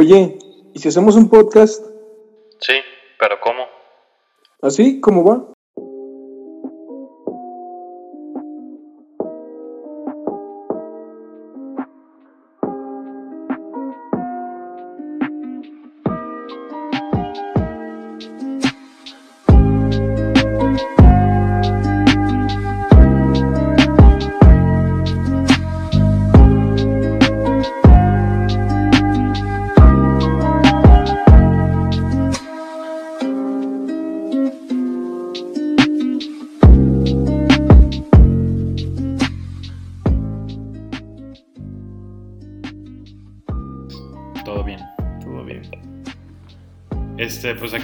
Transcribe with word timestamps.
Oye, 0.00 0.38
¿y 0.74 0.78
si 0.78 0.86
hacemos 0.86 1.16
un 1.16 1.28
podcast 1.28 1.84
Sí, 2.60 2.74
pero 3.18 3.40
¿cómo? 3.40 3.64
así 4.62 5.00
como 5.00 5.24
va? 5.24 5.52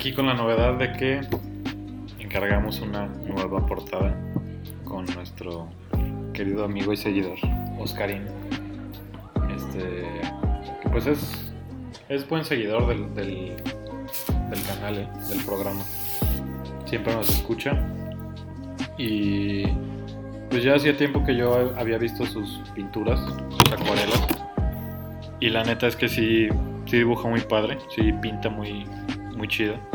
Aquí 0.04 0.12
con 0.12 0.26
la 0.26 0.34
novedad 0.34 0.74
de 0.74 0.92
que 0.92 1.20
encargamos 2.18 2.78
una 2.82 3.06
nueva 3.06 3.64
portada 3.64 4.14
con 4.84 5.06
nuestro 5.06 5.70
querido 6.34 6.66
amigo 6.66 6.92
y 6.92 6.98
seguidor, 6.98 7.38
Oscarín. 7.78 8.26
Este, 9.56 10.04
pues 10.92 11.06
es, 11.06 11.54
es 12.10 12.28
buen 12.28 12.44
seguidor 12.44 12.86
del, 12.86 13.14
del, 13.14 13.56
del 14.50 14.62
canal, 14.68 14.98
eh, 14.98 15.08
del 15.30 15.42
programa. 15.42 15.82
Siempre 16.84 17.14
nos 17.14 17.30
escucha. 17.30 17.82
Y 18.98 19.64
pues 20.50 20.64
ya 20.64 20.74
hacía 20.74 20.94
tiempo 20.98 21.24
que 21.24 21.34
yo 21.34 21.72
había 21.78 21.96
visto 21.96 22.26
sus 22.26 22.62
pinturas, 22.74 23.20
sus 23.20 23.72
acuarelas. 23.72 24.22
Y 25.40 25.48
la 25.48 25.64
neta 25.64 25.86
es 25.86 25.96
que 25.96 26.10
sí, 26.10 26.48
sí 26.84 26.98
dibuja 26.98 27.26
muy 27.26 27.40
padre, 27.40 27.78
sí 27.96 28.12
pinta 28.20 28.50
muy, 28.50 28.84
muy 29.34 29.48
chido. 29.48 29.93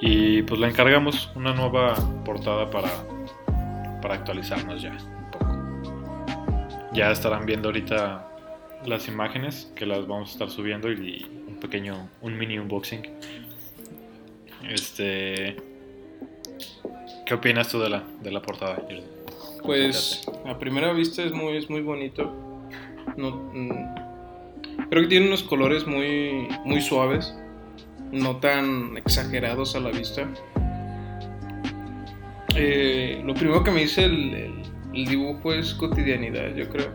Y 0.00 0.42
pues 0.42 0.60
le 0.60 0.68
encargamos 0.68 1.30
una 1.34 1.54
nueva 1.54 1.94
portada 2.24 2.70
para, 2.70 2.90
para 4.02 4.14
actualizarnos 4.14 4.82
ya 4.82 4.92
un 4.92 5.30
poco. 5.30 5.46
Ya 6.92 7.10
estarán 7.10 7.46
viendo 7.46 7.68
ahorita 7.68 8.28
las 8.84 9.08
imágenes 9.08 9.72
que 9.74 9.86
las 9.86 10.06
vamos 10.06 10.30
a 10.30 10.32
estar 10.32 10.50
subiendo 10.50 10.90
y 10.90 11.26
un 11.48 11.56
pequeño, 11.56 12.08
un 12.20 12.36
mini 12.36 12.58
unboxing. 12.58 13.02
Este, 14.68 15.56
¿qué 17.24 17.34
opinas 17.34 17.68
tú 17.68 17.78
de 17.80 17.90
la, 17.90 18.04
de 18.22 18.30
la 18.30 18.42
portada? 18.42 18.82
Pues 19.62 20.26
a 20.44 20.58
primera 20.58 20.92
vista 20.92 21.22
es 21.22 21.32
muy, 21.32 21.56
es 21.56 21.70
muy 21.70 21.80
bonito. 21.80 22.32
No, 23.16 23.50
mm, 23.52 24.88
creo 24.90 25.02
que 25.02 25.08
tiene 25.08 25.26
unos 25.26 25.42
colores 25.42 25.86
muy, 25.86 26.48
muy 26.64 26.80
suaves, 26.80 27.36
no 28.16 28.36
tan 28.36 28.96
exagerados 28.96 29.76
a 29.76 29.80
la 29.80 29.90
vista. 29.90 30.28
Eh, 32.54 33.22
lo 33.24 33.34
primero 33.34 33.62
que 33.62 33.70
me 33.70 33.82
dice 33.82 34.04
el, 34.04 34.62
dibujo 34.92 35.52
es 35.52 35.74
cotidianidad, 35.74 36.54
yo 36.54 36.68
creo. 36.70 36.90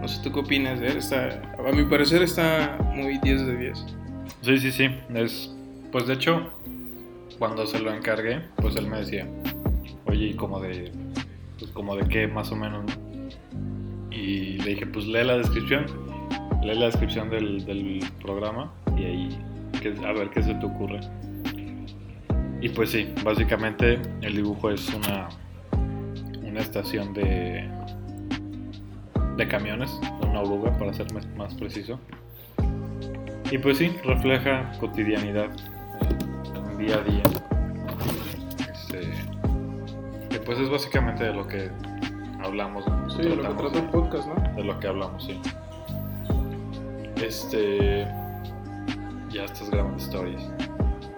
No 0.00 0.06
sé 0.06 0.22
tú 0.22 0.32
qué 0.32 0.40
opinas 0.40 0.80
de 0.80 0.88
él. 0.88 0.98
Está, 0.98 1.42
a 1.58 1.72
mi 1.72 1.84
parecer 1.84 2.22
está 2.22 2.78
muy 2.94 3.18
10 3.18 3.46
de 3.46 3.56
10. 3.56 3.86
Sí, 4.42 4.58
sí, 4.58 4.70
sí. 4.70 4.88
Es, 5.14 5.54
pues 5.90 6.06
de 6.06 6.14
hecho, 6.14 6.50
cuando 7.38 7.66
se 7.66 7.80
lo 7.80 7.92
encargué, 7.92 8.42
pues 8.56 8.76
él 8.76 8.86
me 8.86 8.98
decía, 8.98 9.26
oye, 10.06 10.26
¿y 10.26 10.34
como 10.34 10.60
de, 10.60 10.92
pues 11.58 11.70
como 11.72 11.96
de 11.96 12.06
qué 12.08 12.28
más 12.28 12.52
o 12.52 12.56
menos? 12.56 12.84
no?". 12.84 13.04
Y 14.10 14.58
le 14.58 14.70
dije, 14.70 14.86
pues 14.86 15.06
lee 15.06 15.24
la 15.24 15.38
descripción, 15.38 15.86
lee 16.62 16.78
la 16.78 16.86
descripción 16.86 17.30
del, 17.30 17.64
del 17.64 18.00
programa 18.22 18.72
y 18.96 19.04
ahí 19.04 19.38
a 20.06 20.12
ver 20.12 20.30
qué 20.30 20.42
se 20.42 20.54
te 20.54 20.66
ocurre. 20.66 21.00
Y 22.60 22.68
pues 22.70 22.90
sí, 22.90 23.12
básicamente 23.24 24.00
el 24.22 24.36
dibujo 24.36 24.70
es 24.70 24.88
una, 24.94 25.28
una 26.42 26.60
estación 26.60 27.12
de, 27.12 27.68
de 29.36 29.48
camiones, 29.48 29.90
una 30.22 30.40
oruga 30.40 30.72
para 30.78 30.92
ser 30.94 31.06
más- 31.12 31.54
preciso. 31.54 31.98
Y 33.50 33.58
pues 33.58 33.78
sí, 33.78 33.94
refleja 34.04 34.72
cotidianidad 34.80 35.50
en 36.70 36.78
día 36.78 36.96
a 36.96 37.02
día. 37.02 37.22
Este, 38.72 39.00
que 40.30 40.38
pues 40.40 40.58
es 40.58 40.70
básicamente 40.70 41.24
de 41.24 41.34
lo 41.34 41.46
que 41.46 41.70
hablamos. 42.42 42.84
Sí, 43.14 43.22
lo 43.22 43.42
que 43.42 43.54
trata 43.54 43.78
el 43.78 43.90
podcast, 43.90 44.26
¿no? 44.28 44.34
de, 44.42 44.52
de 44.54 44.64
lo 44.64 44.80
que 44.80 44.88
hablamos, 44.88 45.24
sí. 45.24 45.38
Este. 47.22 48.06
Ya 49.34 49.46
estás 49.46 49.68
grabando 49.68 49.98
stories. 49.98 50.48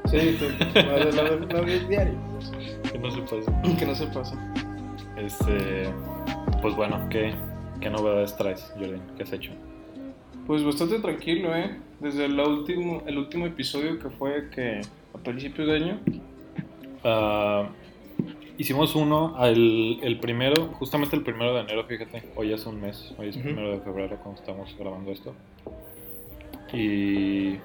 Sí, 0.06 0.38
la 0.74 0.80
de, 1.04 1.12
la 1.12 1.22
la 1.52 1.60
de 1.60 1.80
diario. 1.80 2.14
Que 2.90 2.98
no 2.98 3.10
se 3.10 3.20
pase. 3.20 3.76
Que 3.78 3.84
no 3.84 3.94
se 3.94 4.06
pasa. 4.06 4.54
Este. 5.18 5.90
Pues 6.62 6.74
bueno, 6.74 7.06
¿qué, 7.10 7.34
qué 7.78 7.90
novedades 7.90 8.34
traes, 8.38 8.72
Jordan? 8.78 9.02
¿Qué 9.18 9.24
has 9.24 9.32
hecho? 9.34 9.52
Pues 10.46 10.64
bastante 10.64 10.98
tranquilo, 11.00 11.54
¿eh? 11.54 11.78
Desde 12.00 12.24
el 12.24 12.40
último, 12.40 13.02
el 13.06 13.18
último 13.18 13.44
episodio 13.44 13.98
que 13.98 14.08
fue 14.08 14.48
que 14.48 14.80
a 15.12 15.18
principios 15.18 15.68
de 15.68 15.76
año. 15.76 16.00
Ah, 17.04 17.68
hicimos 18.56 18.94
uno, 18.94 19.36
el, 19.44 19.98
el 20.02 20.18
primero, 20.20 20.68
justamente 20.78 21.16
el 21.16 21.22
primero 21.22 21.52
de 21.52 21.60
enero, 21.60 21.84
fíjate, 21.84 22.22
hoy 22.34 22.54
es 22.54 22.64
un 22.64 22.80
mes, 22.80 23.12
hoy 23.18 23.28
es 23.28 23.36
Ujú. 23.36 23.44
primero 23.44 23.72
de 23.72 23.80
febrero 23.80 24.16
cuando 24.22 24.40
estamos 24.40 24.74
grabando 24.78 25.12
esto. 25.12 25.34
Y 26.72 27.58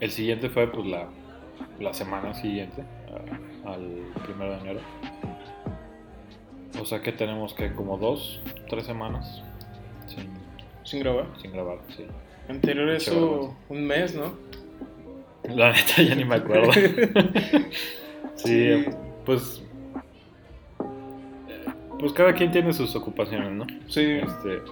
el 0.00 0.10
siguiente 0.10 0.48
fue 0.48 0.66
pues 0.70 0.86
la, 0.86 1.08
la 1.78 1.92
semana 1.94 2.34
siguiente, 2.34 2.82
al 3.64 4.12
primero 4.24 4.52
de 4.52 4.58
enero. 4.60 4.80
O 6.80 6.84
sea 6.84 7.02
que 7.02 7.12
tenemos 7.12 7.52
que 7.54 7.72
como 7.72 7.98
dos, 7.98 8.40
tres 8.68 8.84
semanas 8.86 9.42
sin, 10.06 10.28
Sin 10.84 11.00
grabar. 11.00 11.26
sin 11.40 11.52
grabar, 11.52 11.78
sí. 11.96 12.06
Anterior 12.48 12.88
eso, 12.90 13.12
vergüenza. 13.12 13.56
un 13.68 13.86
mes, 13.86 14.14
¿no? 14.14 14.32
La 15.54 15.72
neta 15.72 16.02
ya 16.02 16.14
ni 16.14 16.24
me 16.24 16.36
acuerdo. 16.36 16.72
sí, 18.36 18.84
pues. 19.24 19.62
eh, 21.48 21.64
Pues 21.98 22.12
cada 22.12 22.32
quien 22.34 22.50
tiene 22.52 22.72
sus 22.72 22.94
ocupaciones, 22.96 23.52
¿no? 23.52 23.66
Sí, 23.88 24.02
Este, 24.02 24.62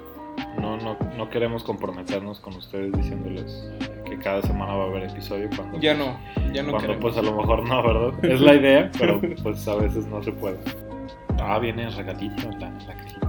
no, 0.61 0.77
no, 0.79 0.97
no 1.17 1.31
queremos 1.31 1.63
comprometernos 1.65 2.41
con 2.41 2.55
ustedes 2.57 2.93
diciéndoles 2.93 3.71
que 4.19 4.25
cada 4.25 4.43
semana 4.43 4.75
va 4.75 4.85
a 4.85 4.87
haber 4.89 5.05
episodio 5.05 5.49
cuando, 5.57 5.79
ya 5.81 5.95
no, 5.95 6.19
ya 6.53 6.63
no 6.63 6.71
cuando 6.73 6.89
queremos. 6.95 6.99
pues 7.01 7.17
a 7.17 7.23
lo 7.23 7.37
mejor 7.37 7.67
no, 7.69 7.83
¿verdad? 7.83 8.13
Es 8.25 8.41
la 8.41 8.55
idea, 8.55 8.91
pero 8.99 9.21
pues 9.43 9.67
a 9.69 9.75
veces 9.77 10.07
no 10.07 10.23
se 10.23 10.33
puede. 10.33 10.59
Ah, 11.41 11.59
viene 11.59 11.85
el 11.85 11.93
regatito 11.95 12.49
en 12.51 12.61
la, 12.61 12.69
en 12.69 12.79
la 12.87 12.95
cajita. 12.95 13.27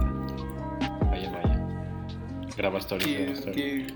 Vaya, 1.10 1.30
vaya. 1.30 1.66
Graba 2.56 2.78
stories, 2.78 3.16
graba 3.16 3.32
stories. 3.32 3.92
que 3.92 3.94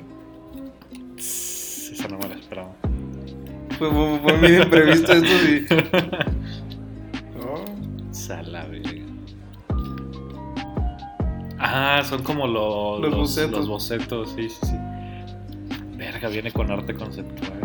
Esa 1.92 2.08
no 2.08 2.18
me 2.18 2.28
la 2.28 2.34
esperaba. 2.36 2.72
fue, 3.78 3.90
fue- 3.90 4.18
fue 4.20 4.36
muy 4.38 4.56
imprevisto 4.56 5.12
esto, 5.12 5.28
sí. 5.28 5.66
No, 7.38 8.12
Sala. 8.12 8.66
Ah, 11.58 12.02
son 12.04 12.22
como 12.22 12.46
lo- 12.46 12.98
Los 13.00 13.10
los, 13.10 13.20
bocetos. 13.20 13.58
los 13.58 13.68
bocetos, 13.68 14.32
sí, 14.36 14.48
sí, 14.48 14.58
sí. 14.66 14.76
Verga, 16.14 16.28
viene 16.28 16.50
con 16.52 16.70
arte 16.70 16.94
conceptual. 16.94 17.60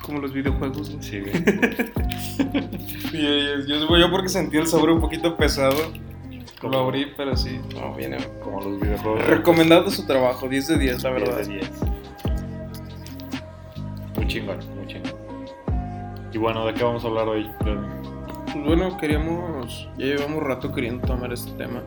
como 0.00 0.18
los 0.20 0.32
videojuegos, 0.32 0.90
¿no? 0.94 1.02
Sí, 1.02 1.20
güey. 1.20 1.32
Y 3.12 3.22
yo, 3.68 3.78
yo, 3.86 3.96
yo 3.98 4.10
porque 4.10 4.28
sentí 4.30 4.56
el 4.56 4.66
sabor 4.66 4.90
un 4.90 5.00
poquito 5.00 5.36
pesado. 5.36 5.76
Como- 6.60 6.72
Lo 6.72 6.78
abrí, 6.80 7.06
pero 7.16 7.36
sí. 7.36 7.60
No, 7.74 7.94
viene. 7.94 8.16
Como 8.42 8.60
los 8.60 8.80
videojuegos. 8.80 9.24
Recomendado 9.26 9.90
su 9.90 10.06
trabajo, 10.06 10.48
10 10.48 10.66
de 10.68 10.78
10, 10.78 11.02
la 11.02 11.10
10 11.14 11.20
verdad. 11.28 11.38
de 11.46 11.52
10. 11.54 11.70
Muy 14.16 14.26
chingón, 14.28 14.58
muy 14.76 14.86
chingón. 14.86 15.12
Y 16.32 16.38
bueno, 16.38 16.64
¿de 16.66 16.74
qué 16.74 16.82
vamos 16.84 17.04
a 17.04 17.08
hablar 17.08 17.28
hoy? 17.28 17.48
Pues 17.60 17.76
bueno, 18.64 18.96
queríamos, 18.96 19.88
ya 19.98 20.06
llevamos 20.06 20.42
rato 20.42 20.72
queriendo 20.72 21.06
tomar 21.06 21.32
este 21.32 21.52
tema. 21.52 21.82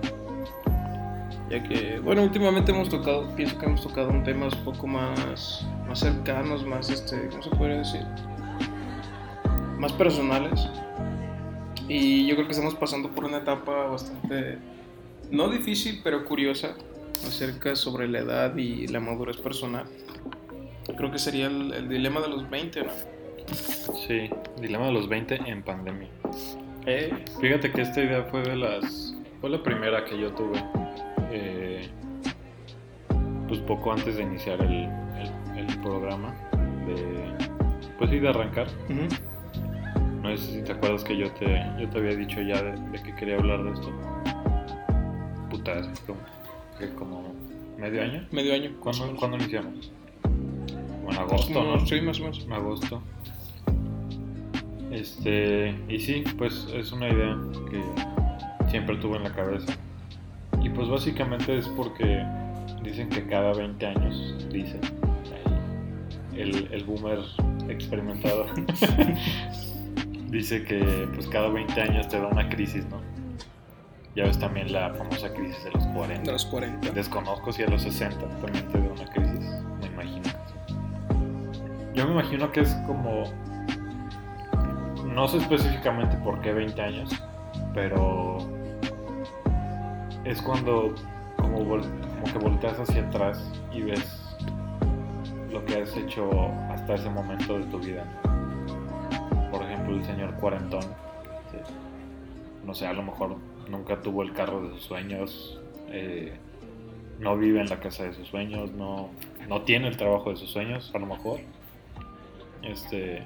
Ya 1.49 1.61
que, 1.61 1.99
bueno, 1.99 2.23
últimamente 2.23 2.71
hemos 2.71 2.89
tocado, 2.89 3.27
pienso 3.35 3.57
que 3.59 3.65
hemos 3.65 3.81
tocado 3.81 4.09
un 4.09 4.23
temas 4.23 4.53
un 4.53 4.63
poco 4.63 4.87
más, 4.87 5.65
más 5.87 5.99
cercanos, 5.99 6.65
más, 6.65 6.89
este, 6.89 7.29
¿cómo 7.29 7.43
se 7.43 7.49
podría 7.51 7.77
decir? 7.77 8.01
Más 9.77 9.93
personales. 9.93 10.67
Y 11.87 12.25
yo 12.25 12.35
creo 12.35 12.47
que 12.47 12.53
estamos 12.53 12.73
pasando 12.73 13.11
por 13.11 13.25
una 13.25 13.37
etapa 13.37 13.85
bastante, 13.87 14.57
no 15.29 15.49
difícil, 15.49 16.01
pero 16.03 16.25
curiosa, 16.25 16.75
acerca 17.27 17.75
sobre 17.75 18.07
la 18.07 18.19
edad 18.19 18.57
y 18.57 18.87
la 18.87 18.99
madurez 18.99 19.37
personal. 19.37 19.85
Creo 20.97 21.11
que 21.11 21.19
sería 21.19 21.47
el, 21.47 21.73
el 21.73 21.89
dilema 21.89 22.21
de 22.21 22.29
los 22.29 22.49
20, 22.49 22.83
¿no? 22.83 22.91
Sí, 24.07 24.29
dilema 24.59 24.87
de 24.87 24.93
los 24.93 25.07
20 25.07 25.35
en 25.45 25.63
pandemia. 25.63 26.09
Eh, 26.85 27.11
Fíjate 27.39 27.71
que 27.71 27.81
esta 27.81 28.01
idea 28.01 28.23
fue 28.23 28.41
de 28.43 28.55
las. 28.55 29.15
Fue 29.41 29.49
la 29.49 29.61
primera 29.61 30.05
que 30.05 30.19
yo 30.19 30.31
tuve. 30.33 30.63
Eh, 31.31 31.89
pues 33.47 33.59
poco 33.61 33.91
antes 33.93 34.15
de 34.17 34.23
iniciar 34.23 34.61
el, 34.61 34.89
el- 35.55 35.57
el 35.69 35.79
programa. 35.81 36.33
De. 36.87 37.33
Pues 37.97 38.09
sí, 38.09 38.19
de 38.19 38.29
arrancar. 38.29 38.67
No 40.21 40.35
sé 40.37 40.53
si 40.53 40.61
te 40.63 40.71
acuerdas 40.71 41.03
que 41.03 41.15
yo 41.17 41.31
te, 41.33 41.45
yo 41.79 41.87
te 41.89 41.97
había 41.99 42.15
dicho 42.15 42.41
ya 42.41 42.61
de, 42.61 42.71
de 42.91 43.01
que 43.03 43.13
quería 43.15 43.35
hablar 43.37 43.63
de 43.63 43.71
esto. 43.73 43.91
Puta, 45.49 45.73
hace 45.73 45.91
como, 46.05 46.19
que 46.79 46.89
como 46.95 47.33
medio 47.77 48.01
año. 48.03 48.27
Medio 48.31 48.53
año. 48.55 48.71
¿Cuándo. 48.79 49.15
¿cuándo 49.15 49.37
iniciamos? 49.37 49.91
Como 50.23 51.11
en 51.11 51.17
agosto, 51.19 51.53
Como- 51.53 51.75
¿no? 51.77 51.85
Sí, 51.85 52.01
más 52.01 52.19
o 52.19 52.23
menos. 52.23 52.43
En 52.45 52.53
agosto. 52.53 53.01
Este, 54.91 55.75
y 55.89 55.99
sí, 55.99 56.23
pues 56.37 56.67
es 56.73 56.91
una 56.91 57.09
idea 57.09 57.37
que 57.69 58.69
siempre 58.69 58.95
tuve 58.97 59.17
en 59.17 59.23
la 59.23 59.33
cabeza. 59.33 59.73
Pues 60.75 60.89
básicamente 60.89 61.57
es 61.57 61.67
porque 61.69 62.23
dicen 62.83 63.09
que 63.09 63.25
cada 63.27 63.53
20 63.53 63.85
años, 63.85 64.47
dicen, 64.51 64.81
el, 66.35 66.67
el 66.71 66.83
boomer 66.83 67.19
experimentado, 67.69 68.45
dice 70.29 70.63
que 70.63 71.07
pues 71.13 71.27
cada 71.27 71.47
20 71.49 71.81
años 71.81 72.07
te 72.07 72.19
da 72.19 72.27
una 72.27 72.49
crisis, 72.49 72.85
¿no? 72.87 72.99
Ya 74.15 74.23
ves 74.23 74.39
también 74.39 74.71
la 74.71 74.93
famosa 74.93 75.33
crisis 75.33 75.61
de 75.65 75.71
los 75.71 75.85
40. 75.87 76.23
De 76.23 76.31
los 76.31 76.45
40. 76.45 76.91
Desconozco 76.91 77.51
si 77.51 77.63
a 77.63 77.67
los 77.67 77.81
60 77.81 78.17
también 78.39 78.65
te 78.69 78.79
da 78.79 78.89
una 78.89 79.05
crisis. 79.11 79.45
Me 79.81 79.87
imagino. 79.87 80.23
Yo 81.93 82.05
me 82.05 82.13
imagino 82.13 82.51
que 82.51 82.61
es 82.61 82.73
como. 82.87 83.23
No 85.05 85.27
sé 85.27 85.37
específicamente 85.37 86.15
por 86.17 86.39
qué 86.39 86.53
20 86.53 86.81
años, 86.81 87.09
pero. 87.73 88.37
Es 90.25 90.41
cuando 90.41 90.93
como, 91.37 91.59
vol- 91.59 91.89
como 92.09 92.23
que 92.33 92.37
volteas 92.39 92.79
hacia 92.79 93.03
atrás 93.07 93.51
y 93.71 93.81
ves 93.81 94.35
lo 95.51 95.63
que 95.65 95.81
has 95.81 95.95
hecho 95.95 96.29
hasta 96.69 96.95
ese 96.95 97.09
momento 97.09 97.57
de 97.59 97.65
tu 97.65 97.79
vida. 97.79 98.03
Por 99.51 99.63
ejemplo, 99.63 99.95
el 99.95 100.03
señor 100.03 100.33
cuarentón. 100.35 100.81
sí. 101.51 101.57
No 102.65 102.73
sé, 102.73 102.87
a 102.87 102.93
lo 102.93 103.03
mejor 103.03 103.35
nunca 103.69 104.01
tuvo 104.01 104.23
el 104.23 104.33
carro 104.33 104.61
de 104.63 104.69
sus 104.73 104.83
sueños. 104.83 105.59
eh, 105.89 106.37
no 107.19 107.37
vive 107.37 107.61
en 107.61 107.69
la 107.69 107.79
casa 107.79 108.03
de 108.03 108.13
sus 108.13 108.27
sueños, 108.27 108.71
no, 108.73 109.09
no 109.47 109.61
tiene 109.61 109.87
el 109.87 109.95
trabajo 109.95 110.31
de 110.31 110.35
sus 110.35 110.49
sueños, 110.49 110.91
a 110.93 110.99
lo 110.99 111.05
mejor. 111.05 111.39
Este, 112.61 113.23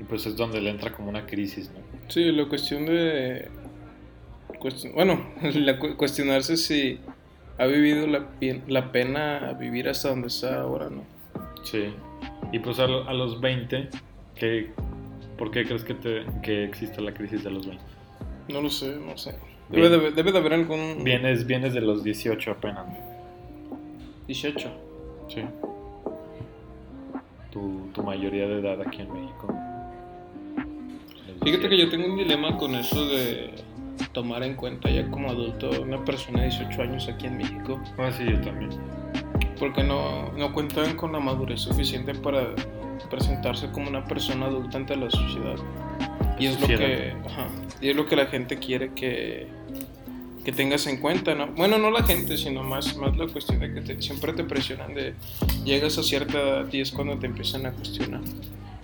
y 0.00 0.02
pues 0.04 0.26
es 0.26 0.36
donde 0.36 0.60
le 0.60 0.70
entra 0.70 0.90
como 0.92 1.10
una 1.10 1.24
crisis, 1.24 1.70
¿no? 1.70 1.78
Sí, 2.08 2.32
la 2.32 2.48
cuestión 2.48 2.86
de. 2.86 3.48
Cuestion- 4.64 4.94
bueno, 4.94 5.20
la 5.54 5.78
cu- 5.78 5.96
cuestionarse 5.96 6.56
si 6.56 6.98
ha 7.58 7.66
vivido 7.66 8.06
la, 8.06 8.26
la 8.66 8.90
pena 8.90 9.52
vivir 9.60 9.88
hasta 9.88 10.08
donde 10.08 10.28
está 10.28 10.60
ahora, 10.62 10.88
¿no? 10.90 11.02
Sí. 11.62 11.84
Y 12.52 12.58
pues 12.60 12.78
a, 12.80 12.86
lo- 12.86 13.06
a 13.08 13.12
los 13.12 13.40
20, 13.40 13.90
¿qué, 14.34 14.70
¿por 15.38 15.50
qué 15.50 15.64
crees 15.64 15.84
que, 15.84 15.94
te, 15.94 16.24
que 16.42 16.64
existe 16.64 17.00
la 17.00 17.12
crisis 17.14 17.44
de 17.44 17.50
los 17.50 17.66
20? 17.66 17.84
No 18.48 18.60
lo 18.60 18.70
sé, 18.70 18.96
no 18.96 19.16
sé. 19.16 19.36
Debe 19.70 19.88
de, 19.88 20.10
debe 20.10 20.30
de 20.32 20.38
haber 20.38 20.52
algún. 20.54 21.02
Vienes, 21.04 21.46
vienes 21.46 21.72
de 21.74 21.80
los 21.80 22.02
18 22.04 22.50
apenas, 22.50 22.86
¿no? 22.86 22.96
18. 24.26 24.68
Sí. 25.28 25.42
Tu, 27.50 27.88
tu 27.94 28.02
mayoría 28.02 28.46
de 28.48 28.60
edad 28.60 28.80
aquí 28.82 29.02
en 29.02 29.12
México. 29.12 29.54
Fíjate 31.42 31.68
que 31.68 31.76
18. 31.76 31.84
yo 31.84 31.90
tengo 31.90 32.06
un 32.12 32.16
dilema 32.18 32.56
con 32.58 32.74
eso 32.74 33.06
de 33.06 33.50
tomar 34.14 34.42
en 34.42 34.54
cuenta 34.54 34.88
ya 34.90 35.06
como 35.10 35.28
adulto 35.28 35.70
una 35.82 36.02
persona 36.04 36.40
de 36.42 36.48
18 36.48 36.80
años 36.82 37.08
aquí 37.08 37.26
en 37.26 37.36
México. 37.36 37.78
Ah, 37.98 38.10
sí, 38.16 38.24
yo 38.24 38.40
también. 38.40 38.70
Porque 39.58 39.82
no, 39.84 40.32
no 40.32 40.52
cuentan 40.54 40.96
con 40.96 41.12
la 41.12 41.20
madurez 41.20 41.60
suficiente 41.60 42.14
para 42.14 42.46
presentarse 43.10 43.70
como 43.70 43.90
una 43.90 44.04
persona 44.06 44.46
adulta 44.46 44.78
ante 44.78 44.96
la 44.96 45.10
sociedad. 45.10 45.56
Y 46.38 46.46
es 46.46 46.60
lo 46.60 46.66
que, 46.66 47.12
ajá, 47.26 47.46
y 47.80 47.90
es 47.90 47.96
lo 47.96 48.06
que 48.06 48.16
la 48.16 48.26
gente 48.26 48.58
quiere 48.58 48.92
que, 48.94 49.46
que 50.44 50.50
tengas 50.52 50.86
en 50.86 50.96
cuenta, 50.96 51.34
¿no? 51.34 51.48
Bueno, 51.48 51.78
no 51.78 51.90
la 51.90 52.02
gente, 52.02 52.36
sino 52.36 52.62
más, 52.64 52.96
más 52.96 53.16
la 53.16 53.26
cuestión 53.28 53.60
de 53.60 53.72
que 53.72 53.80
te- 53.82 54.02
siempre 54.02 54.32
te 54.32 54.42
presionan 54.42 54.94
de 54.94 55.14
llegas 55.64 55.96
a 55.98 56.02
cierta 56.02 56.40
edad 56.40 56.66
y 56.72 56.80
es 56.80 56.90
cuando 56.90 57.16
te 57.18 57.26
empiezan 57.26 57.66
a 57.66 57.70
cuestionar. 57.72 58.20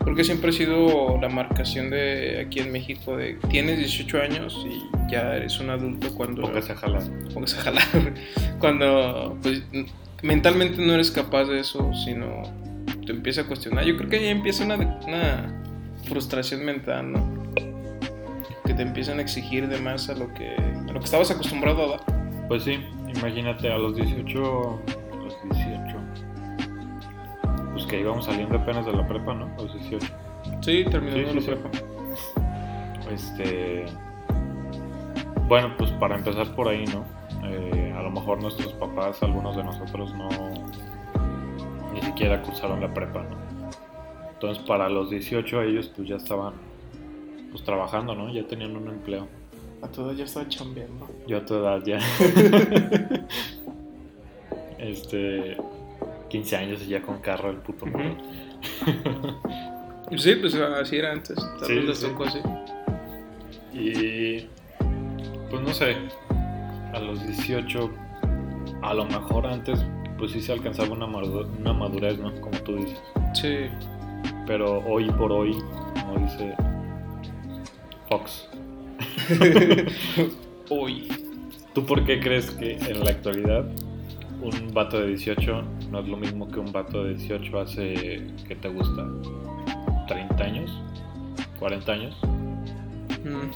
Porque 0.00 0.24
siempre 0.24 0.50
ha 0.50 0.52
sido 0.52 1.18
la 1.20 1.28
marcación 1.28 1.90
de 1.90 2.44
aquí 2.44 2.60
en 2.60 2.72
México 2.72 3.16
de 3.16 3.34
tienes 3.50 3.78
18 3.78 4.22
años 4.22 4.66
y 4.68 4.82
ya 5.10 5.36
eres 5.36 5.60
un 5.60 5.70
adulto 5.70 6.14
cuando 6.14 6.42
Póngase 6.42 6.72
a 6.72 6.76
jalar. 6.76 7.02
pongas 7.34 7.54
a 7.58 7.60
jalar. 7.60 7.84
Cuando 8.58 9.38
pues, 9.42 9.62
mentalmente 10.22 10.80
no 10.84 10.94
eres 10.94 11.10
capaz 11.10 11.44
de 11.44 11.60
eso, 11.60 11.92
sino 12.04 12.42
te 13.04 13.12
empieza 13.12 13.42
a 13.42 13.44
cuestionar. 13.44 13.84
Yo 13.84 13.96
creo 13.96 14.08
que 14.08 14.16
ahí 14.16 14.28
empieza 14.28 14.64
una, 14.64 14.76
una 14.76 15.62
frustración 16.04 16.64
mental, 16.64 17.12
¿no? 17.12 17.52
Que 18.64 18.74
te 18.74 18.82
empiezan 18.82 19.18
a 19.18 19.22
exigir 19.22 19.68
de 19.68 19.80
más 19.80 20.08
a 20.08 20.14
lo 20.14 20.32
que, 20.34 20.54
a 20.54 20.92
lo 20.92 20.98
que 20.98 21.04
estabas 21.04 21.30
acostumbrado 21.30 21.84
a 21.84 21.88
dar. 21.96 22.46
Pues 22.48 22.64
sí, 22.64 22.78
imagínate 23.14 23.70
a 23.70 23.78
los 23.78 23.96
18, 23.96 24.38
a 24.38 24.38
los 24.38 24.76
18, 24.76 24.82
pues 24.84 24.99
que 27.90 28.00
íbamos 28.00 28.24
saliendo 28.24 28.56
apenas 28.56 28.86
de 28.86 28.92
la 28.92 29.06
prepa, 29.06 29.34
¿no? 29.34 29.46
A 29.58 29.62
los 29.62 29.74
18. 29.74 30.06
Sí, 30.60 30.84
terminando 30.90 31.28
Sí, 31.28 31.34
la 31.34 31.40
sí, 31.40 31.46
prepa. 31.48 31.70
Este, 33.12 33.86
bueno, 35.48 35.74
pues 35.76 35.90
para 35.92 36.16
empezar 36.16 36.54
por 36.54 36.68
ahí, 36.68 36.84
¿no? 36.86 37.04
Eh, 37.48 37.92
a 37.96 38.02
lo 38.02 38.10
mejor 38.10 38.40
nuestros 38.40 38.72
papás, 38.74 39.20
algunos 39.24 39.56
de 39.56 39.64
nosotros 39.64 40.14
no, 40.14 40.28
ni 41.92 42.00
siquiera 42.02 42.40
cursaron 42.40 42.80
la 42.80 42.94
prepa, 42.94 43.24
¿no? 43.24 43.36
Entonces 44.32 44.62
para 44.64 44.88
los 44.88 45.10
18 45.10 45.62
ellos 45.62 45.90
pues 45.94 46.08
ya 46.08 46.16
estaban, 46.16 46.54
pues 47.50 47.64
trabajando, 47.64 48.14
¿no? 48.14 48.32
Ya 48.32 48.46
tenían 48.46 48.76
un 48.76 48.88
empleo. 48.88 49.26
A 49.82 49.88
todas 49.88 50.16
ya 50.16 50.24
estaba 50.24 50.46
chambeando. 50.48 51.08
Yo 51.26 51.38
a 51.38 51.44
tu 51.44 51.54
edad 51.54 51.82
ya. 51.84 51.98
este. 54.78 55.56
15 56.30 56.56
años 56.56 56.82
y 56.82 56.86
ya 56.88 57.02
con 57.02 57.18
carro 57.20 57.50
el 57.50 57.58
puto 57.58 57.84
Ujú. 57.84 57.98
morro. 57.98 58.16
Sí, 60.16 60.34
pues 60.36 60.54
así 60.54 60.96
era 60.96 61.12
antes. 61.12 61.36
Tal 61.36 61.66
Sí, 61.66 61.74
vez 61.74 61.84
les 61.84 61.98
sí. 61.98 62.06
tocó 62.06 62.24
así. 62.24 62.38
Y. 63.72 64.46
Pues 65.50 65.62
no 65.62 65.72
sé. 65.74 65.96
A 66.92 66.98
los 67.00 67.24
18. 67.26 67.90
A 68.82 68.94
lo 68.94 69.04
mejor 69.04 69.46
antes. 69.46 69.84
Pues 70.18 70.32
sí 70.32 70.40
se 70.40 70.52
alcanzaba 70.52 70.90
una, 70.90 71.06
una 71.06 71.72
madurez, 71.72 72.18
¿no? 72.18 72.32
Como 72.40 72.58
tú 72.60 72.76
dices. 72.76 73.00
Sí. 73.34 73.66
Pero 74.46 74.80
hoy 74.86 75.10
por 75.12 75.30
hoy, 75.32 75.56
como 76.02 76.18
dice 76.26 76.54
Fox. 78.08 78.48
Hoy. 80.68 81.08
¿Tú 81.72 81.86
por 81.86 82.04
qué 82.04 82.20
crees 82.20 82.50
que 82.50 82.72
en 82.74 83.04
la 83.04 83.10
actualidad 83.12 83.64
un 84.42 84.72
vato 84.72 84.98
de 85.00 85.08
18 85.08 85.62
no 85.90 86.00
es 86.00 86.08
lo 86.08 86.16
mismo 86.16 86.48
que 86.48 86.60
un 86.60 86.72
vato 86.72 87.04
de 87.04 87.14
18 87.14 87.60
hace, 87.60 88.26
¿qué 88.48 88.56
te 88.56 88.68
gusta? 88.68 89.06
¿30 90.08 90.40
años? 90.40 90.82
¿40 91.60 91.88
años? 91.88 92.16
Mm. 93.24 93.50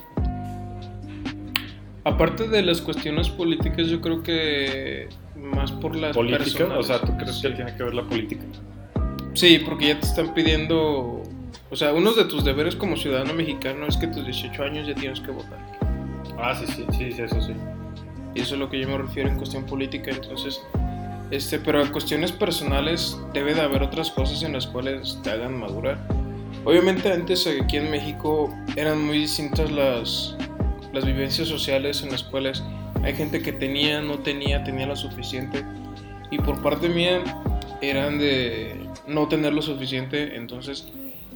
Aparte 2.05 2.49
de 2.49 2.63
las 2.63 2.81
cuestiones 2.83 3.31
políticas, 3.31 3.89
yo 3.89 4.01
creo 4.01 4.23
que 4.23 5.09
más 5.37 5.73
por 5.73 5.97
las 5.97 6.15
¿Política? 6.15 6.67
O 6.79 6.83
sea, 6.83 7.01
¿tú 7.01 7.17
crees 7.17 7.37
Sí. 7.37 7.49
que 7.49 7.55
tiene 7.55 7.75
que 7.77 7.83
ver 7.83 7.95
la 7.95 8.03
política? 8.03 8.45
Sí, 9.33 9.59
porque 9.65 9.89
ya 9.89 9.99
te 10.01 10.07
están 10.07 10.35
pidiendo. 10.35 11.23
O 11.71 11.77
sea, 11.77 11.93
uno 11.95 12.13
de 12.13 12.25
tus 12.27 12.45
deberes 12.45 12.77
como 12.77 12.97
ciudadano 12.97 13.33
mexicano 13.33 13.87
es 13.87 13.97
que 13.97 14.07
a 14.07 14.13
tus 14.13 14.25
18 14.25 14.63
años 14.63 14.87
ya 14.87 14.95
tienes 14.95 15.21
que 15.21 15.31
votar. 15.31 15.59
Ah, 16.39 16.55
sí, 16.55 16.67
sí, 16.67 16.85
sí, 16.93 17.13
sí, 17.13 17.23
eso 17.23 17.41
sí. 17.41 17.55
Y 18.35 18.41
eso 18.41 18.55
es 18.55 18.61
lo 18.61 18.69
que 18.69 18.81
yo 18.81 18.89
me 18.89 18.99
refiero 18.99 19.29
en 19.29 19.37
cuestión 19.37 19.65
política. 19.65 20.11
Entonces, 20.11 20.61
este, 21.31 21.59
pero 21.59 21.83
en 21.83 21.91
cuestiones 21.91 22.33
personales 22.33 23.19
debe 23.33 23.55
de 23.55 23.61
haber 23.63 23.83
otras 23.83 24.11
cosas 24.11 24.43
en 24.43 24.53
las 24.53 24.67
cuales 24.67 25.19
te 25.23 25.31
hagan 25.31 25.59
madurar. 25.59 25.99
Obviamente 26.65 27.13
antes 27.13 27.47
aquí 27.47 27.77
en 27.77 27.91
México 27.91 28.55
eran 28.77 29.05
muy 29.05 29.19
distintas 29.19 29.71
las, 29.71 30.37
las 30.93 31.05
vivencias 31.05 31.49
sociales 31.49 32.03
en 32.03 32.11
las 32.11 32.23
cuales 32.23 32.63
hay 33.03 33.15
gente 33.15 33.43
que 33.43 33.53
tenía, 33.53 34.01
no 34.01 34.21
tenía, 34.21 34.65
tenía 34.65 34.87
lo 34.87 34.97
suficiente. 34.97 35.65
Y 36.31 36.39
por 36.39 36.63
parte 36.63 36.89
mía 36.89 37.23
eran 37.81 38.19
de 38.19 38.89
no 39.07 39.29
tener 39.29 39.53
lo 39.53 39.63
suficiente. 39.63 40.37
Entonces 40.37 40.89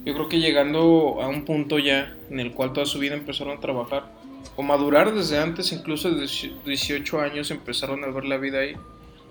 yo 0.04 0.14
creo 0.14 0.28
que 0.28 0.38
llegando 0.38 1.18
a 1.20 1.28
un 1.28 1.44
punto 1.44 1.78
ya 1.78 2.14
en 2.30 2.40
el 2.40 2.52
cual 2.52 2.72
toda 2.72 2.86
su 2.86 2.98
vida 2.98 3.14
empezaron 3.14 3.58
a 3.58 3.60
trabajar 3.60 4.17
o 4.58 4.62
madurar 4.64 5.14
desde 5.14 5.38
antes, 5.38 5.70
incluso 5.72 6.10
de 6.10 6.26
18 6.66 7.20
años 7.20 7.52
empezaron 7.52 8.02
a 8.02 8.08
ver 8.08 8.24
la 8.24 8.38
vida 8.38 8.58
ahí. 8.58 8.74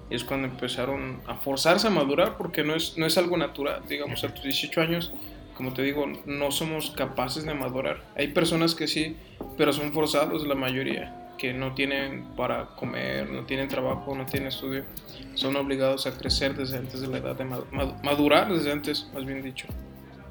es 0.09 0.23
cuando 0.23 0.47
empezaron 0.47 1.19
a 1.27 1.35
forzarse 1.35 1.87
a 1.87 1.89
madurar 1.89 2.37
porque 2.37 2.63
no 2.63 2.73
es, 2.75 2.97
no 2.97 3.05
es 3.05 3.17
algo 3.17 3.35
natural. 3.35 3.81
Digamos, 3.89 4.23
a 4.23 4.33
tus 4.33 4.41
18 4.45 4.79
años, 4.79 5.11
como 5.53 5.73
te 5.73 5.81
digo, 5.81 6.05
no 6.25 6.49
somos 6.51 6.91
capaces 6.91 7.43
de 7.43 7.53
madurar. 7.53 8.05
Hay 8.15 8.29
personas 8.29 8.73
que 8.73 8.87
sí, 8.87 9.17
pero 9.57 9.73
son 9.73 9.91
forzados 9.91 10.47
la 10.47 10.55
mayoría, 10.55 11.33
que 11.37 11.51
no 11.51 11.73
tienen 11.73 12.23
para 12.37 12.67
comer, 12.77 13.29
no 13.29 13.43
tienen 13.45 13.67
trabajo, 13.67 14.15
no 14.15 14.25
tienen 14.25 14.47
estudio. 14.47 14.85
Son 15.33 15.57
obligados 15.57 16.07
a 16.07 16.17
crecer 16.17 16.55
desde 16.55 16.77
antes 16.77 17.01
de 17.01 17.07
la 17.09 17.17
edad 17.17 17.35
de 17.35 17.43
mad- 17.43 18.01
madurar, 18.01 18.53
desde 18.53 18.71
antes, 18.71 19.09
más 19.13 19.25
bien 19.25 19.41
dicho. 19.41 19.67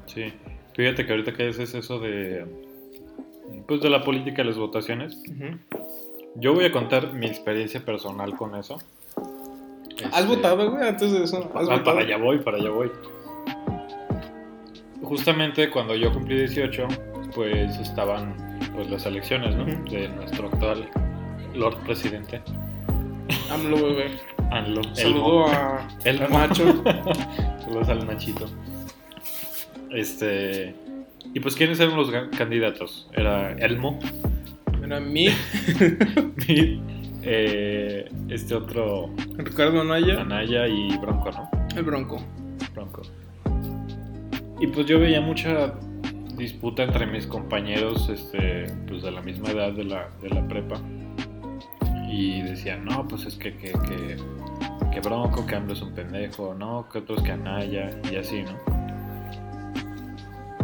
Sí. 0.07 0.33
Fíjate 0.73 1.05
que 1.05 1.11
ahorita 1.11 1.33
que 1.33 1.45
dices 1.45 1.71
eso 1.75 1.99
de. 1.99 2.45
Pues 3.67 3.81
de 3.81 3.89
la 3.89 4.03
política 4.03 4.37
de 4.37 4.45
las 4.45 4.57
votaciones. 4.57 5.21
Yo 6.35 6.53
voy 6.53 6.65
a 6.65 6.71
contar 6.71 7.13
mi 7.13 7.25
experiencia 7.27 7.83
personal 7.83 8.35
con 8.35 8.55
eso. 8.55 8.77
¿Has 10.11 10.21
Este, 10.21 10.35
votado, 10.35 10.71
güey, 10.71 10.87
antes 10.87 11.11
de 11.11 11.23
eso? 11.23 11.49
¿Has 11.55 11.67
Ah, 11.69 11.81
para 11.83 12.01
allá 12.01 12.17
voy, 12.17 12.37
para 12.39 12.57
allá 12.57 12.69
voy. 12.69 12.91
Justamente 15.01 15.69
cuando 15.69 15.95
yo 15.95 16.11
cumplí 16.11 16.35
18, 16.37 16.87
pues 17.33 17.77
estaban 17.79 18.35
pues 18.75 18.89
las 18.89 19.05
elecciones, 19.05 19.55
¿no? 19.55 19.65
De 19.65 20.09
nuestro 20.09 20.47
actual 20.47 20.89
Lord 21.53 21.77
Presidente, 21.85 22.41
AMLO, 23.51 23.75
bebé. 23.77 24.11
ANLO. 24.51 24.81
Saludo 24.93 25.47
a, 25.47 25.87
Elmo. 26.03 26.25
a 26.37 26.47
Nacho. 26.47 26.83
Saludos 27.63 27.89
al 27.89 28.05
Nachito. 28.05 28.45
Este. 29.91 30.75
Y 31.33 31.39
pues, 31.39 31.55
¿quiénes 31.55 31.79
eran 31.79 31.95
los 31.95 32.11
candidatos? 32.37 33.09
Era 33.13 33.51
Elmo, 33.53 33.99
Era 34.83 34.99
mí, 34.99 35.27
Mid, 36.47 36.79
eh, 37.23 38.09
este 38.29 38.55
otro, 38.55 39.13
Ricardo 39.37 39.81
Anaya, 39.81 40.21
Anaya 40.21 40.67
y 40.67 40.97
Bronco, 40.97 41.31
¿no? 41.31 41.49
el 41.75 41.83
Bronco. 41.83 42.17
Bronco. 42.73 43.01
Y 44.59 44.67
pues 44.67 44.87
yo 44.87 44.99
veía 44.99 45.21
mucha 45.21 45.73
disputa 46.37 46.83
entre 46.83 47.05
mis 47.05 47.27
compañeros 47.27 48.09
este, 48.09 48.65
pues 48.87 49.03
de 49.03 49.11
la 49.11 49.21
misma 49.21 49.51
edad 49.51 49.73
de 49.73 49.83
la, 49.83 50.09
de 50.21 50.29
la 50.29 50.47
prepa. 50.47 50.79
Y 52.09 52.41
decían, 52.41 52.85
no, 52.85 53.07
pues 53.07 53.25
es 53.25 53.35
que, 53.35 53.55
que, 53.57 53.73
que, 53.73 54.17
que 54.91 54.99
Bronco, 55.01 55.45
que 55.45 55.55
AMLO 55.55 55.73
es 55.73 55.81
un 55.81 55.93
pendejo, 55.93 56.55
no, 56.55 56.87
que 56.89 56.99
otros 56.99 57.21
que 57.21 57.31
Anaya, 57.31 57.89
y 58.11 58.15
así, 58.15 58.43
¿no? 58.43 58.76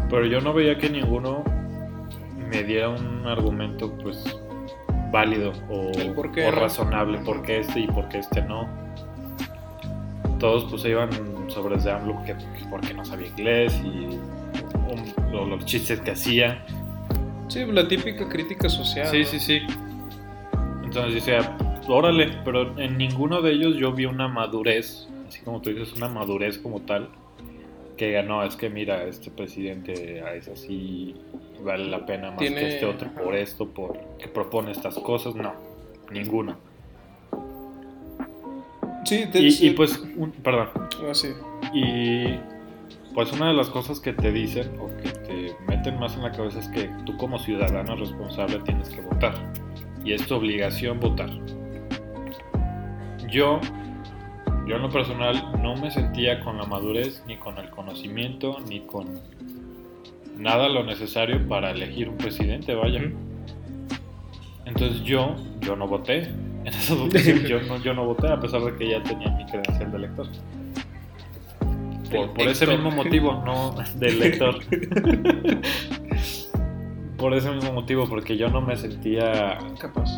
Pero 0.10 0.26
yo 0.26 0.42
no 0.42 0.54
veía 0.54 0.78
que 0.78 0.90
ninguno 0.90 1.44
me 2.50 2.64
diera 2.64 2.90
un 2.90 3.26
argumento, 3.26 3.92
pues, 3.98 4.24
válido 5.12 5.54
o, 5.70 5.92
El 5.96 6.14
por 6.14 6.32
qué, 6.32 6.46
o 6.46 6.52
¿no? 6.52 6.60
razonable, 6.60 7.20
por 7.20 7.42
qué 7.44 7.60
este 7.60 7.82
y 7.82 7.88
por 7.88 8.10
qué 8.10 8.20
este 8.20 8.42
no 8.42 8.68
todos 10.44 10.66
pues 10.66 10.82
se 10.82 10.90
iban 10.90 11.10
sobre 11.48 11.78
de 11.78 11.90
AMLO 11.90 12.22
que, 12.26 12.34
que 12.34 12.66
porque 12.70 12.94
no 12.94 13.06
sabía 13.06 13.28
inglés 13.28 13.82
y 13.82 14.20
o 15.34 15.46
los 15.46 15.66
chistes 15.66 16.02
que 16.02 16.12
hacía. 16.12 16.66
Sí, 17.48 17.64
la 17.66 17.88
típica 17.88 18.28
crítica 18.28 18.68
social. 18.68 19.08
Sí, 19.08 19.20
¿no? 19.20 19.26
sí, 19.26 19.40
sí. 19.40 19.62
Entonces 20.84 21.14
decía, 21.16 21.58
órale, 21.88 22.30
pero 22.44 22.78
en 22.78 22.98
ninguno 22.98 23.42
de 23.42 23.54
ellos 23.54 23.78
yo 23.78 23.94
vi 23.94 24.06
una 24.06 24.28
madurez, 24.28 25.08
así 25.30 25.40
como 25.46 25.62
tú 25.62 25.70
dices, 25.70 25.94
una 25.94 26.10
madurez 26.10 26.58
como 26.58 26.82
tal, 26.82 27.08
que 28.04 28.12
ganó, 28.12 28.44
es 28.44 28.56
que 28.58 28.70
mira, 28.70 29.04
este 29.06 29.32
presidente 29.32 30.22
es 30.38 30.48
así, 30.50 31.16
vale 31.64 31.86
la 31.86 32.06
pena 32.06 32.32
más 32.32 32.40
Tiene- 32.40 32.56
que 32.60 32.68
este 32.74 32.86
otro 32.86 33.10
por 33.14 33.34
esto, 33.36 33.68
por 33.70 33.98
que 34.18 34.28
propone 34.28 34.72
estas 34.72 34.96
cosas, 35.00 35.36
no, 35.36 35.54
ninguno. 36.12 36.58
Sí, 39.06 39.26
te- 39.32 39.40
Y, 39.40 39.56
y 39.62 39.70
pues, 39.72 40.00
un- 40.18 40.32
perdón, 40.32 40.70
Ah, 40.76 41.14
sí. 41.14 41.30
Y 41.74 42.40
pues 43.14 43.32
una 43.34 43.48
de 43.50 43.54
las 43.54 43.70
cosas 43.70 44.00
que 44.00 44.12
te 44.14 44.32
dicen 44.32 44.70
o 44.80 44.88
que 44.98 45.10
te 45.10 45.56
meten 45.68 46.00
más 46.00 46.16
en 46.16 46.24
la 46.24 46.32
cabeza 46.32 46.60
es 46.60 46.68
que 46.70 46.90
tú 47.06 47.16
como 47.18 47.38
ciudadano 47.40 47.96
responsable 47.96 48.60
tienes 48.60 48.90
que 48.90 49.02
votar. 49.02 49.34
Y 50.04 50.14
es 50.14 50.26
tu 50.28 50.36
obligación 50.36 51.00
votar. 51.00 51.30
Yo, 53.30 53.60
yo 54.68 54.78
en 54.78 54.82
lo 54.82 54.90
personal 54.90 55.52
no 55.62 55.76
me 55.76 55.92
sentía 55.92 56.40
con 56.40 56.58
la 56.58 56.66
madurez, 56.66 57.24
ni 57.28 57.38
con 57.38 57.58
el 57.58 57.70
conocimiento, 57.70 58.58
ni 58.68 58.82
con 58.82 59.20
nada 60.38 60.70
lo 60.70 60.84
necesario 60.84 61.46
para 61.48 61.72
elegir 61.72 62.10
un 62.10 62.18
presidente, 62.18 62.74
vaya. 62.74 63.02
Entonces 64.66 65.02
yo, 65.04 65.36
yo 65.62 65.76
no 65.76 65.88
voté. 65.88 66.30
En 66.64 66.70
esa 66.70 66.96
votación 66.96 67.40
yo 67.40 67.62
no, 67.64 67.78
yo 67.84 67.94
no 67.94 68.06
voté 68.06 68.30
a 68.30 68.40
pesar 68.40 68.62
de 68.62 68.74
que 68.78 68.88
ya 68.88 69.04
tenía 69.04 69.30
mi 69.32 69.46
credencial 69.46 69.92
de 69.92 69.98
elector. 69.98 70.28
Por, 72.10 72.34
por 72.34 72.48
ese 72.48 72.66
mismo 72.66 72.90
motivo, 72.90 73.44
no 73.46 73.76
de 73.96 74.08
elector. 74.08 74.60
por 77.18 77.34
ese 77.34 77.52
mismo 77.52 77.74
motivo, 77.74 78.08
porque 78.08 78.38
yo 78.38 78.48
no 78.48 78.62
me 78.62 78.78
sentía 78.78 79.58
Capaz. 79.78 80.10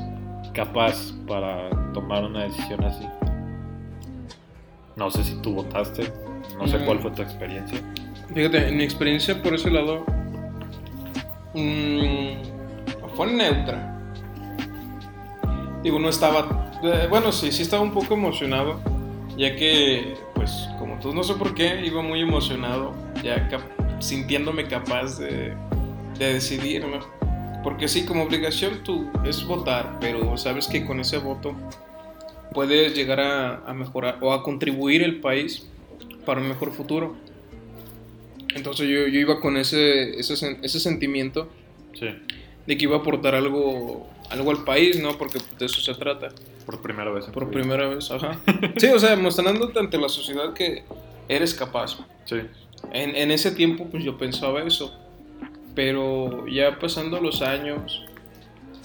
capaz 0.53 1.13
para 1.27 1.91
tomar 1.93 2.25
una 2.25 2.43
decisión 2.43 2.83
así. 2.83 3.07
No 4.95 5.11
sé 5.11 5.23
si 5.23 5.35
tú 5.41 5.53
votaste, 5.53 6.11
no 6.57 6.67
sé 6.67 6.77
Mm. 6.79 6.85
cuál 6.85 6.99
fue 6.99 7.11
tu 7.11 7.21
experiencia. 7.21 7.79
Fíjate, 8.33 8.67
en 8.69 8.77
mi 8.77 8.83
experiencia 8.83 9.41
por 9.41 9.53
ese 9.53 9.69
lado 9.69 10.05
mm, 11.53 13.15
fue 13.15 13.27
neutra. 13.27 13.91
Digo, 15.83 15.99
no 15.99 16.09
estaba. 16.09 16.71
eh, 16.83 17.07
bueno, 17.09 17.31
sí, 17.31 17.51
sí 17.51 17.61
estaba 17.61 17.81
un 17.83 17.91
poco 17.91 18.13
emocionado, 18.15 18.79
ya 19.37 19.55
que, 19.55 20.15
pues, 20.33 20.67
como 20.79 20.97
tú, 20.99 21.13
no 21.13 21.23
sé 21.23 21.35
por 21.35 21.53
qué, 21.53 21.85
iba 21.85 22.01
muy 22.01 22.21
emocionado, 22.21 22.93
ya 23.23 23.47
cap- 23.49 23.61
sintiéndome 23.99 24.67
capaz 24.67 25.17
de, 25.19 25.53
de 26.17 26.33
decidir, 26.33 26.85
¿no? 26.87 26.99
Porque 27.63 27.87
sí, 27.87 28.05
como 28.05 28.23
obligación 28.23 28.83
tú 28.83 29.09
es 29.23 29.45
votar, 29.45 29.97
pero 29.99 30.37
sabes 30.37 30.67
que 30.67 30.85
con 30.85 30.99
ese 30.99 31.17
voto 31.17 31.53
puedes 32.53 32.93
llegar 32.95 33.19
a, 33.19 33.57
a 33.65 33.73
mejorar 33.73 34.17
o 34.21 34.33
a 34.33 34.43
contribuir 34.43 35.03
el 35.03 35.19
país 35.19 35.67
para 36.25 36.41
un 36.41 36.47
mejor 36.47 36.71
futuro. 36.73 37.15
Entonces 38.55 38.87
yo, 38.87 39.07
yo 39.07 39.19
iba 39.19 39.39
con 39.41 39.57
ese, 39.57 40.17
ese, 40.19 40.33
ese 40.61 40.79
sentimiento 40.79 41.49
Sí, 41.93 42.07
de 42.67 42.77
que 42.77 42.83
iba 42.83 42.97
a 42.97 42.99
aportar 42.99 43.35
algo, 43.35 44.07
algo 44.29 44.51
al 44.51 44.63
país, 44.65 44.99
¿no? 45.01 45.17
Porque 45.17 45.39
de 45.59 45.65
eso 45.65 45.79
se 45.81 45.93
trata. 45.95 46.29
por 46.65 46.81
primera 46.81 47.09
vez. 47.11 47.25
Por 47.25 47.45
vida. 47.49 47.53
primera 47.61 47.87
vez, 47.87 48.11
ajá. 48.11 48.39
Sí, 48.77 48.87
o 48.87 48.99
sea, 48.99 49.15
mostrándote 49.15 49.79
ante 49.79 49.97
la 49.97 50.09
sociedad 50.09 50.53
que 50.53 50.83
eres 51.29 51.53
capaz. 51.53 51.97
Sí, 52.25 52.37
En, 52.91 53.15
en 53.15 53.31
ese 53.31 53.51
tiempo, 53.51 53.87
pues 53.89 54.03
yo 54.03 54.17
pensaba 54.17 54.61
eso. 54.63 54.93
Pero 55.73 56.47
ya 56.47 56.79
pasando 56.79 57.19
los 57.21 57.41
años, 57.41 58.03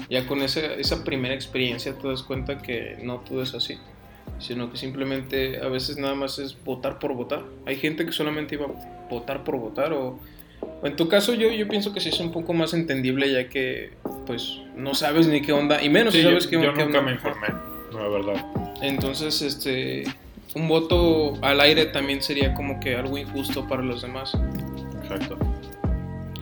ya 0.08 0.26
con 0.26 0.42
esa, 0.42 0.60
esa 0.74 1.04
primera 1.04 1.34
experiencia, 1.34 1.92
te 1.96 2.08
das 2.08 2.22
cuenta 2.22 2.58
que 2.58 2.98
no 3.02 3.18
todo 3.20 3.42
es 3.42 3.54
así. 3.54 3.78
Sino 4.38 4.70
que 4.70 4.76
simplemente 4.78 5.60
a 5.60 5.68
veces 5.68 5.98
nada 5.98 6.14
más 6.14 6.38
es 6.38 6.56
votar 6.64 6.98
por 6.98 7.14
votar. 7.14 7.42
Hay 7.66 7.76
gente 7.76 8.06
que 8.06 8.12
solamente 8.12 8.54
iba 8.54 8.66
a 8.66 9.08
votar 9.10 9.44
por 9.44 9.56
votar. 9.58 9.92
O, 9.92 10.18
en 10.82 10.96
tu 10.96 11.08
caso, 11.08 11.34
yo, 11.34 11.50
yo 11.50 11.68
pienso 11.68 11.92
que 11.92 12.00
sí 12.00 12.08
es 12.08 12.20
un 12.20 12.32
poco 12.32 12.54
más 12.54 12.72
entendible, 12.72 13.30
ya 13.30 13.48
que 13.48 13.90
pues 14.26 14.60
no 14.76 14.94
sabes 14.94 15.26
ni 15.26 15.42
qué 15.42 15.52
onda. 15.52 15.82
Y 15.82 15.88
menos 15.90 16.14
Sí, 16.14 16.20
si 16.20 16.26
sabes 16.26 16.44
yo, 16.44 16.50
qué, 16.60 16.66
yo 16.66 16.72
qué 16.74 16.84
nunca 16.84 16.98
onda. 16.98 17.02
me 17.02 17.12
informé, 17.12 17.48
la 17.92 18.08
verdad. 18.08 18.46
Entonces, 18.82 19.42
este, 19.42 20.04
un 20.54 20.68
voto 20.68 21.34
al 21.42 21.60
aire 21.60 21.86
también 21.86 22.22
sería 22.22 22.54
como 22.54 22.80
que 22.80 22.94
algo 22.96 23.18
injusto 23.18 23.66
para 23.68 23.82
los 23.82 24.00
demás. 24.02 24.32
Exacto. 25.02 25.36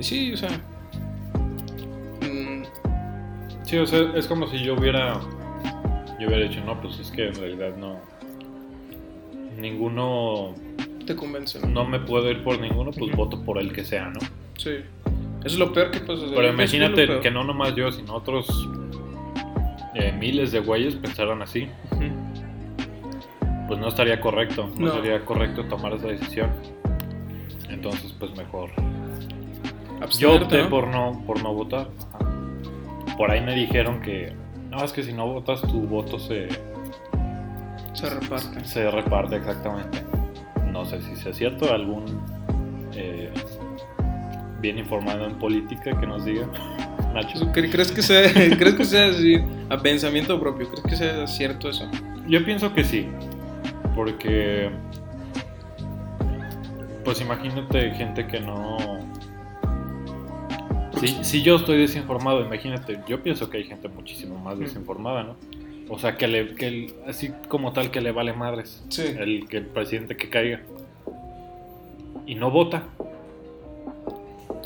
Sí, 0.00 0.32
o 0.32 0.36
sea. 0.36 0.60
Sí, 3.68 3.76
o 3.76 3.86
sea, 3.86 4.00
es 4.14 4.26
como 4.26 4.46
si 4.46 4.58
yo 4.62 4.74
hubiera. 4.76 5.20
Yo 6.18 6.26
hubiera 6.28 6.48
dicho, 6.48 6.62
no, 6.64 6.80
pues 6.80 6.98
es 7.00 7.10
que 7.10 7.28
en 7.28 7.34
realidad 7.34 7.76
no. 7.76 7.96
Ninguno. 9.58 10.54
te 11.06 11.14
convence, 11.14 11.60
¿no? 11.60 11.66
No 11.66 11.84
me 11.84 12.00
puedo 12.00 12.30
ir 12.30 12.42
por 12.42 12.58
ninguno, 12.58 12.92
pues 12.92 13.14
voto 13.14 13.42
por 13.44 13.58
el 13.58 13.70
que 13.74 13.84
sea, 13.84 14.08
¿no? 14.08 14.20
Sí. 14.56 14.70
Eso 15.40 15.46
es 15.54 15.58
lo 15.58 15.70
peor 15.74 15.90
que 15.90 16.00
pasa. 16.00 16.22
Pero 16.34 16.48
imagínate 16.48 17.20
que 17.20 17.30
no 17.30 17.44
nomás 17.44 17.74
yo, 17.74 17.92
sino 17.92 18.14
otros 18.14 18.48
eh, 19.94 20.12
miles 20.18 20.50
de 20.50 20.60
güeyes 20.60 20.94
pensaran 20.94 21.42
así. 21.42 21.68
Pues 23.66 23.78
no 23.78 23.88
estaría 23.88 24.18
correcto. 24.18 24.70
No, 24.78 24.86
No. 24.86 24.92
sería 24.94 25.22
correcto 25.26 25.62
tomar 25.66 25.92
esa 25.92 26.06
decisión. 26.06 26.50
Entonces, 27.68 28.14
pues 28.18 28.34
mejor. 28.34 28.70
Yo 30.18 30.36
opté 30.36 30.64
por 30.64 30.88
no, 30.88 31.22
por 31.26 31.42
no 31.42 31.52
votar. 31.52 31.88
Ajá. 32.14 32.27
Por 33.18 33.30
ahí 33.30 33.42
me 33.42 33.54
dijeron 33.54 34.00
que. 34.00 34.32
No, 34.70 34.82
es 34.84 34.92
que 34.92 35.02
si 35.02 35.12
no 35.12 35.26
votas, 35.26 35.60
tu 35.62 35.80
voto 35.82 36.18
se, 36.18 36.48
Se 37.92 38.08
reparte. 38.08 38.64
se 38.64 38.90
reparte 38.90 39.36
exactamente. 39.36 40.02
No 40.72 40.84
sé 40.86 41.02
si 41.02 41.16
sea 41.16 41.32
cierto, 41.34 41.72
algún 41.74 42.04
eh, 42.94 43.30
bien 44.60 44.78
informado 44.78 45.26
en 45.26 45.34
política 45.38 45.98
que 45.98 46.06
nos 46.06 46.24
diga, 46.24 46.46
Nacho. 47.14 47.38
¿Cre- 47.52 47.70
¿Crees 47.70 47.90
que 47.92 48.02
sea, 48.02 48.30
¿crees 48.32 48.74
que 48.74 48.84
sea 48.84 49.06
así 49.08 49.36
a 49.70 49.76
pensamiento 49.78 50.38
propio? 50.40 50.68
¿Crees 50.70 50.84
que 50.86 50.96
sea 50.96 51.26
cierto 51.26 51.68
eso? 51.70 51.90
Yo 52.28 52.44
pienso 52.44 52.72
que 52.74 52.84
sí. 52.84 53.08
Porque, 53.96 54.70
pues 57.04 57.20
imagínate 57.20 57.90
gente 57.92 58.26
que 58.26 58.38
no... 58.40 58.76
Si, 61.00 61.24
si 61.24 61.42
yo 61.42 61.56
estoy 61.56 61.78
desinformado, 61.78 62.40
imagínate, 62.44 63.00
yo 63.08 63.22
pienso 63.22 63.48
que 63.50 63.58
hay 63.58 63.64
gente 63.64 63.88
muchísimo 63.88 64.38
más 64.38 64.56
Mm. 64.56 64.60
desinformada, 64.60 65.22
¿no? 65.22 65.36
O 65.90 65.98
sea, 65.98 66.16
que, 66.16 66.26
le, 66.28 66.54
que 66.54 66.66
el- 66.68 66.94
así 67.06 67.30
como 67.48 67.72
tal 67.72 67.90
que 67.90 68.00
le 68.00 68.12
vale 68.12 68.32
madres 68.32 68.84
Sí. 68.88 69.04
el, 69.18 69.48
que 69.48 69.58
el 69.58 69.66
presidente 69.66 70.16
que 70.16 70.28
caiga. 70.28 70.60
Y 72.26 72.34
no 72.34 72.50
vota. 72.50 72.82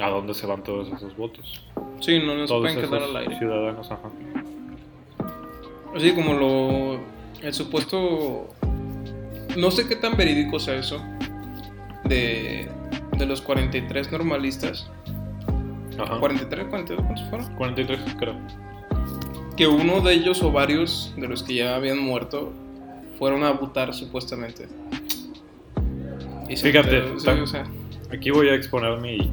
¿A 0.01 0.09
dónde 0.11 0.35
se 0.35 0.47
van 0.47 0.63
todos 0.65 0.89
esos 0.93 1.17
votos? 1.17 1.65
Sí, 2.01 2.19
no 2.19 2.35
nos 2.35 2.49
todos 2.49 2.63
pueden 2.73 2.81
quedar 2.89 3.03
al 3.05 3.17
aire. 3.17 3.39
ciudadanos, 3.39 3.91
ajá. 3.91 4.11
Así 5.95 6.13
como 6.13 6.33
lo. 6.35 7.01
El 7.47 7.53
supuesto. 7.55 8.49
No 9.57 9.71
sé 9.71 9.87
qué 9.87 9.97
tan 9.97 10.17
verídico 10.17 10.59
sea 10.59 10.75
eso. 10.77 11.01
De. 12.05 12.69
De 13.17 13.27
los 13.27 13.43
43 13.43 14.11
normalistas. 14.11 14.91
Ajá. 15.99 16.19
43, 16.19 16.67
42, 16.67 17.05
¿cuántos 17.07 17.29
fueron? 17.29 17.55
43, 17.57 18.01
creo. 18.19 18.35
Que 19.57 19.67
uno 19.67 20.01
de 20.01 20.15
ellos 20.15 20.43
o 20.43 20.51
varios 20.51 21.13
de 21.17 21.29
los 21.29 21.43
que 21.43 21.55
ya 21.57 21.77
habían 21.77 21.99
muerto 21.99 22.53
fueron 23.19 23.45
a 23.45 23.53
votar 23.53 23.93
supuestamente. 23.95 24.67
Y 26.49 26.57
Fíjate, 26.57 26.99
enteró, 26.99 27.19
sí, 27.21 27.27
tan- 27.27 27.41
o 27.41 27.47
sea, 27.47 27.65
Aquí 28.13 28.31
voy 28.31 28.49
a 28.51 28.55
exponer 28.55 28.99
mi, 29.01 29.31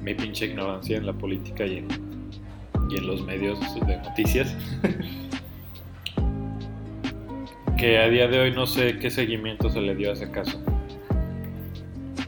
mi 0.00 0.14
pinche 0.14 0.46
ignorancia 0.46 0.96
en 0.96 1.04
la 1.04 1.12
política 1.12 1.66
y 1.66 1.78
en, 1.78 1.88
y 2.90 2.96
en 2.96 3.06
los 3.06 3.22
medios 3.22 3.58
de 3.86 3.96
noticias. 3.98 4.56
que 7.76 7.98
a 7.98 8.08
día 8.08 8.28
de 8.28 8.40
hoy 8.40 8.52
no 8.52 8.66
sé 8.66 8.98
qué 8.98 9.10
seguimiento 9.10 9.68
se 9.68 9.80
le 9.80 9.94
dio 9.94 10.10
a 10.10 10.12
ese 10.14 10.30
caso. 10.30 10.60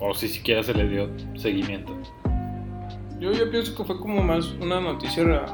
O 0.01 0.13
si 0.15 0.29
siquiera 0.29 0.63
se 0.63 0.75
le 0.75 0.89
dio 0.89 1.09
seguimiento. 1.37 1.97
Yo, 3.21 3.33
yo 3.33 3.51
pienso 3.51 3.75
que 3.75 3.85
fue 3.85 3.99
como 3.99 4.23
más 4.23 4.47
una 4.61 4.81
noticia 4.81 5.47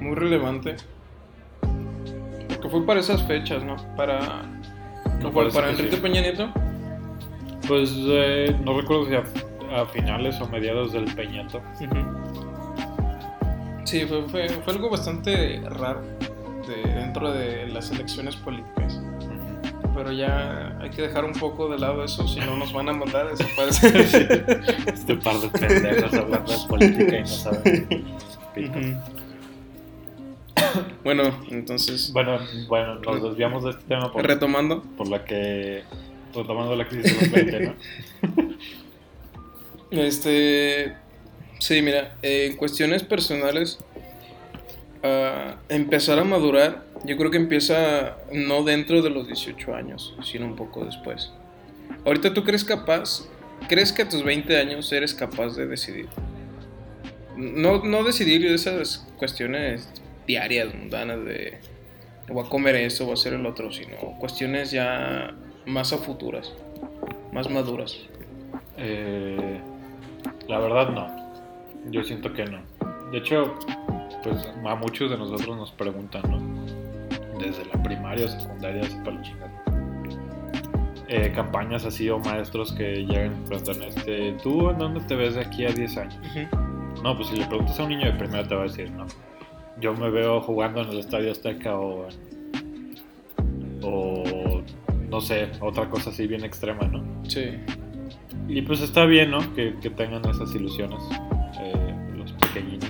muy 0.00 0.14
relevante. 0.14 0.76
Porque 2.48 2.68
fue 2.68 2.86
para 2.86 3.00
esas 3.00 3.22
fechas, 3.24 3.62
¿no? 3.64 3.76
Para. 3.96 4.42
No 5.20 5.32
para, 5.32 5.50
para 5.50 5.66
que 5.68 5.72
Enrique 5.74 5.96
sí. 5.96 6.02
Peña 6.02 6.20
Nieto. 6.20 6.52
Pues 7.66 7.92
eh, 7.96 8.56
no 8.64 8.80
recuerdo 8.80 9.06
si 9.06 9.14
a, 9.14 9.80
a 9.80 9.86
finales 9.86 10.40
o 10.40 10.48
mediados 10.48 10.92
del 10.92 11.04
Peñato. 11.14 11.60
Sí, 13.84 14.04
fue, 14.06 14.22
fue, 14.28 14.48
fue 14.48 14.72
algo 14.72 14.90
bastante 14.90 15.62
raro 15.70 16.02
de, 16.66 16.82
dentro 16.94 17.32
de 17.32 17.66
las 17.68 17.90
elecciones 17.90 18.36
políticas. 18.36 19.02
Pero 19.98 20.12
ya 20.12 20.78
hay 20.80 20.90
que 20.90 21.02
dejar 21.02 21.24
un 21.24 21.32
poco 21.32 21.68
de 21.68 21.76
lado 21.76 22.04
eso, 22.04 22.28
si 22.28 22.38
no 22.38 22.56
nos 22.56 22.72
van 22.72 22.88
a 22.88 22.92
mandar 22.92 23.26
a 23.26 23.30
desaparecer. 23.30 24.64
Este 24.86 25.16
par 25.16 25.40
de 25.40 25.48
pendejos 25.48 26.14
hablando 26.14 26.52
de 26.52 26.68
política 26.68 27.16
y 27.16 27.20
no 27.22 27.26
saben. 27.26 28.08
bueno, 31.02 31.36
entonces, 31.50 32.12
Bueno, 32.12 32.38
bueno, 32.68 33.00
nos 33.00 33.22
desviamos 33.24 33.64
de 33.64 33.70
este 33.70 33.82
tema 33.88 34.12
por, 34.12 34.24
retomando. 34.24 34.84
por 34.96 35.08
la 35.08 35.24
que. 35.24 35.82
Retomando 36.32 36.76
la 36.76 36.86
crisis 36.86 37.18
de 37.18 37.20
los 37.20 37.32
20, 37.32 37.60
¿no? 37.60 37.74
Este. 39.90 40.96
Sí, 41.58 41.82
mira, 41.82 42.14
eh, 42.22 42.50
en 42.52 42.56
cuestiones 42.56 43.02
personales, 43.02 43.80
empezar 45.68 46.18
a 46.18 46.24
madurar, 46.24 46.84
yo 47.04 47.16
creo 47.16 47.30
que 47.30 47.36
empieza 47.36 48.16
no 48.32 48.64
dentro 48.64 49.02
de 49.02 49.10
los 49.10 49.26
18 49.26 49.74
años, 49.74 50.14
sino 50.22 50.46
un 50.46 50.56
poco 50.56 50.84
después. 50.84 51.32
Ahorita 52.04 52.34
tú 52.34 52.44
crees 52.44 52.64
capaz, 52.64 53.28
crees 53.68 53.92
que 53.92 54.02
a 54.02 54.08
tus 54.08 54.24
20 54.24 54.56
años 54.56 54.92
eres 54.92 55.14
capaz 55.14 55.56
de 55.56 55.66
decidir. 55.66 56.08
No, 57.36 57.84
no 57.84 58.02
decidir 58.02 58.44
esas 58.46 59.06
cuestiones 59.16 59.88
diarias, 60.26 60.74
mundanas 60.74 61.24
de 61.24 61.58
voy 62.28 62.44
a 62.44 62.48
comer 62.48 62.76
eso, 62.76 63.04
voy 63.04 63.12
a 63.12 63.14
hacer 63.14 63.32
el 63.32 63.46
otro, 63.46 63.72
sino 63.72 63.96
cuestiones 64.18 64.70
ya 64.70 65.34
más 65.66 65.92
a 65.92 65.98
futuras, 65.98 66.52
más 67.32 67.48
maduras. 67.50 67.96
Eh, 68.76 69.60
la 70.46 70.58
verdad, 70.58 70.90
no. 70.90 71.90
Yo 71.90 72.02
siento 72.04 72.32
que 72.32 72.44
no. 72.44 72.60
De 73.10 73.18
hecho, 73.18 73.58
pues 74.28 74.48
a 74.64 74.74
muchos 74.74 75.10
de 75.10 75.18
nosotros 75.18 75.56
nos 75.56 75.70
preguntan, 75.72 76.22
¿no? 76.28 77.38
Desde 77.38 77.64
la 77.66 77.82
primaria 77.82 78.26
o 78.26 78.28
secundaria, 78.28 78.82
así 78.82 78.96
para 79.04 79.12
la 79.12 79.22
chingada. 79.22 79.64
Eh, 81.08 81.32
campañas 81.34 81.84
así 81.86 82.10
o 82.10 82.18
maestros 82.18 82.72
que 82.72 83.06
llegan 83.06 83.42
y 83.42 83.48
preguntan, 83.48 83.82
este, 83.82 84.32
¿tú 84.42 84.68
en 84.70 84.78
dónde 84.78 85.00
te 85.00 85.16
ves 85.16 85.34
de 85.34 85.40
aquí 85.40 85.64
a 85.64 85.70
10 85.70 85.96
años? 85.96 86.18
No, 87.02 87.16
pues 87.16 87.28
si 87.28 87.36
le 87.36 87.46
preguntas 87.46 87.78
a 87.80 87.84
un 87.84 87.88
niño 87.90 88.06
de 88.06 88.12
primera 88.12 88.46
te 88.46 88.54
va 88.54 88.62
a 88.62 88.64
decir, 88.64 88.90
no. 88.90 89.06
Yo 89.80 89.94
me 89.94 90.10
veo 90.10 90.40
jugando 90.40 90.82
en 90.82 90.88
el 90.88 90.98
Estadio 90.98 91.30
Azteca 91.30 91.78
o 91.78 92.08
O 93.82 94.62
no 95.08 95.20
sé, 95.20 95.48
otra 95.60 95.88
cosa 95.88 96.10
así 96.10 96.26
bien 96.26 96.44
extrema, 96.44 96.86
¿no? 96.86 97.02
Sí. 97.24 97.52
Y 98.48 98.62
pues 98.62 98.80
está 98.80 99.04
bien, 99.04 99.30
¿no? 99.30 99.54
Que, 99.54 99.74
que 99.80 99.90
tengan 99.90 100.24
esas 100.28 100.54
ilusiones 100.54 101.02
eh, 101.60 101.94
los 102.16 102.32
pequeñines. 102.32 102.87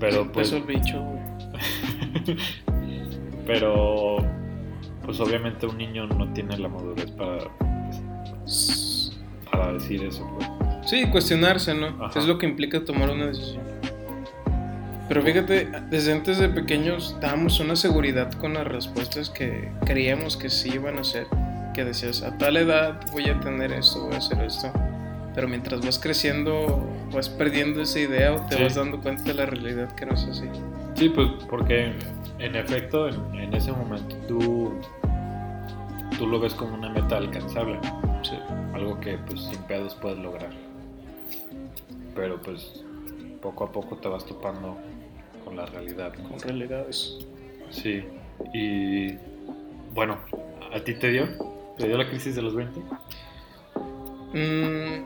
Pero 0.00 0.30
pues... 0.32 0.52
El 0.52 0.62
bicho, 0.62 1.00
güey. 1.00 2.36
pero 3.46 4.16
pues 5.04 5.20
obviamente 5.20 5.66
un 5.66 5.78
niño 5.78 6.06
no 6.06 6.32
tiene 6.32 6.58
la 6.58 6.68
madurez 6.68 7.10
para, 7.12 7.38
para 9.50 9.72
decir 9.72 10.04
eso, 10.04 10.28
pues. 10.36 10.90
Sí, 10.90 11.06
cuestionarse, 11.06 11.74
¿no? 11.74 12.04
Ajá. 12.04 12.18
Es 12.18 12.26
lo 12.26 12.38
que 12.38 12.46
implica 12.46 12.84
tomar 12.84 13.10
una 13.10 13.26
decisión. 13.26 13.62
Pero 15.08 15.22
fíjate, 15.22 15.68
desde 15.88 16.12
antes 16.12 16.38
de 16.38 16.48
pequeños 16.48 17.16
dábamos 17.20 17.60
una 17.60 17.76
seguridad 17.76 18.32
con 18.32 18.54
las 18.54 18.66
respuestas 18.66 19.30
que 19.30 19.70
creíamos 19.84 20.36
que 20.36 20.50
sí 20.50 20.70
iban 20.74 20.98
a 20.98 21.04
ser. 21.04 21.26
Que 21.74 21.84
decías, 21.84 22.22
a 22.22 22.36
tal 22.38 22.56
edad 22.56 23.00
voy 23.12 23.28
a 23.28 23.38
tener 23.38 23.72
esto, 23.72 24.04
voy 24.04 24.14
a 24.14 24.18
hacer 24.18 24.42
esto. 24.42 24.72
Pero 25.36 25.46
mientras 25.48 25.80
vas 25.84 25.98
creciendo, 26.00 26.82
vas 27.14 27.28
perdiendo 27.28 27.80
esa 27.82 28.00
idea 28.00 28.32
o 28.32 28.40
te 28.46 28.56
Sí. 28.56 28.62
vas 28.64 28.74
dando 28.74 29.00
cuenta 29.00 29.22
de 29.22 29.34
la 29.34 29.46
realidad 29.46 29.92
que 29.94 30.06
no 30.06 30.14
es 30.14 30.24
así. 30.24 30.46
Sí, 30.94 31.10
pues 31.10 31.28
porque 31.48 31.92
en 32.38 32.56
efecto 32.56 33.06
en, 33.08 33.34
en 33.36 33.54
ese 33.54 33.70
momento 33.70 34.16
tú, 34.26 34.72
tú 36.18 36.26
lo 36.26 36.40
ves 36.40 36.54
como 36.54 36.74
una 36.74 36.88
meta 36.88 37.18
alcanzable. 37.18 37.78
Sí. 38.22 38.36
algo 38.74 38.98
que 38.98 39.16
pues 39.18 39.40
sin 39.42 39.58
pedos 39.64 39.94
puedes 39.94 40.18
lograr. 40.18 40.50
Pero 42.14 42.40
pues 42.40 42.82
poco 43.42 43.64
a 43.64 43.72
poco 43.72 43.96
te 43.98 44.08
vas 44.08 44.24
topando 44.26 44.76
con 45.44 45.56
la 45.56 45.66
realidad, 45.66 46.12
¿no? 46.22 46.30
Con 46.30 46.40
realidades. 46.40 47.18
Sí. 47.70 48.02
Y 48.52 49.14
bueno, 49.94 50.18
¿a 50.74 50.80
ti 50.80 50.94
te 50.94 51.10
dio? 51.10 51.26
¿Te 51.78 51.86
dio 51.86 51.96
la 51.98 52.08
crisis 52.08 52.34
de 52.34 52.42
los 52.42 52.54
20? 52.54 52.80
Mm, 54.36 55.04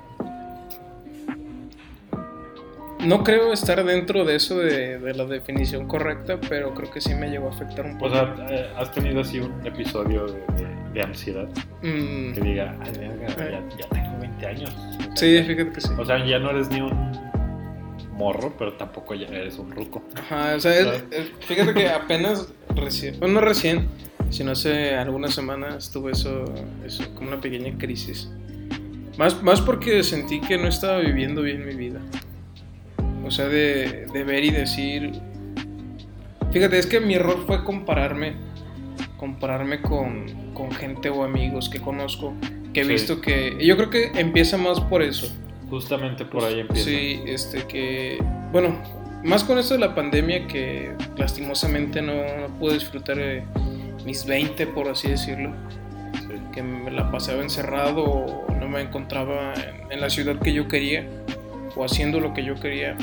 no 3.07 3.25
creo 3.25 3.53
estar 3.53 3.83
dentro 3.85 4.25
de 4.25 4.35
eso 4.37 4.59
de, 4.59 4.99
de 4.99 5.15
la 5.15 5.25
definición 5.25 5.87
correcta, 5.89 6.39
pero 6.49 6.75
creo 6.75 6.91
que 6.91 7.01
sí 7.01 7.15
me 7.15 7.31
llegó 7.31 7.49
a 7.49 7.51
afectar 7.51 7.87
un 7.87 7.97
O 7.97 7.99
poco. 7.99 8.11
sea, 8.11 8.35
eh, 8.51 8.71
¿has 8.77 8.93
tenido 8.93 9.21
así 9.23 9.39
un 9.41 9.67
episodio 9.67 10.27
de, 10.27 10.41
de- 10.63 10.81
de 10.93 11.03
ansiedad? 11.03 11.49
Mm, 11.83 12.33
Que 12.35 12.41
diga, 12.43 12.77
ay, 12.81 12.93
ya, 13.41 13.63
ya 13.79 13.89
tengo 13.89 14.19
20 14.21 14.47
años. 14.47 14.71
O 14.71 15.03
sea, 15.03 15.17
sí, 15.17 15.35
ya- 15.37 15.45
fíjate 15.45 15.73
que 15.73 15.81
sí. 15.81 15.89
O 15.99 16.05
sea, 16.05 16.27
ya 16.27 16.39
no 16.39 16.51
eres 16.51 16.69
ni 16.71 16.81
un 16.83 17.13
morro, 18.13 18.53
pero 18.59 18.75
tampoco 18.75 19.15
ya 19.15 19.29
eres 19.29 19.59
un 19.59 19.71
ruco. 19.71 20.03
Ajá, 20.17 20.57
o 20.57 20.61
sea, 20.61 20.79
es- 20.79 21.05
es- 21.11 21.31
fíjate 21.47 21.73
que 21.73 21.89
apenas 21.89 22.53
recién, 22.75 23.19
bueno, 23.19 23.35
no 23.35 23.41
recién, 23.41 23.89
sino 24.29 24.51
hace 24.53 24.95
algunas 24.97 25.33
semanas 25.33 25.91
tuve 25.91 26.13
eso, 26.13 26.45
eso 26.85 27.05
como 27.15 27.29
una 27.29 27.41
pequeña 27.41 27.79
crisis. 27.79 28.31
Más, 29.19 29.43
más 29.43 29.61
porque 29.61 30.03
sentí 30.03 30.41
que 30.41 30.57
no 30.57 30.69
estaba 30.69 30.99
viviendo 30.99 31.43
bien 31.43 31.67
mi 31.67 31.75
vida. 31.75 32.01
O 33.25 33.31
sea, 33.31 33.47
de, 33.49 34.07
de 34.13 34.25
ver 34.25 34.45
y 34.45 34.51
decir... 34.51 35.13
Fíjate, 36.53 36.79
es 36.79 36.87
que 36.87 36.99
mi 37.01 37.15
error 37.15 37.45
fue 37.47 37.63
compararme, 37.65 38.35
compararme 39.17 39.81
con, 39.83 40.53
con 40.53 40.73
gente 40.73 41.09
o 41.09 41.23
amigos 41.23 41.69
que 41.69 41.81
conozco, 41.81 42.35
que 42.73 42.81
he 42.81 42.85
Sí. 42.85 42.91
visto 42.91 43.21
que... 43.21 43.57
Yo 43.65 43.77
creo 43.77 43.91
que 43.91 44.11
empieza 44.19 44.57
más 44.57 44.81
por 44.81 45.03
eso. 45.03 45.33
Justamente 45.69 46.25
por 46.25 46.43
ahí 46.43 46.61
empieza. 46.61 46.85
Sí, 46.89 47.21
este 47.27 47.63
que, 47.69 48.19
bueno, 48.51 48.77
más 49.23 49.45
con 49.45 49.59
esto 49.59 49.75
de 49.75 49.81
la 49.81 49.95
pandemia 49.95 50.47
que 50.49 50.93
lastimosamente 51.17 52.03
no, 52.03 52.15
no 52.41 52.49
pude 52.59 52.75
disfrutar 52.75 53.17
de 53.19 53.45
mis 54.05 54.25
20, 54.27 54.67
por 54.69 54.89
así 54.89 55.09
decirlo, 55.09 55.53
Sí. 56.27 56.35
que 56.53 56.63
me 56.65 56.91
la 56.91 57.13
pasaba 57.13 57.43
encerrado 57.43 58.03
o 58.03 58.47
me 58.71 58.81
encontraba 58.81 59.53
en, 59.55 59.93
en 59.93 60.01
la 60.01 60.09
ciudad 60.09 60.39
que 60.41 60.53
yo 60.53 60.69
quería 60.69 61.07
o 61.77 61.85
haciendo 61.85 62.21
lo 62.21 62.33
que 62.35 62.43
yo 62.45 62.55
quería, 62.55 62.97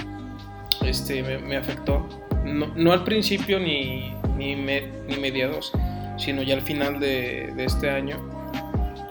este, 0.85 1.21
me, 1.23 1.37
me 1.37 1.55
afectó. 1.57 2.07
No, 2.43 2.67
no 2.75 2.91
al 2.93 3.03
principio 3.03 3.59
ni, 3.59 4.13
ni, 4.37 4.55
me- 4.55 4.87
ni 5.07 5.17
mediados, 5.17 5.71
sino 6.17 6.41
ya 6.43 6.55
al 6.55 6.61
final 6.61 6.99
de, 6.99 7.53
de 7.55 7.65
este 7.65 7.89
año. 7.89 8.17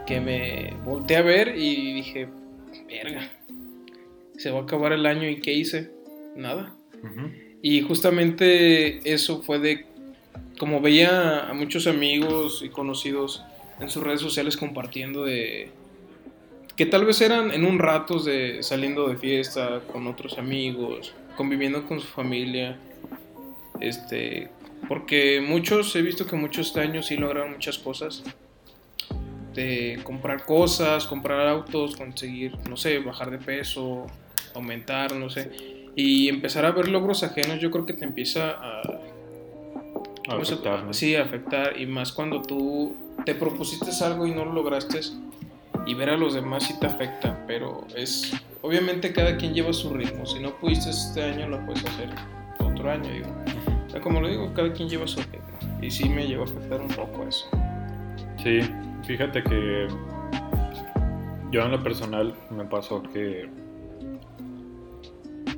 que 0.06 0.20
me 0.20 0.72
volteé 0.84 1.16
a 1.16 1.22
ver 1.22 1.54
y 1.56 1.94
dije, 1.94 2.28
verga, 2.88 3.28
se 4.38 4.50
va 4.50 4.60
a 4.60 4.62
acabar 4.62 4.92
el 4.92 5.04
año 5.06 5.28
y 5.28 5.40
¿qué 5.40 5.52
hice? 5.52 5.90
Nada. 6.36 6.72
Ujú. 7.02 7.30
Y 7.62 7.80
justamente 7.82 9.12
eso 9.12 9.42
fue 9.42 9.58
de, 9.58 9.84
como 10.58 10.80
veía 10.80 11.48
a 11.48 11.54
muchos 11.54 11.86
amigos 11.88 12.62
y 12.64 12.68
conocidos 12.68 13.42
en 13.80 13.88
sus 13.90 14.02
redes 14.04 14.20
sociales 14.20 14.56
compartiendo 14.56 15.24
de, 15.24 15.70
que 16.76 16.86
tal 16.86 17.04
vez 17.06 17.20
eran 17.20 17.50
en 17.52 17.64
un 17.64 17.78
rato 17.78 18.18
de 18.18 18.62
saliendo 18.62 19.08
de 19.08 19.16
fiesta 19.16 19.80
con 19.92 20.06
otros 20.06 20.38
amigos, 20.38 21.14
conviviendo 21.36 21.86
con 21.86 22.00
su 22.00 22.06
familia, 22.06 22.78
este, 23.80 24.50
porque 24.88 25.40
muchos, 25.40 25.94
he 25.96 26.02
visto 26.02 26.26
que 26.26 26.36
muchos 26.36 26.68
este 26.68 26.80
año 26.80 27.02
sí 27.02 27.16
lograron 27.16 27.52
muchas 27.52 27.78
cosas, 27.78 28.22
de 29.54 29.98
comprar 30.02 30.44
cosas, 30.44 31.06
comprar 31.06 31.46
autos, 31.48 31.96
conseguir, 31.96 32.52
no 32.68 32.76
sé, 32.76 32.98
bajar 32.98 33.30
de 33.30 33.38
peso, 33.38 34.06
aumentar, 34.54 35.14
no 35.14 35.30
sé, 35.30 35.50
y 35.96 36.28
empezar 36.28 36.66
a 36.66 36.72
ver 36.72 36.88
logros 36.88 37.22
ajenos, 37.22 37.58
yo 37.58 37.70
creo 37.70 37.86
que 37.86 37.94
te 37.94 38.04
empieza 38.04 38.50
a, 38.50 38.82
¿cómo 40.28 40.44
se- 40.44 40.54
Afectar, 40.54 40.84
¿no? 40.84 40.92
Sí, 40.92 41.14
a 41.16 41.22
afectar. 41.22 41.80
Y 41.80 41.86
más 41.86 42.12
cuando 42.12 42.42
tú 42.42 42.94
te 43.24 43.34
propusiste 43.34 43.86
algo 44.04 44.26
y 44.26 44.32
no 44.32 44.44
lo 44.44 44.52
lograste. 44.52 45.00
Y 45.86 45.94
ver 45.94 46.10
a 46.10 46.16
los 46.16 46.34
demás 46.34 46.64
sí 46.64 46.78
te 46.78 46.86
afecta. 46.86 47.44
Pero 47.46 47.86
es. 47.96 48.32
Obviamente 48.62 49.12
cada 49.12 49.36
quien 49.36 49.54
lleva 49.54 49.72
su 49.72 49.94
ritmo. 49.94 50.26
Si 50.26 50.40
no 50.40 50.50
pudiste 50.56 50.90
este 50.90 51.22
año, 51.22 51.48
lo 51.48 51.64
puedes 51.64 51.84
hacer 51.84 52.10
otro 52.58 52.90
año, 52.90 53.10
digo. 53.10 53.28
O 53.86 53.90
sea, 53.90 54.00
como 54.00 54.20
lo 54.20 54.28
digo, 54.28 54.52
cada 54.54 54.72
quien 54.72 54.88
lleva 54.88 55.06
su 55.06 55.20
ritmo. 55.20 55.80
Y 55.80 55.90
sí 55.90 56.08
me 56.08 56.26
llegó 56.26 56.42
a 56.42 56.46
afectar 56.46 56.80
un 56.80 56.88
poco 56.88 57.26
eso. 57.28 57.48
Sí, 58.42 58.60
fíjate 59.04 59.42
que 59.42 59.86
yo 61.52 61.62
en 61.62 61.70
lo 61.70 61.82
personal 61.82 62.34
me 62.50 62.64
pasó 62.64 63.02
que 63.02 63.48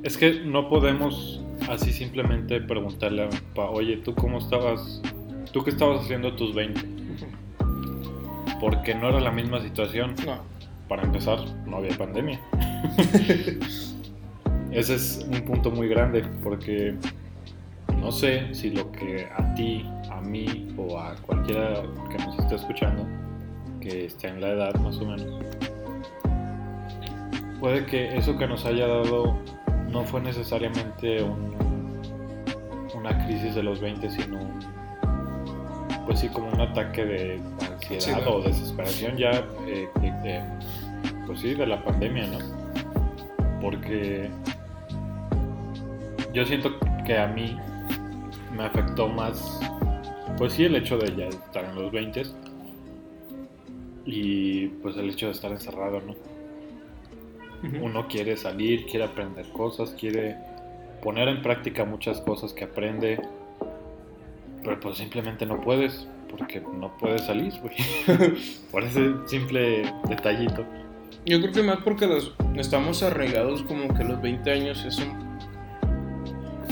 es 0.03 0.17
que 0.17 0.41
no 0.45 0.69
podemos 0.69 1.41
así 1.69 1.91
simplemente 1.91 2.61
preguntarle 2.61 3.23
a 3.23 3.27
mi 3.27 3.37
papá, 3.53 3.69
oye, 3.69 3.97
¿tú 3.97 4.15
cómo 4.15 4.37
estabas? 4.37 5.01
¿Tú 5.51 5.63
qué 5.63 5.71
estabas 5.71 6.01
haciendo 6.01 6.29
a 6.29 6.35
tus 6.35 6.53
20? 6.53 6.79
Porque 8.59 8.93
no 8.95 9.09
era 9.09 9.19
la 9.19 9.31
misma 9.31 9.59
situación. 9.61 10.15
No. 10.25 10.37
Para 10.87 11.03
empezar, 11.03 11.37
no 11.65 11.77
había 11.77 11.95
pandemia. 11.97 12.39
Ese 14.71 14.95
es 14.95 15.25
un 15.31 15.41
punto 15.41 15.71
muy 15.71 15.87
grande 15.87 16.23
porque 16.43 16.95
no 17.97 18.11
sé 18.11 18.53
si 18.53 18.69
lo 18.71 18.91
que 18.91 19.27
a 19.35 19.53
ti, 19.55 19.83
a 20.11 20.21
mí 20.21 20.73
o 20.77 20.97
a 20.99 21.15
cualquiera 21.25 21.81
que 22.09 22.17
nos 22.23 22.37
esté 22.39 22.55
escuchando, 22.55 23.05
que 23.81 24.05
esté 24.05 24.27
en 24.29 24.41
la 24.41 24.49
edad 24.49 24.75
más 24.75 24.97
o 24.97 25.05
menos, 25.05 25.25
puede 27.59 27.85
que 27.85 28.15
eso 28.15 28.37
que 28.37 28.47
nos 28.47 28.65
haya 28.65 28.87
dado 28.87 29.37
no 29.91 30.03
fue 30.05 30.21
necesariamente 30.21 31.21
un- 31.23 31.55
una 32.95 33.25
crisis 33.25 33.55
de 33.55 33.63
los 33.63 33.79
20, 33.81 34.09
sino 34.09 34.37
un- 34.37 34.59
pues 36.05 36.19
sí 36.19 36.29
como 36.29 36.49
un 36.51 36.61
ataque 36.61 37.05
de 37.05 37.41
ansiedad 37.95 38.27
o 38.27 38.41
desesperación 38.41 39.17
ya, 39.17 39.45
eh, 39.67 39.87
pues 41.25 41.39
sí, 41.39 41.53
de 41.53 41.67
la 41.67 41.83
pandemia, 41.83 42.27
¿no? 42.27 42.39
Porque 43.61 44.29
yo 46.33 46.45
siento 46.45 46.71
que 47.05 47.17
a 47.17 47.27
mí 47.27 47.57
me 48.55 48.63
afectó 48.63 49.07
más, 49.07 49.59
pues 50.37 50.53
sí, 50.53 50.65
el 50.65 50.75
hecho 50.75 50.97
de 50.97 51.15
ya 51.15 51.27
estar 51.27 51.65
en 51.65 51.75
los 51.75 51.91
20 51.91 52.23
y 54.05 54.67
pues 54.67 54.97
el 54.97 55.09
hecho 55.09 55.27
de 55.27 55.33
estar 55.33 55.51
encerrado, 55.51 56.01
¿no? 56.01 56.15
Uno 57.81 58.07
quiere 58.07 58.37
salir, 58.37 58.85
quiere 58.85 59.05
aprender 59.05 59.47
cosas, 59.49 59.91
quiere 59.91 60.37
poner 61.01 61.27
en 61.27 61.41
práctica 61.41 61.85
muchas 61.85 62.21
cosas 62.21 62.53
que 62.53 62.63
aprende, 62.63 63.21
pero 64.63 64.79
pues 64.79 64.97
simplemente 64.97 65.45
no 65.45 65.59
puedes, 65.59 66.07
porque 66.29 66.61
no 66.61 66.95
puedes 66.97 67.25
salir, 67.25 67.53
güey. 67.61 67.75
Por 68.71 68.83
ese 68.83 69.13
simple 69.25 69.91
detallito. 70.07 70.65
Yo 71.25 71.39
creo 71.41 71.51
que 71.51 71.63
más 71.63 71.77
porque 71.83 72.07
los, 72.07 72.33
estamos 72.55 73.03
arraigados 73.03 73.63
como 73.63 73.93
que 73.93 74.03
los 74.03 74.21
20 74.21 74.51
años 74.51 74.83
es 74.85 74.97
un, 74.99 75.09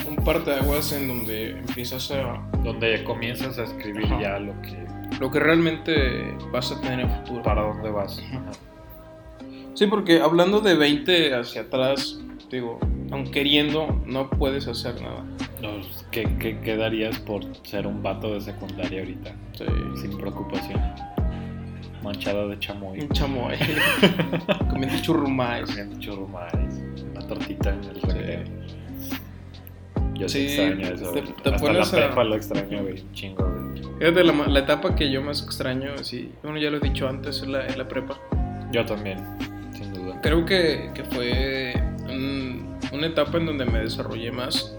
un 0.07 0.15
parteaguas 0.23 0.93
en 0.93 1.07
donde 1.07 1.51
empiezas 1.51 2.11
a 2.11 2.41
Donde 2.63 3.03
comienzas 3.03 3.59
a 3.59 3.63
escribir 3.63 4.05
Ajá. 4.05 4.21
ya 4.21 4.39
lo 4.39 4.59
que, 4.61 4.85
lo 5.19 5.31
que 5.31 5.39
realmente 5.39 6.35
vas 6.51 6.71
a 6.71 6.81
tener 6.81 7.01
en 7.01 7.09
futuro. 7.09 7.43
para 7.43 7.61
dónde 7.61 7.89
vas. 7.89 8.21
Sí, 9.73 9.85
porque 9.85 10.21
hablando 10.21 10.59
de 10.61 10.75
20 10.75 11.35
hacia 11.35 11.61
atrás, 11.61 12.19
digo, 12.49 12.79
aun 13.11 13.29
queriendo, 13.29 14.01
no 14.05 14.29
puedes 14.29 14.67
hacer 14.67 14.99
nada. 15.01 15.23
¿Qué, 16.11 16.23
qué, 16.39 16.59
qué 16.61 16.77
darías 16.77 17.19
por 17.19 17.43
ser 17.65 17.87
un 17.87 18.01
vato 18.03 18.33
de 18.33 18.41
secundaria 18.41 18.99
ahorita? 19.01 19.31
Sí. 19.57 19.65
Sin 20.01 20.17
preocupación. 20.17 20.79
Manchado 22.03 22.47
de 22.49 22.59
chamoy. 22.59 23.01
Un 23.01 23.09
chamoy. 23.09 23.55
Comiendo 24.69 24.99
churrumais. 25.01 25.65
Comiendo 25.69 25.99
churrumais. 25.99 26.81
Una 27.11 27.27
tortita 27.27 27.71
en 27.73 27.83
el 27.83 28.01
recreo. 28.01 28.43
Yo 30.13 30.27
sí, 30.29 30.45
extraño 30.47 30.87
eso. 30.87 31.11
te- 31.11 31.21
güey. 31.21 31.33
te 31.43 31.49
Hasta 31.49 31.73
la 31.73 31.83
a- 31.83 31.91
prepa 31.91 32.23
lo 32.23 32.35
extraño, 32.35 32.81
güey. 32.83 33.03
Chingo, 33.13 33.43
güey. 33.43 33.83
Fíjate, 33.99 34.23
la, 34.23 34.33
ma- 34.33 34.47
la 34.47 34.59
etapa 34.59 34.95
que 34.95 35.11
yo 35.11 35.21
más 35.21 35.43
extraño, 35.43 35.97
sí, 36.03 36.31
bueno, 36.43 36.59
ya 36.59 36.69
lo 36.69 36.77
he 36.77 36.79
dicho 36.79 37.07
antes, 37.07 37.41
es 37.41 37.47
la, 37.47 37.65
es 37.65 37.77
la 37.77 37.87
prepa. 37.87 38.17
Yo 38.71 38.85
también, 38.85 39.17
sin 39.73 39.91
duda. 39.93 40.19
Creo 40.21 40.45
que, 40.45 40.91
que 40.93 41.03
fue 41.03 41.73
un- 42.07 42.77
una 42.93 43.07
etapa 43.07 43.37
en 43.37 43.47
donde 43.47 43.65
me 43.65 43.79
desarrollé 43.79 44.31
más, 44.31 44.75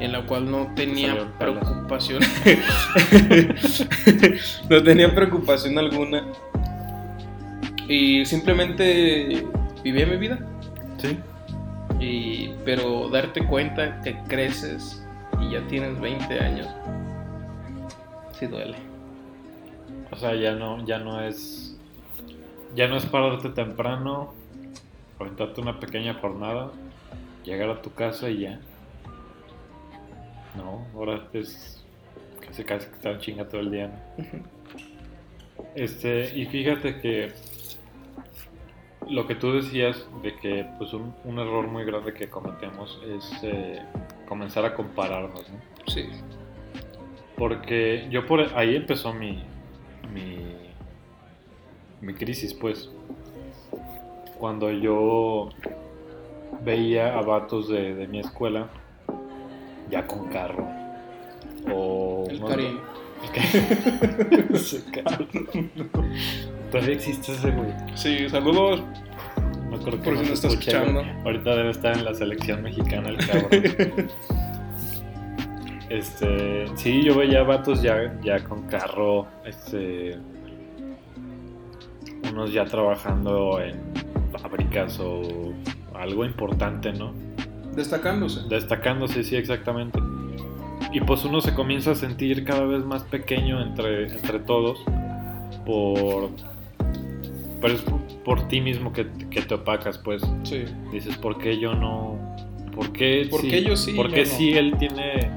en 0.00 0.12
la 0.12 0.24
cual 0.26 0.50
no 0.50 0.72
tenía 0.74 1.32
preocupación. 1.38 2.22
no 4.70 4.82
tenía 4.82 5.14
preocupación 5.14 5.78
alguna. 5.78 6.24
Y 7.88 8.24
simplemente 8.24 9.46
vivía 9.82 10.06
mi 10.06 10.16
vida. 10.16 10.38
Sí. 10.98 11.18
Y, 12.00 12.50
pero 12.64 13.08
darte 13.08 13.44
cuenta 13.46 14.00
que 14.02 14.16
creces 14.28 15.04
y 15.40 15.50
ya 15.50 15.66
tienes 15.66 15.98
20 16.00 16.38
años, 16.38 16.68
sí 18.38 18.46
duele. 18.46 18.76
O 20.10 20.16
sea, 20.16 20.34
ya 20.34 20.52
no, 20.52 20.84
ya 20.86 20.98
no 20.98 21.22
es. 21.22 21.76
Ya 22.74 22.86
no 22.86 22.96
es 22.96 23.06
pararte 23.06 23.48
temprano, 23.48 24.34
aventarte 25.18 25.60
una 25.60 25.80
pequeña 25.80 26.14
jornada, 26.14 26.70
llegar 27.44 27.70
a 27.70 27.82
tu 27.82 27.92
casa 27.94 28.28
y 28.28 28.40
ya. 28.40 28.60
No, 30.58 30.86
ahora 30.94 31.28
es 31.32 31.84
casi 32.44 32.64
casi 32.64 32.88
que 32.88 32.96
estar 32.96 33.12
en 33.12 33.20
chinga 33.20 33.48
todo 33.48 33.60
el 33.60 33.70
día. 33.70 33.88
¿no? 34.16 34.42
Este, 35.74 36.36
y 36.36 36.46
fíjate 36.46 37.00
que 37.00 37.32
lo 39.08 39.26
que 39.26 39.36
tú 39.36 39.52
decías 39.52 40.06
de 40.22 40.34
que 40.36 40.66
pues 40.76 40.92
un, 40.92 41.14
un 41.24 41.38
error 41.38 41.68
muy 41.68 41.84
grande 41.84 42.12
que 42.12 42.28
cometemos 42.28 43.00
es 43.06 43.30
eh, 43.42 43.80
comenzar 44.28 44.64
a 44.64 44.74
compararnos, 44.74 45.48
¿no? 45.48 45.58
Sí. 45.86 46.08
Porque 47.36 48.08
yo 48.10 48.26
por 48.26 48.40
ahí 48.56 48.74
empezó 48.74 49.14
mi, 49.14 49.42
mi, 50.12 50.56
mi 52.00 52.14
crisis, 52.14 52.52
pues. 52.52 52.90
Cuando 54.38 54.70
yo 54.70 55.50
veía 56.62 57.16
a 57.18 57.22
vatos 57.22 57.68
de, 57.68 57.94
de 57.94 58.06
mi 58.06 58.20
escuela 58.20 58.68
ya 59.90 60.06
con 60.06 60.28
carro. 60.28 60.66
O 61.72 62.24
El 62.30 62.40
no- 62.40 62.46
cariño. 62.46 62.80
Ese 64.54 64.82
carro. 64.90 65.26
Todavía 66.70 66.94
existe 66.94 67.32
ese 67.32 67.50
güey. 67.50 67.70
Sí, 67.94 68.28
saludos. 68.28 68.82
No 69.70 69.78
que 69.84 69.90
Por 69.98 70.16
si 70.18 70.24
no 70.26 70.32
estás 70.32 70.52
escuche, 70.52 70.70
güey. 70.78 70.88
escuchando. 70.90 71.22
Ahorita 71.24 71.56
debe 71.56 71.70
estar 71.70 71.96
en 71.96 72.04
la 72.04 72.14
selección 72.14 72.62
mexicana 72.62 73.08
el 73.08 73.16
cabrón. 73.18 73.50
este, 75.90 76.66
sí, 76.76 77.02
yo 77.02 77.16
veía 77.16 77.42
vatos 77.42 77.82
ya, 77.82 78.18
ya 78.22 78.42
con 78.44 78.62
carro, 78.64 79.26
este, 79.44 80.18
unos 82.30 82.52
ya 82.52 82.64
trabajando 82.64 83.60
en 83.60 83.76
fábricas 84.38 84.98
o 85.00 85.52
algo 85.94 86.24
importante, 86.24 86.92
¿no? 86.92 87.12
Destacándose. 87.74 88.40
Destacándose, 88.48 89.22
sí, 89.22 89.36
exactamente. 89.36 89.98
Y 90.92 91.00
pues 91.00 91.24
uno 91.24 91.40
se 91.40 91.54
comienza 91.54 91.90
a 91.92 91.94
sentir 91.94 92.44
cada 92.44 92.64
vez 92.64 92.84
más 92.84 93.02
pequeño 93.04 93.60
entre, 93.60 94.08
entre 94.10 94.38
todos 94.40 94.78
por, 95.66 96.30
pero 97.60 97.74
es 97.74 97.82
por, 97.82 98.00
por 98.24 98.48
ti 98.48 98.60
mismo 98.60 98.92
que, 98.92 99.06
que 99.30 99.42
te 99.42 99.54
opacas, 99.54 99.98
pues. 99.98 100.22
Sí. 100.44 100.64
Dices, 100.92 101.16
¿por 101.18 101.38
qué 101.38 101.58
yo 101.58 101.74
no? 101.74 102.18
¿Por 102.74 102.92
qué, 102.92 103.26
¿Por 103.30 103.40
sí- 103.42 103.48
qué 103.48 103.62
yo 103.64 103.76
sí 103.76 103.92
¿Por 103.92 104.10
qué 104.10 104.20
no? 104.20 104.26
sí 104.26 104.52
él 104.52 104.74
tiene 104.78 105.30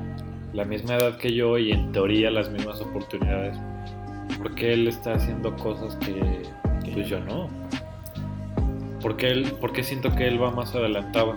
la 0.54 0.64
misma 0.64 0.96
edad 0.96 1.18
que 1.18 1.34
yo 1.34 1.58
y 1.58 1.72
en 1.72 1.92
teoría 1.92 2.30
las 2.32 2.50
mismas 2.52 2.80
oportunidades? 2.82 3.58
¿Por 4.38 4.56
qué 4.56 4.74
él 4.74 4.88
está 4.88 5.16
haciendo 5.16 5.56
cosas 5.58 5.96
que, 5.98 6.44
Pues 6.94 7.08
yo 7.10 7.20
no. 7.20 7.50
Porque 9.02 9.28
él, 9.32 9.54
porque 9.60 9.84
siento 9.84 10.16
que 10.16 10.28
él 10.28 10.42
va 10.42 10.52
más 10.52 10.74
adelantado. 10.76 11.36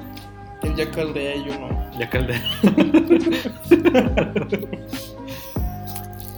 Él 0.62 0.74
ya 0.76 0.90
caldea 0.90 1.36
y 1.36 1.44
yo 1.44 1.58
no. 1.58 1.98
Ya 1.98 2.08
calde. 2.08 2.40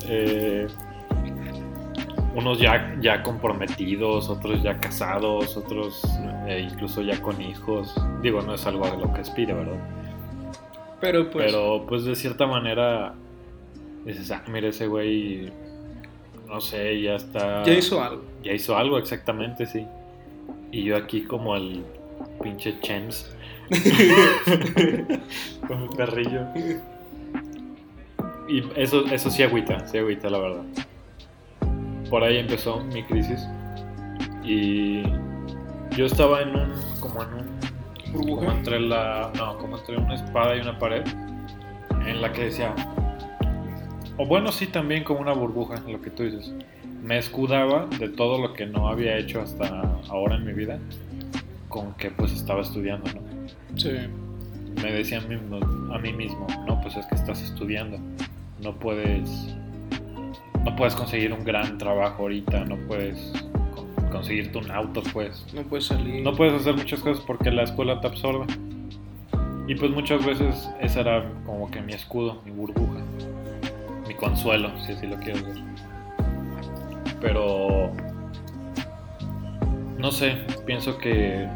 Eh, 0.09 0.69
unos 2.37 2.61
ya, 2.61 2.97
ya 3.01 3.25
comprometidos, 3.25 4.29
otros 4.29 4.63
ya 4.63 4.79
casados, 4.79 5.57
otros 5.57 6.01
eh, 6.47 6.69
incluso 6.71 7.03
ya 7.03 7.21
con 7.21 7.43
hijos. 7.43 7.93
Digo, 8.23 8.41
no 8.41 8.55
es 8.55 8.65
algo 8.67 8.89
de 8.89 8.99
lo 8.99 9.13
que 9.13 9.23
aspire, 9.23 9.53
¿verdad? 9.53 9.97
Pero 11.01 11.31
pues. 11.31 11.47
Pero 11.47 11.85
pues 11.89 12.05
de 12.05 12.15
cierta 12.15 12.47
manera 12.47 13.15
dices, 14.05 14.31
ah, 14.31 14.43
mira 14.49 14.69
ese 14.69 14.87
güey, 14.87 15.53
no 16.47 16.61
sé, 16.61 17.01
ya 17.01 17.17
está... 17.17 17.65
ya 17.65 17.73
hizo 17.73 18.03
algo. 18.03 18.23
Ya 18.43 18.53
hizo 18.53 18.77
algo, 18.77 18.99
exactamente, 18.99 19.67
sí. 19.67 19.87
Y 20.71 20.85
yo 20.85 20.97
aquí 20.97 21.23
como 21.23 21.57
el 21.57 21.85
pinche 22.43 22.79
Chems. 22.81 23.36
Con 25.67 25.83
mi 25.83 25.89
perrillo. 25.97 26.47
Y 28.49 28.63
eso, 28.77 29.05
eso 29.07 29.31
sí 29.31 29.43
agüita, 29.43 29.87
sí 29.89 29.99
agüita, 29.99 30.31
la 30.31 30.39
verdad. 30.39 30.65
Por 32.09 32.23
ahí 32.23 32.39
empezó 32.39 32.85
mi 32.85 33.03
crisis. 33.03 33.47
Y 34.45 35.03
yo 35.97 36.07
estaba 36.07 36.43
en 36.43 36.55
un, 36.55 36.73
como 37.01 37.23
en 37.23 37.35
un 37.35 37.57
como 38.13 38.51
entre 38.51 38.81
la 38.81 39.31
no 39.37 39.59
como 39.59 39.79
entre 39.79 39.97
una 39.97 40.15
espada 40.15 40.57
y 40.57 40.61
una 40.61 40.79
pared 40.79 41.05
en 42.07 42.23
la 42.23 42.33
que 42.33 42.45
decía 42.45 42.75
o 44.17 44.27
bueno 44.27 44.53
sí 44.53 44.67
también 44.67 45.05
como 45.05 45.21
una 45.21 45.33
burbuja 45.33 45.81
lo 45.87 46.01
que 46.01 46.11
tú 46.11 46.23
dices 46.23 46.53
me 47.03 47.19
escudaba 47.19 47.87
de 47.99 48.09
todo 48.09 48.41
lo 48.41 48.53
que 48.53 48.67
no 48.67 48.89
había 48.89 49.17
hecho 49.17 49.41
hasta 49.41 49.67
ahora 50.09 50.37
en 50.37 50.45
mi 50.45 50.53
vida 50.53 50.79
con 51.69 51.95
que 51.95 52.11
pues 52.11 52.33
estaba 52.33 52.63
estudiando 52.63 53.11
no 53.13 53.26
Sí. 53.77 53.91
me 54.83 54.93
decía 54.93 55.19
a 55.19 55.21
mí, 55.23 55.37
mismo- 55.37 55.95
a 55.95 55.99
mí 55.99 56.12
mismo 56.12 56.47
no 56.67 56.81
pues 56.81 56.97
es 56.97 57.07
que 57.07 57.15
estás 57.15 57.43
estudiando 57.43 57.99
no 58.62 58.75
puedes 58.75 59.55
no 60.65 60.75
puedes 60.77 60.95
conseguir 60.95 61.33
un 61.33 61.45
gran 61.45 61.79
trabajo 61.79 62.23
ahorita 62.23 62.65
no 62.65 62.77
puedes 62.89 63.33
con- 63.75 64.11
conseguirte 64.11 64.59
un 64.59 64.71
auto 64.71 65.03
pues 65.12 65.47
No 65.55 65.62
puede 65.62 65.83
salir. 65.83 66.23
no 66.25 66.35
puedes 66.35 66.55
hacer 66.55 66.75
muchas 66.77 67.01
cosas 67.01 67.23
porque 67.27 67.51
la 67.51 67.62
escuela 67.65 68.01
te 68.01 68.07
absorbe. 68.09 68.47
Y 69.69 69.75
pues 69.75 69.91
muchas 69.91 70.25
veces 70.25 70.69
ese 70.81 71.01
era 71.01 71.25
como 71.45 71.69
que 71.71 71.81
mi 71.81 71.93
escudo, 71.93 72.41
mi 72.45 72.53
burbuja, 72.53 73.01
mi 74.07 74.15
consuelo, 74.15 74.71
si 74.85 74.93
así 74.93 75.07
lo 75.09 75.17
quieres 75.17 75.45
ver. 75.45 75.57
Pero 77.21 77.91
no 79.99 80.11
sé, 80.12 80.37
pienso 80.67 80.99
que 80.99 81.49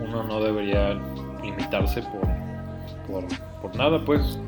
uno 0.00 0.22
no 0.22 0.40
debería 0.40 0.96
limitarse 1.44 2.02
por, 2.02 2.22
por, 3.06 3.38
por 3.62 3.76
nada, 3.76 4.04
pues. 4.04 4.38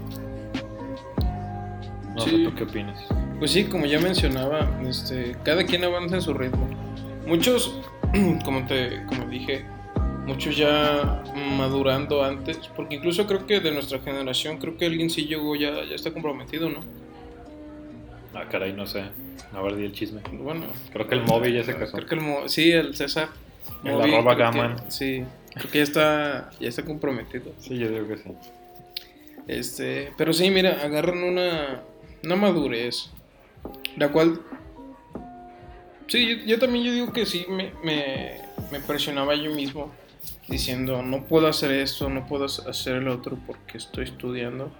No 2.14 2.22
sé 2.22 2.30
Sí. 2.30 2.44
tú 2.44 2.54
qué 2.54 2.64
opinas. 2.64 2.98
Pues 3.38 3.50
sí, 3.50 3.64
como 3.64 3.84
ya 3.86 4.00
mencionaba, 4.00 4.66
este, 4.88 5.36
cada 5.44 5.64
quien 5.64 5.84
avanza 5.84 6.16
en 6.16 6.22
su 6.22 6.32
ritmo. 6.32 6.66
Muchos, 7.26 7.78
como 8.44 8.64
te, 8.66 9.04
como 9.06 9.26
dije, 9.26 9.64
muchos 10.26 10.56
ya 10.56 11.22
madurando 11.58 12.24
antes, 12.24 12.58
porque 12.74 12.96
incluso 12.96 13.26
creo 13.26 13.46
que 13.46 13.60
de 13.60 13.72
nuestra 13.72 13.98
generación, 14.00 14.56
creo 14.58 14.76
que 14.78 14.86
alguien 14.86 15.10
sí 15.10 15.26
llegó 15.26 15.54
ya, 15.56 15.84
ya 15.84 15.94
está 15.94 16.10
comprometido, 16.12 16.70
¿no? 16.70 16.80
Ah, 18.34 18.44
caray, 18.50 18.72
no 18.72 18.86
sé. 18.86 19.04
A 19.54 19.60
ver, 19.62 19.76
di 19.76 19.84
el 19.84 19.92
chisme. 19.92 20.20
Bueno, 20.32 20.66
Creo 20.92 21.06
que 21.06 21.14
el 21.14 21.22
móvil 21.24 21.54
ya 21.54 21.64
se 21.64 21.74
casó. 21.76 21.96
creo 21.96 22.06
que 22.08 22.14
el 22.16 22.20
Mo- 22.22 22.48
sí, 22.48 22.70
el 22.72 22.94
César. 22.96 23.28
El 23.84 23.92
Moby, 23.92 24.14
arroba 24.14 24.36
que- 24.36 24.42
Gaman. 24.42 24.90
sí, 24.90 25.24
creo 25.56 25.70
que 25.70 25.78
ya 25.78 25.84
está, 25.84 26.50
ya 26.60 26.68
está 26.68 26.84
comprometido. 26.84 27.52
Sí, 27.58 27.78
yo 27.78 27.88
digo 27.88 28.06
que 28.06 28.18
sí. 28.18 28.30
Este, 29.48 30.12
pero 30.16 30.32
sí, 30.32 30.50
mira, 30.50 30.82
agarran 30.82 31.22
una, 31.22 31.82
una 32.24 32.36
madurez, 32.36 33.10
la 33.96 34.10
cual, 34.10 34.40
sí, 36.08 36.26
yo, 36.26 36.44
yo 36.44 36.58
también 36.58 36.84
yo 36.84 36.92
digo 36.92 37.12
que 37.12 37.24
sí, 37.26 37.46
me, 37.48 37.72
me, 37.84 38.40
me 38.70 38.80
presionaba 38.80 39.34
yo 39.34 39.54
mismo, 39.54 39.92
diciendo, 40.48 41.02
no 41.02 41.24
puedo 41.24 41.46
hacer 41.46 41.70
esto, 41.70 42.10
no 42.10 42.26
puedo 42.26 42.44
hacer 42.44 42.96
el 42.96 43.08
otro 43.08 43.38
porque 43.46 43.78
estoy 43.78 44.04
estudiando. 44.04 44.72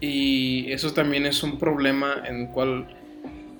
Y 0.00 0.70
eso 0.72 0.92
también 0.92 1.26
es 1.26 1.42
un 1.42 1.58
problema 1.58 2.22
en 2.26 2.42
el 2.42 2.48
cual 2.50 2.86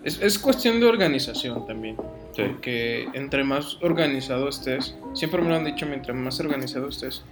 es, 0.05 0.21
es 0.23 0.39
cuestión 0.39 0.81
de 0.81 0.87
organización 0.87 1.67
también. 1.67 1.97
Sí. 2.37 2.43
Porque 2.43 3.09
entre 3.15 3.45
más 3.45 3.79
organizado 3.83 4.49
estés, 4.49 4.95
siempre 5.15 5.41
me 5.41 5.49
lo 5.49 5.57
han 5.57 5.65
dicho, 5.65 5.87
mientras 5.87 6.15
más 6.15 6.39
organizado 6.39 6.89
estés, 6.89 7.25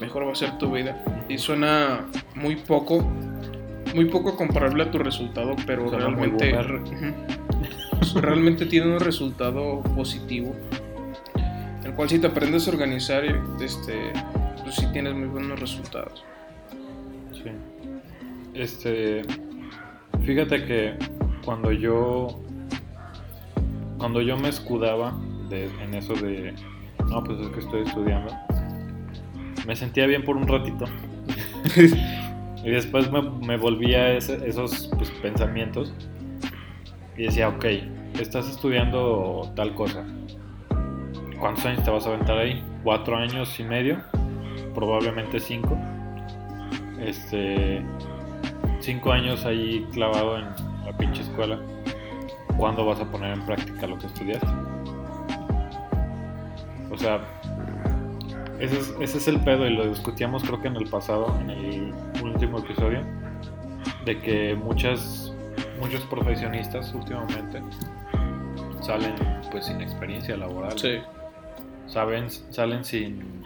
mejor 0.00 0.26
va 0.26 0.32
a 0.32 0.34
ser 0.34 0.58
tu 0.58 0.72
vida. 0.72 1.00
Y 1.28 1.38
suena 1.38 2.06
muy 2.34 2.56
poco, 2.56 3.00
muy 3.94 4.06
poco 4.06 4.36
comparable 4.36 4.82
a 4.82 4.90
tu 4.90 4.98
resultado, 4.98 5.54
pero 5.64 5.88
Suena 5.88 6.06
realmente, 6.06 6.58
realmente 8.16 8.66
tiene 8.66 8.94
un 8.94 9.00
resultado 9.00 9.80
positivo. 9.94 10.56
El 11.84 11.94
cual 11.94 12.08
si 12.08 12.18
te 12.18 12.26
aprendes 12.26 12.66
a 12.66 12.72
organizar, 12.72 13.24
este, 13.60 14.12
pues 14.62 14.74
sí 14.74 14.86
tienes 14.92 15.14
muy 15.14 15.28
buenos 15.28 15.60
resultados. 15.60 16.24
Sí. 17.32 17.50
Este. 18.54 19.22
Fíjate 20.24 20.64
que 20.64 20.94
cuando 21.44 21.70
yo. 21.70 22.40
Cuando 23.98 24.20
yo 24.22 24.36
me 24.36 24.48
escudaba 24.48 25.12
de- 25.48 25.70
en 25.82 25.94
eso 25.94 26.14
de. 26.14 26.54
No, 27.08 27.22
pues 27.24 27.40
es 27.40 27.48
que 27.48 27.60
estoy 27.60 27.82
estudiando. 27.82 28.32
Me 29.66 29.74
sentía 29.76 30.06
bien 30.06 30.24
por 30.24 30.36
un 30.36 30.46
ratito. 30.46 30.84
y 32.64 32.70
después 32.70 33.10
me, 33.10 33.22
me 33.22 33.56
volvía 33.56 33.98
a 34.02 34.12
ese- 34.14 34.46
esos 34.48 34.88
pues, 34.96 35.10
pensamientos. 35.22 35.92
Y 37.16 37.24
decía, 37.24 37.48
ok, 37.48 37.64
estás 38.20 38.48
estudiando 38.48 39.50
tal 39.56 39.74
cosa. 39.74 40.04
¿Cuántos 41.40 41.66
años 41.66 41.84
te 41.84 41.90
vas 41.90 42.06
a 42.06 42.10
aventar 42.10 42.38
ahí? 42.38 42.62
¿Cuatro 42.84 43.16
años 43.16 43.58
y 43.58 43.64
medio? 43.64 43.98
Probablemente 44.74 45.40
cinco. 45.40 45.76
Este. 47.00 47.82
Cinco 48.80 49.12
años 49.12 49.44
ahí 49.44 49.86
clavado 49.92 50.38
en 50.38 50.44
la 50.84 50.96
pinche 50.96 51.22
escuela. 51.22 51.58
¿Cuándo 52.58 52.84
vas 52.84 53.00
a 53.00 53.04
poner 53.04 53.32
en 53.32 53.46
práctica 53.46 53.86
lo 53.86 53.96
que 53.98 54.08
estudiaste? 54.08 54.48
O 56.90 56.98
sea, 56.98 57.20
ese 58.58 58.78
es, 58.78 58.94
ese 59.00 59.18
es 59.18 59.28
el 59.28 59.38
pedo 59.40 59.64
y 59.64 59.70
lo 59.70 59.88
discutíamos 59.88 60.42
creo 60.42 60.60
que 60.60 60.66
en 60.66 60.74
el 60.74 60.90
pasado, 60.90 61.32
en 61.40 61.50
el 61.50 61.94
último 62.20 62.58
episodio, 62.58 63.04
de 64.04 64.18
que 64.18 64.56
muchas, 64.56 65.32
muchos 65.80 66.00
profesionistas 66.06 66.92
últimamente 66.94 67.62
salen 68.80 69.14
pues 69.52 69.66
sin 69.66 69.80
experiencia 69.80 70.36
laboral. 70.36 70.74
Saben, 71.86 72.28
salen 72.28 72.84
sin 72.84 73.44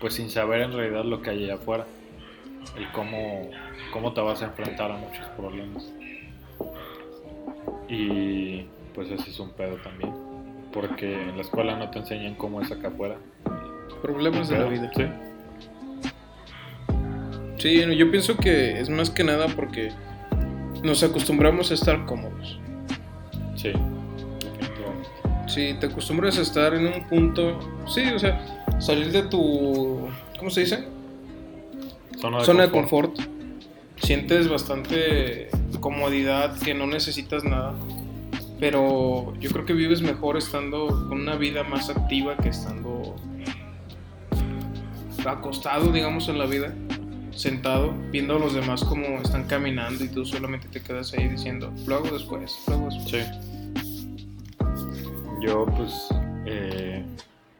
pues 0.00 0.14
sin 0.14 0.30
saber 0.30 0.62
en 0.62 0.72
realidad 0.72 1.04
lo 1.04 1.20
que 1.20 1.30
hay 1.30 1.44
allá 1.44 1.54
afuera. 1.56 1.84
El 2.76 2.90
cómo, 2.92 3.50
cómo 3.92 4.14
te 4.14 4.20
vas 4.22 4.40
a 4.40 4.46
enfrentar 4.46 4.90
a 4.90 4.96
muchos 4.96 5.26
problemas. 5.36 5.92
Y 7.88 8.66
pues 8.94 9.10
ese 9.10 9.30
es 9.30 9.40
un 9.40 9.50
pedo 9.50 9.76
también. 9.76 10.12
Porque 10.72 11.14
en 11.14 11.36
la 11.36 11.42
escuela 11.42 11.76
no 11.76 11.90
te 11.90 11.98
enseñan 11.98 12.34
cómo 12.34 12.60
es 12.60 12.70
acá 12.70 12.88
afuera. 12.88 13.16
Problemas 14.02 14.48
de 14.48 14.58
la 14.58 14.66
vida. 14.66 14.90
Sí. 14.94 15.04
Sí, 17.58 17.96
yo 17.96 18.10
pienso 18.10 18.36
que 18.36 18.78
es 18.78 18.88
más 18.88 19.10
que 19.10 19.24
nada 19.24 19.46
porque 19.48 19.90
nos 20.82 21.02
acostumbramos 21.02 21.70
a 21.70 21.74
estar 21.74 22.04
cómodos. 22.06 22.60
Sí. 23.56 23.72
Si 25.48 25.74
te 25.74 25.86
acostumbras 25.86 26.38
a 26.38 26.42
estar 26.42 26.74
en 26.74 26.86
un 26.86 27.08
punto, 27.08 27.58
sí, 27.88 28.06
o 28.14 28.18
sea, 28.18 28.40
salir 28.78 29.10
de 29.10 29.22
tu, 29.22 30.06
¿cómo 30.38 30.50
se 30.50 30.60
dice? 30.60 30.84
Zona 32.20 32.38
de 32.38 32.44
Zona 32.44 32.62
de 32.64 32.70
confort. 32.70 33.18
Sientes 33.96 34.48
bastante 34.48 35.48
comodidad, 35.80 36.58
que 36.58 36.74
no 36.74 36.86
necesitas 36.86 37.44
nada. 37.44 37.74
Pero 38.60 39.34
yo 39.38 39.50
creo 39.50 39.64
que 39.64 39.72
vives 39.72 40.02
mejor 40.02 40.36
estando 40.36 40.86
con 41.08 41.20
una 41.20 41.36
vida 41.36 41.62
más 41.62 41.88
activa 41.90 42.36
que 42.36 42.48
estando 42.48 43.14
acostado, 45.24 45.92
digamos, 45.92 46.28
en 46.28 46.38
la 46.38 46.46
vida, 46.46 46.72
sentado, 47.32 47.92
viendo 48.10 48.36
a 48.36 48.38
los 48.38 48.54
demás 48.54 48.82
como 48.84 49.18
están 49.20 49.44
caminando 49.44 50.04
y 50.04 50.08
tú 50.08 50.24
solamente 50.24 50.68
te 50.68 50.80
quedas 50.80 51.12
ahí 51.14 51.28
diciendo, 51.28 51.72
lo 51.86 51.96
hago 51.96 52.08
después, 52.10 52.56
lo 52.66 52.74
hago 52.74 52.88
después. 52.90 53.10
Sí. 53.10 54.58
Yo 55.40 55.66
pues 55.66 56.08
eh, 56.46 57.04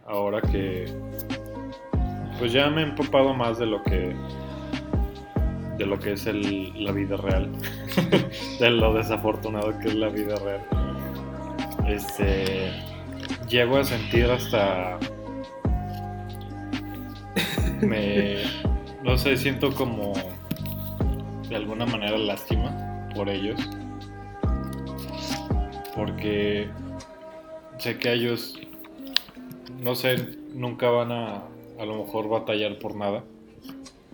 ahora 0.07 0.41
que 0.43 0.87
pues 2.39 2.53
ya 2.53 2.69
me 2.71 2.81
he 2.83 2.85
empapado 2.85 3.35
más 3.35 3.59
de 3.59 3.67
lo 3.67 3.83
que 3.83 4.15
de 5.77 5.87
lo 5.87 5.99
que 6.01 6.13
es 6.15 6.27
el- 6.27 6.73
la 6.85 6.91
vida 6.91 7.17
real, 7.17 7.49
de 8.61 8.71
lo 8.71 8.95
desafortunado 8.95 9.79
que 9.79 9.89
es 9.89 9.95
la 9.95 10.09
vida 10.09 10.37
real. 10.37 10.63
este, 11.87 12.73
llego 13.49 13.79
a 13.79 13.85
sentir 13.85 14.31
hasta, 14.31 14.99
me, 17.81 18.37
no 19.03 19.17
sé, 19.17 19.37
siento 19.37 19.75
como 19.75 20.13
de 21.49 21.57
alguna 21.57 21.87
manera 21.87 22.19
lástima 22.19 23.09
por 23.15 23.29
ellos, 23.29 23.59
porque 25.95 26.69
sé 27.79 27.99
que 27.99 28.13
ellos, 28.13 28.59
no 29.83 29.95
sé, 29.95 30.37
nunca 30.53 30.91
van 30.91 31.13
a, 31.13 31.43
a 31.79 31.85
lo 31.85 32.05
mejor 32.05 32.29
batallar 32.29 32.79
por 32.79 32.95
nada, 32.95 33.25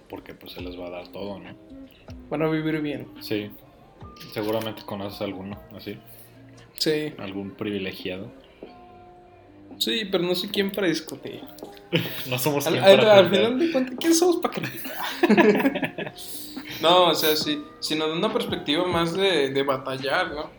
porque 0.09 0.35
pues 0.35 0.53
se 0.53 0.61
les 0.61 0.79
va 0.79 0.87
a 0.87 0.91
dar 0.91 1.09
todo, 1.09 1.41
¿no? 1.41 1.51
Van 2.31 2.43
a 2.43 2.49
vivir 2.49 2.81
bien. 2.81 3.09
Sí, 3.21 3.51
seguramente 4.33 4.83
conoces 4.85 5.21
alguno 5.21 5.59
así, 5.77 5.99
Sí, 6.79 7.13
algún 7.19 7.53
privilegiado. 7.53 8.31
sí, 9.79 10.05
pero 10.11 10.25
no 10.25 10.35
sé 10.35 10.49
quién 10.51 10.71
para 10.71 10.87
discutir. 10.89 11.41
No 12.29 12.39
somos 12.39 12.67
Al, 12.67 12.73
quien 12.75 12.85
al- 12.85 12.97
para 12.97 13.13
al 13.19 13.25
juzgar. 13.29 13.43
final 13.45 13.59
de 13.61 13.73
cuentas, 13.73 13.97
¿quién 14.01 14.15
somos 14.15 14.37
para 14.39 14.55
criticar? 14.55 14.95
no, 16.83 17.11
o 17.11 17.15
sea, 17.15 17.37
sí, 17.37 17.63
sino 17.81 18.07
de 18.09 18.15
una 18.15 18.33
perspectiva 18.33 18.85
más 18.87 19.15
de, 19.15 19.51
de 19.51 19.63
batallar, 19.63 20.33
¿no? 20.33 20.51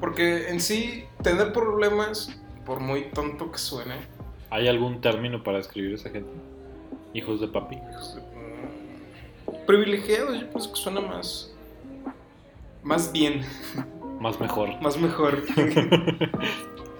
Porque 0.00 0.48
en 0.48 0.60
sí, 0.60 1.04
tener 1.22 1.52
problemas, 1.52 2.34
por 2.64 2.80
muy 2.80 3.10
tonto 3.10 3.50
que 3.52 3.58
suene, 3.58 3.96
¿Hay 4.52 4.66
algún 4.66 5.00
término 5.00 5.44
para 5.44 5.58
describir 5.58 5.92
a 5.92 5.94
esa 5.96 6.10
gente? 6.10 6.30
Hijos 7.14 7.40
de 7.40 7.46
papi. 7.48 7.76
pues, 7.76 8.16
mm, 8.16 9.66
privilegiados, 9.66 10.40
yo 10.40 10.48
pienso 10.50 10.72
que 10.72 10.80
suena 10.80 11.00
más. 11.00 11.49
Más 12.82 13.12
bien, 13.12 13.42
Más 14.20 14.40
mejor. 14.40 14.80
más 14.80 14.96
mejor. 14.98 15.42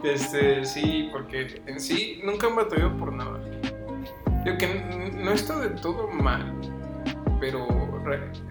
Este, 0.02 0.64
sí, 0.64 1.10
porque 1.12 1.60
en 1.66 1.78
sí 1.78 2.22
nunca 2.24 2.46
han 2.46 2.56
batallado 2.56 2.96
por 2.96 3.12
nada. 3.12 3.38
Digo 4.44 4.56
que 4.56 5.12
no 5.14 5.30
está 5.30 5.58
de 5.58 5.68
todo 5.78 6.08
mal, 6.08 6.54
pero 7.38 7.68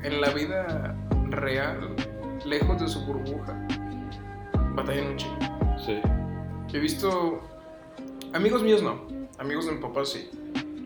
en 0.04 0.22
la 0.22 0.30
vida 0.30 0.96
real, 1.32 1.96
lejos 2.46 2.80
de 2.80 2.88
su 2.88 3.04
burbuja, 3.04 3.60
batallan 4.76 5.08
un 5.08 5.18
chingo. 5.18 5.40
Sí. 5.84 6.00
He 6.72 6.80
visto 6.80 7.42
amigos 8.34 8.62
míos 8.62 8.84
no, 8.84 9.08
amigos 9.40 9.66
de 9.66 9.72
mi 9.72 9.82
papá 9.82 10.06
sí, 10.06 10.30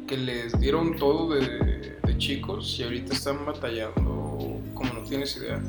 que 0.08 0.16
les 0.16 0.58
dieron 0.62 0.96
todo 0.96 1.36
de, 1.36 1.98
de 2.02 2.18
chicos 2.18 2.80
y 2.80 2.84
ahorita 2.84 3.14
están 3.14 3.46
batallando 3.46 4.62
como 4.74 4.94
no 4.94 5.02
tienes 5.02 5.36
idea. 5.36 5.62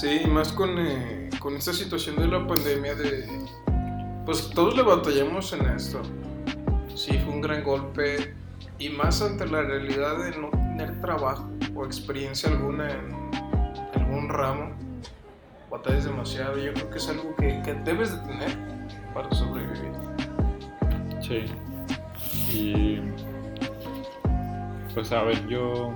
Sí, 0.00 0.20
más 0.28 0.52
con, 0.52 0.78
eh, 0.78 1.28
con 1.40 1.56
esta 1.56 1.72
situación 1.72 2.14
de 2.14 2.28
la 2.28 2.46
pandemia 2.46 2.94
de... 2.94 3.26
Pues 4.24 4.48
todos 4.50 4.76
le 4.76 4.82
batallamos 4.84 5.52
en 5.52 5.66
esto. 5.66 6.00
Sí, 6.94 7.18
fue 7.18 7.34
un 7.34 7.40
gran 7.40 7.64
golpe 7.64 8.32
y 8.78 8.90
más 8.90 9.20
ante 9.22 9.44
la 9.48 9.62
realidad 9.62 10.22
de 10.22 10.38
no 10.38 10.50
tener 10.50 11.00
trabajo 11.00 11.50
o 11.74 11.84
experiencia 11.84 12.48
alguna 12.48 12.88
en 12.92 14.00
algún 14.00 14.28
ramo 14.28 14.70
batallas 15.68 16.04
demasiado. 16.04 16.56
Yo 16.58 16.72
creo 16.74 16.90
que 16.90 16.98
es 16.98 17.08
algo 17.08 17.34
que, 17.34 17.60
que 17.64 17.74
debes 17.74 18.12
de 18.12 18.18
tener 18.28 18.56
para 19.12 19.28
sobrevivir. 19.32 19.92
Sí. 21.20 21.44
Y. 22.56 23.00
Pues 24.94 25.10
a 25.10 25.24
ver, 25.24 25.44
yo. 25.48 25.92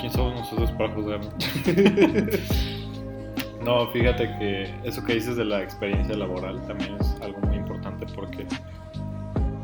¿Quién 0.00 0.10
somos 0.10 0.40
nosotros 0.40 0.70
para 0.72 0.94
juzgar? 0.94 1.20
no, 3.68 3.86
fíjate 3.88 4.34
que 4.38 4.74
eso 4.82 5.04
que 5.04 5.14
dices 5.14 5.36
de 5.36 5.44
la 5.44 5.62
experiencia 5.62 6.16
laboral 6.16 6.66
también 6.66 6.96
es 6.98 7.20
algo 7.20 7.38
muy 7.40 7.56
importante 7.56 8.06
porque. 8.14 8.46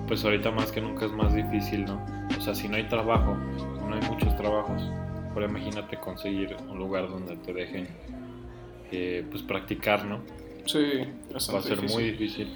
Pues 0.07 0.23
ahorita 0.23 0.51
más 0.51 0.71
que 0.71 0.83
nunca 0.83 1.07
es 1.07 1.13
más 1.13 1.35
difícil, 1.35 1.87
¿no? 1.87 1.99
O 2.37 2.41
sea, 2.43 2.55
si 2.55 2.69
no 2.69 2.77
hay 2.77 2.83
trabajo, 2.83 3.35
no 3.89 3.95
hay 3.95 4.03
muchos 4.11 4.37
trabajos, 4.37 4.83
pero 5.33 5.47
imagínate 5.47 5.97
conseguir 5.97 6.55
un 6.69 6.79
lugar 6.79 7.09
donde 7.09 7.37
te 7.37 7.55
dejen 7.55 7.89
eh, 8.93 9.25
pues 9.31 9.43
practicar, 9.43 10.05
¿no? 10.05 10.21
Sí, 10.67 11.09
va 11.33 11.59
a 11.59 11.63
ser 11.63 11.81
muy 11.89 12.11
difícil. 12.11 12.53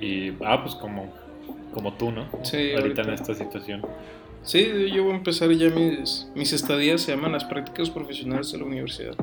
Y, 0.00 0.30
ah, 0.44 0.60
pues 0.64 0.74
como, 0.74 1.14
como 1.72 1.92
tú, 1.94 2.10
¿no? 2.10 2.28
Sí, 2.42 2.72
ahorita, 2.72 3.02
en 3.02 3.10
ahorita. 3.10 3.12
esta 3.14 3.34
situación. 3.34 3.82
Sí, 4.42 4.90
yo 4.92 5.04
voy 5.04 5.12
a 5.12 5.16
empezar 5.16 5.52
ya 5.52 5.70
mis, 5.70 6.28
mis 6.34 6.52
estadías, 6.52 7.02
se 7.02 7.14
llaman 7.14 7.30
las 7.30 7.44
prácticas 7.44 7.90
profesionales 7.90 8.50
de 8.50 8.58
la 8.58 8.64
universidad. 8.64 9.14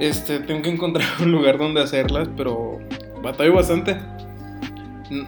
Este, 0.00 0.40
tengo 0.40 0.62
que 0.62 0.70
encontrar 0.70 1.06
un 1.20 1.32
lugar 1.32 1.58
donde 1.58 1.80
hacerlas, 1.82 2.28
pero 2.36 2.78
batallo 3.22 3.54
bastante. 3.54 3.96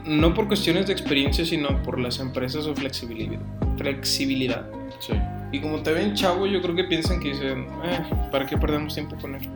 No 0.04 0.34
por 0.34 0.46
cuestiones 0.46 0.86
de 0.86 0.92
experiencia, 0.92 1.44
sino 1.44 1.82
por 1.82 1.98
las 1.98 2.18
empresas 2.20 2.66
o 2.66 2.74
flexibilidad. 2.74 3.40
Flexibilidad. 3.78 4.66
Sí. 4.98 5.14
Y 5.52 5.60
como 5.60 5.80
te 5.82 5.92
ven 5.92 6.14
chavo, 6.14 6.46
yo 6.46 6.60
creo 6.60 6.74
que 6.76 6.84
piensan 6.84 7.18
que 7.18 7.28
dicen, 7.30 7.66
"Eh, 7.84 8.00
¿para 8.30 8.46
qué 8.46 8.56
perdemos 8.58 8.94
tiempo 8.94 9.16
con 9.20 9.34
él? 9.36 9.48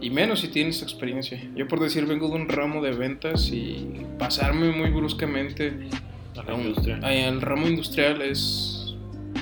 Y 0.00 0.10
menos 0.10 0.40
si 0.40 0.48
tienes 0.48 0.82
experiencia. 0.82 1.40
Yo 1.56 1.66
por 1.66 1.80
decir 1.80 2.04
vengo 2.04 2.28
de 2.28 2.34
un 2.34 2.48
ramo 2.48 2.82
de 2.82 2.90
ventas 2.92 3.48
y 3.50 4.04
pasarme 4.18 4.70
muy 4.70 4.90
bruscamente 4.90 5.88
A 6.36 6.42
la 6.42 6.52
a 6.52 6.54
un- 6.54 6.60
industria. 6.66 7.00
a- 7.02 7.28
al 7.28 7.40
ramo 7.40 7.66
industrial 7.66 8.20
es 8.20 8.94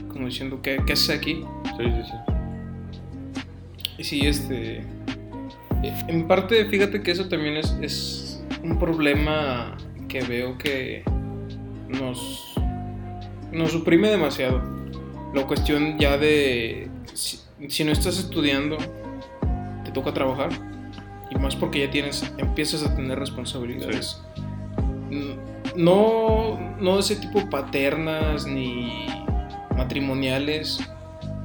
como 0.09 0.27
diciendo, 0.27 0.61
¿qué, 0.63 0.79
qué 0.87 0.93
haces 0.93 1.11
aquí? 1.11 1.43
Sí, 1.77 1.85
sí, 1.85 2.03
sí. 2.07 2.32
Y 3.98 4.05
sí, 4.05 4.20
este... 4.26 4.85
En 6.07 6.28
parte, 6.28 6.64
fíjate 6.66 7.02
que 7.02 7.11
eso 7.11 7.28
también 7.28 7.57
es, 7.57 7.76
es 7.81 8.44
un 8.62 8.78
problema 8.78 9.76
que 10.09 10.22
veo 10.22 10.57
que 10.57 11.02
nos, 11.88 12.55
nos 13.50 13.72
suprime 13.72 14.09
demasiado. 14.09 14.62
La 15.35 15.46
cuestión 15.46 15.98
ya 15.98 16.16
de 16.18 16.88
si, 17.14 17.40
si 17.68 17.85
no 17.85 17.92
estás 17.92 18.18
estudiando, 18.18 18.76
te 19.85 19.90
toca 19.90 20.12
trabajar. 20.12 20.50
Y 21.31 21.35
más 21.37 21.57
porque 21.57 21.81
ya 21.81 21.90
tienes, 21.90 22.31
empiezas 22.38 22.85
a 22.85 22.94
tener 22.94 23.18
responsabilidades. 23.18 24.20
No, 25.76 26.59
no 26.78 26.94
de 26.94 27.00
ese 27.00 27.16
tipo 27.16 27.48
paternas 27.48 28.46
ni 28.46 29.07
matrimoniales, 29.76 30.78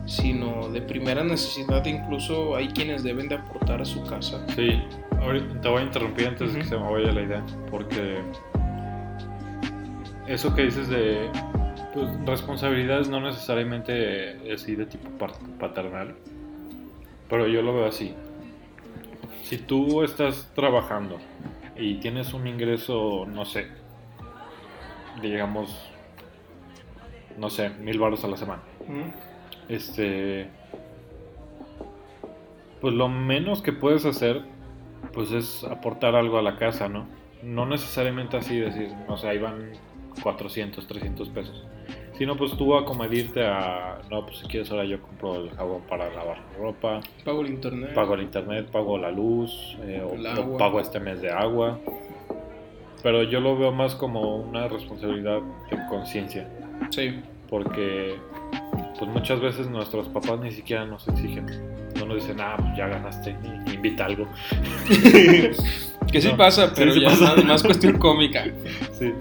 sino 0.07 0.69
de 0.69 0.81
primera 0.81 1.23
necesidad. 1.23 1.85
Incluso 1.85 2.55
hay 2.55 2.69
quienes 2.69 3.03
deben 3.03 3.27
de 3.27 3.35
aportar 3.35 3.81
a 3.81 3.85
su 3.85 4.03
casa. 4.03 4.43
Sí, 4.55 4.81
ahorita 5.19 5.61
te 5.61 5.69
voy 5.69 5.81
a 5.81 5.85
interrumpir 5.85 6.27
antes 6.27 6.53
de 6.53 6.59
que 6.59 6.65
se 6.65 6.77
me 6.77 6.89
vaya 6.89 7.11
la 7.11 7.21
idea, 7.21 7.45
porque 7.69 8.21
eso 10.25 10.55
que 10.55 10.63
dices 10.63 10.87
de 10.87 11.29
pues, 11.93 12.07
responsabilidades 12.25 13.09
no 13.09 13.19
necesariamente 13.19 14.51
es 14.51 14.63
así 14.63 14.75
de 14.75 14.85
tipo 14.85 15.09
paternal, 15.59 16.15
pero 17.29 17.47
yo 17.47 17.61
lo 17.61 17.75
veo 17.75 17.85
así. 17.85 18.15
Si 19.43 19.57
tú 19.57 20.03
estás 20.03 20.51
trabajando 20.55 21.19
y 21.77 21.95
tienes 21.95 22.33
un 22.33 22.47
ingreso, 22.47 23.25
no 23.25 23.45
sé, 23.45 23.67
digamos, 25.21 25.89
no 27.37 27.49
sé, 27.49 27.69
mil 27.69 27.99
baros 27.99 28.23
a 28.23 28.27
la 28.27 28.37
semana 28.37 28.61
este 29.69 30.47
pues 32.81 32.93
lo 32.93 33.09
menos 33.09 33.61
que 33.61 33.73
puedes 33.73 34.05
hacer 34.05 34.41
pues 35.13 35.31
es 35.31 35.63
aportar 35.63 36.15
algo 36.15 36.37
a 36.37 36.41
la 36.41 36.57
casa 36.57 36.87
no 36.87 37.05
no 37.43 37.65
necesariamente 37.65 38.37
así 38.37 38.57
decir 38.59 38.91
no 39.07 39.17
sé 39.17 39.27
ahí 39.29 39.37
van 39.39 39.71
400 40.21 40.85
300 40.87 41.29
pesos 41.29 41.65
sino 42.17 42.35
pues 42.35 42.57
tú 42.57 42.75
acomedirte 42.75 43.45
a 43.45 43.99
no 44.09 44.25
pues 44.25 44.39
si 44.39 44.47
quieres 44.47 44.71
ahora 44.71 44.85
yo 44.85 45.01
compro 45.01 45.35
el 45.35 45.51
jabón 45.51 45.81
para 45.83 46.09
lavar 46.13 46.37
la 46.37 46.57
ropa 46.57 47.01
Pago 47.23 47.41
el 47.41 47.49
internet. 47.49 47.93
pago 47.93 48.15
el 48.15 48.21
internet 48.21 48.67
pago 48.71 48.97
la 48.97 49.11
luz 49.11 49.77
eh, 49.83 50.03
o, 50.03 50.57
pago 50.57 50.79
este 50.79 50.99
mes 50.99 51.21
de 51.21 51.31
agua 51.31 51.79
pero 53.03 53.23
yo 53.23 53.39
lo 53.39 53.57
veo 53.57 53.71
más 53.71 53.95
como 53.95 54.37
una 54.37 54.67
responsabilidad 54.67 55.41
de 55.69 55.77
conciencia 55.89 56.49
Sí. 56.91 57.21
Porque 57.49 58.17
pues 58.97 59.11
muchas 59.11 59.39
veces 59.39 59.69
nuestros 59.69 60.07
papás 60.09 60.39
ni 60.39 60.51
siquiera 60.51 60.85
nos 60.85 61.07
exigen. 61.07 61.45
No 61.97 62.05
nos 62.05 62.17
dicen, 62.17 62.39
ah, 62.39 62.55
pues 62.57 62.77
ya 62.77 62.87
ganaste, 62.87 63.35
invita 63.73 64.05
algo. 64.05 64.27
Que 66.11 66.21
sí 66.21 66.29
No, 66.29 66.37
pasa, 66.37 66.71
pero 66.73 66.93
sí 66.93 67.01
ya 67.01 67.09
pasa. 67.09 67.35
Más, 67.35 67.45
más 67.45 67.63
cuestión 67.63 67.97
cómica. 67.99 68.45
Sí. 68.93 69.13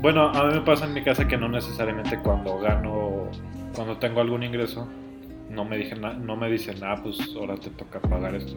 Bueno, 0.00 0.28
a 0.28 0.44
mí 0.44 0.54
me 0.54 0.60
pasa 0.60 0.84
en 0.84 0.92
mi 0.92 1.02
casa 1.02 1.26
que 1.26 1.36
no 1.36 1.48
necesariamente 1.48 2.18
cuando 2.18 2.58
gano, 2.58 3.30
cuando 3.74 3.96
tengo 3.96 4.20
algún 4.20 4.42
ingreso, 4.42 4.86
no 5.50 5.64
me, 5.64 5.78
dicen, 5.78 6.00
no 6.02 6.36
me 6.36 6.50
dicen, 6.50 6.76
ah, 6.82 7.00
pues 7.02 7.18
ahora 7.36 7.56
te 7.56 7.70
toca 7.70 8.00
pagar 8.00 8.34
esto. 8.34 8.54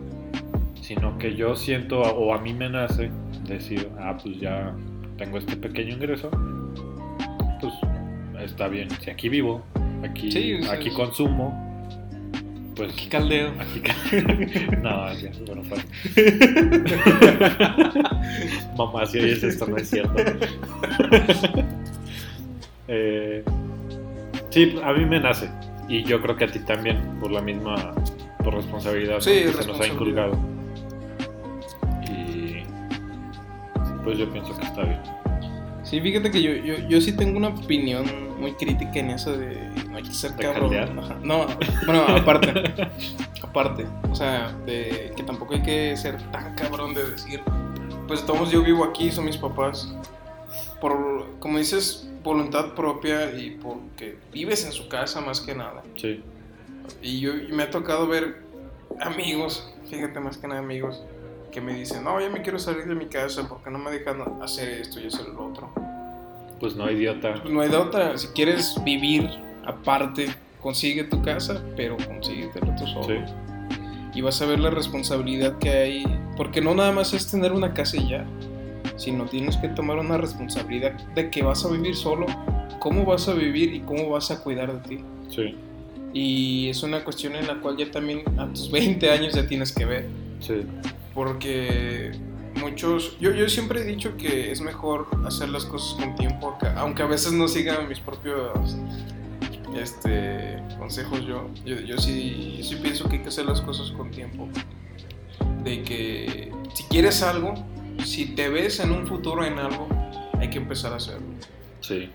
Sino 0.82 1.18
que 1.18 1.34
yo 1.34 1.56
siento, 1.56 2.02
o 2.02 2.34
a 2.34 2.40
mí 2.40 2.54
me 2.54 2.70
nace 2.70 3.10
decir, 3.46 3.90
ah, 4.00 4.18
pues 4.22 4.40
ya 4.40 4.76
tengo 5.18 5.38
este 5.38 5.56
pequeño 5.56 5.94
ingreso, 5.94 6.30
está 8.44 8.68
bien. 8.68 8.90
Si 9.02 9.10
aquí 9.10 9.30
vivo, 9.30 9.64
aquí, 10.04 10.32
Sí, 10.32 10.58
sí, 10.62 10.70
aquí 10.70 10.90
sí. 10.90 10.96
consumo, 10.96 11.54
pues 12.76 12.92
Qué 12.94 13.10
caldeo. 13.10 13.52
aquí 13.60 13.80
ca- 13.82 13.96
no, 14.82 15.14
ya, 15.14 15.32
bueno. 15.46 15.62
Mamá, 18.78 19.06
si 19.06 19.20
oyes 19.20 19.44
esto, 19.44 19.68
no 19.68 19.78
es 19.78 19.90
cierto. 19.90 20.16
Eh, 22.94 23.42
sí, 24.50 24.76
a 24.84 24.92
mí 24.92 25.06
me 25.06 25.18
nace. 25.18 25.50
Y 25.88 26.04
yo 26.04 26.22
creo 26.22 26.36
que 26.36 26.44
a 26.44 26.48
ti 26.48 26.60
también, 26.60 26.98
por 27.22 27.32
la 27.32 27.40
misma 27.42 27.94
por 28.44 28.54
responsabilidad 28.56 29.20
que 29.20 29.48
se 29.54 29.66
nos 29.68 29.80
ha 29.80 29.88
inculcado. 29.88 30.38
Y 32.10 32.64
pues 34.04 34.18
yo 34.18 34.30
pienso 34.30 34.58
que 34.58 34.66
está 34.66 34.82
bien. 34.84 35.00
Sí, 35.92 36.00
fíjate 36.00 36.32
que 36.32 36.42
yo, 36.42 36.54
yo, 36.54 36.88
yo 36.88 37.02
sí 37.02 37.12
tengo 37.12 37.38
una 37.38 37.50
opinión 37.50 38.40
muy 38.40 38.54
crítica 38.54 38.98
en 38.98 39.10
eso 39.10 39.38
de 39.38 39.58
no 39.90 39.98
hay 39.98 40.04
que 40.04 40.14
ser 40.14 40.34
¿De 40.38 40.44
cabrón. 40.44 40.72
No, 41.22 41.46
bueno, 41.86 42.06
aparte. 42.08 42.54
aparte. 43.44 43.86
O 44.10 44.16
sea, 44.16 44.54
de 44.66 45.12
que 45.18 45.24
tampoco 45.24 45.54
hay 45.54 45.62
que 45.62 45.98
ser 45.98 46.18
tan 46.32 46.56
cabrón 46.56 46.94
de 46.94 47.10
decir, 47.10 47.42
pues 48.08 48.26
todos 48.26 48.52
yo 48.52 48.64
vivo 48.64 48.86
aquí, 48.86 49.12
son 49.12 49.26
mis 49.26 49.36
papás. 49.36 49.94
Por, 50.80 51.28
como 51.40 51.58
dices, 51.58 52.10
voluntad 52.24 52.74
propia 52.74 53.38
y 53.38 53.58
porque 53.62 54.18
vives 54.32 54.64
en 54.64 54.72
su 54.72 54.88
casa 54.88 55.20
más 55.20 55.42
que 55.42 55.56
nada. 55.56 55.84
Sí, 55.98 56.24
Y 57.02 57.20
yo 57.20 57.36
y 57.36 57.52
me 57.52 57.64
ha 57.64 57.70
tocado 57.70 58.08
ver 58.08 58.44
amigos, 59.02 59.76
fíjate 59.90 60.22
más 60.22 60.38
que 60.38 60.48
nada 60.48 60.62
amigos, 60.62 61.04
que 61.52 61.62
me 61.62 61.74
dicen, 61.74 62.04
no, 62.04 62.20
ya 62.20 62.30
me 62.30 62.42
quiero 62.42 62.58
salir 62.60 62.86
de 62.86 62.96
mi 62.96 63.06
casa 63.06 63.48
porque 63.48 63.70
no 63.70 63.78
me 63.78 63.92
dejan 63.92 64.22
hacer 64.42 64.70
esto 64.70 65.00
y 65.00 65.08
hacer 65.08 65.28
lo 65.28 65.48
otro. 65.48 65.70
pues 66.60 66.76
no, 66.76 66.90
idiota. 66.90 67.36
Pues 67.42 67.54
no 67.54 67.62
hay 67.62 67.70
de 67.70 67.78
otra. 67.78 68.18
Si 68.18 68.28
quieres 68.28 68.76
vivir 68.84 69.30
aparte, 69.66 70.28
consigue 70.62 71.04
tu 71.06 71.22
casa, 71.22 71.64
pero 71.76 71.98
consíguetelo 71.98 72.74
tú 72.78 72.88
solo. 72.88 73.04
Sí, 73.06 73.34
Y 74.14 74.22
vas 74.22 74.42
a 74.42 74.46
ver 74.46 74.60
la 74.60 74.70
responsabilidad 74.70 75.58
que 75.60 75.70
hay. 75.70 76.04
Porque 76.38 76.62
no 76.62 76.74
nada 76.76 76.92
más 76.92 77.14
es 77.14 77.30
tener 77.30 77.52
una 77.52 77.74
casa 77.74 77.98
y 77.98 78.10
ya. 78.10 78.26
Sino 78.96 79.26
tienes 79.26 79.58
que 79.58 79.70
tomar 79.70 79.98
una 80.00 80.18
responsabilidad 80.18 80.94
de 81.16 81.30
que 81.32 81.42
vas 81.44 81.66
a 81.66 81.70
vivir 81.70 81.96
solo, 81.96 82.26
cómo 82.80 83.06
vas 83.06 83.28
a 83.28 83.34
vivir 83.34 83.74
y 83.74 83.82
cómo 83.82 84.10
vas 84.10 84.30
a 84.32 84.44
cuidar 84.44 84.72
de 84.82 84.88
ti. 84.98 85.04
sí, 85.30 85.56
Y 86.14 86.70
es 86.70 86.84
una 86.84 87.04
cuestión 87.04 87.36
en 87.36 87.48
la 87.48 87.60
cual 87.60 87.78
ya 87.78 87.90
también 87.90 88.22
a 88.40 88.48
tus 88.48 88.70
20 88.70 89.10
años 89.10 89.34
ya 89.34 89.48
tienes 89.48 89.72
que 89.74 89.86
ver. 89.86 90.08
sí. 90.40 90.62
Porque 91.14 92.12
muchos, 92.56 93.20
yo, 93.20 93.32
yo 93.32 93.50
siempre 93.50 93.82
he 93.82 93.84
dicho 93.84 94.16
que 94.18 94.52
es 94.52 94.62
mejor 94.62 95.08
hacer 95.26 95.50
las 95.50 95.66
cosas 95.66 96.00
con 96.00 96.16
tiempo, 96.16 96.52
acá, 96.52 96.74
aunque 96.78 97.04
a 97.04 97.08
veces 97.08 97.34
no 97.34 97.48
sigan 97.48 97.88
mis 97.90 98.00
propios 98.00 98.78
este, 99.76 100.62
consejos 100.78 101.26
yo. 101.26 101.50
Yo, 101.66 101.80
yo 101.80 101.98
sí, 101.98 102.56
yo 102.58 102.64
sí 102.64 102.76
pienso 102.76 103.08
que 103.08 103.18
hay 103.18 103.22
que 103.22 103.30
hacer 103.30 103.46
las 103.46 103.62
cosas 103.62 103.92
con 103.92 104.12
tiempo. 104.12 104.48
De 105.64 105.84
que 105.84 106.52
si 106.74 106.84
quieres 106.86 107.22
algo, 107.22 107.54
si 108.04 108.26
te 108.36 108.50
ves 108.50 108.80
en 108.80 108.92
un 108.92 109.06
futuro 109.06 109.46
en 109.46 109.60
algo, 109.60 109.88
hay 110.40 110.50
que 110.50 110.58
empezar 110.58 110.94
a 110.94 110.98
hacerlo. 110.98 111.28
sí. 111.82 112.10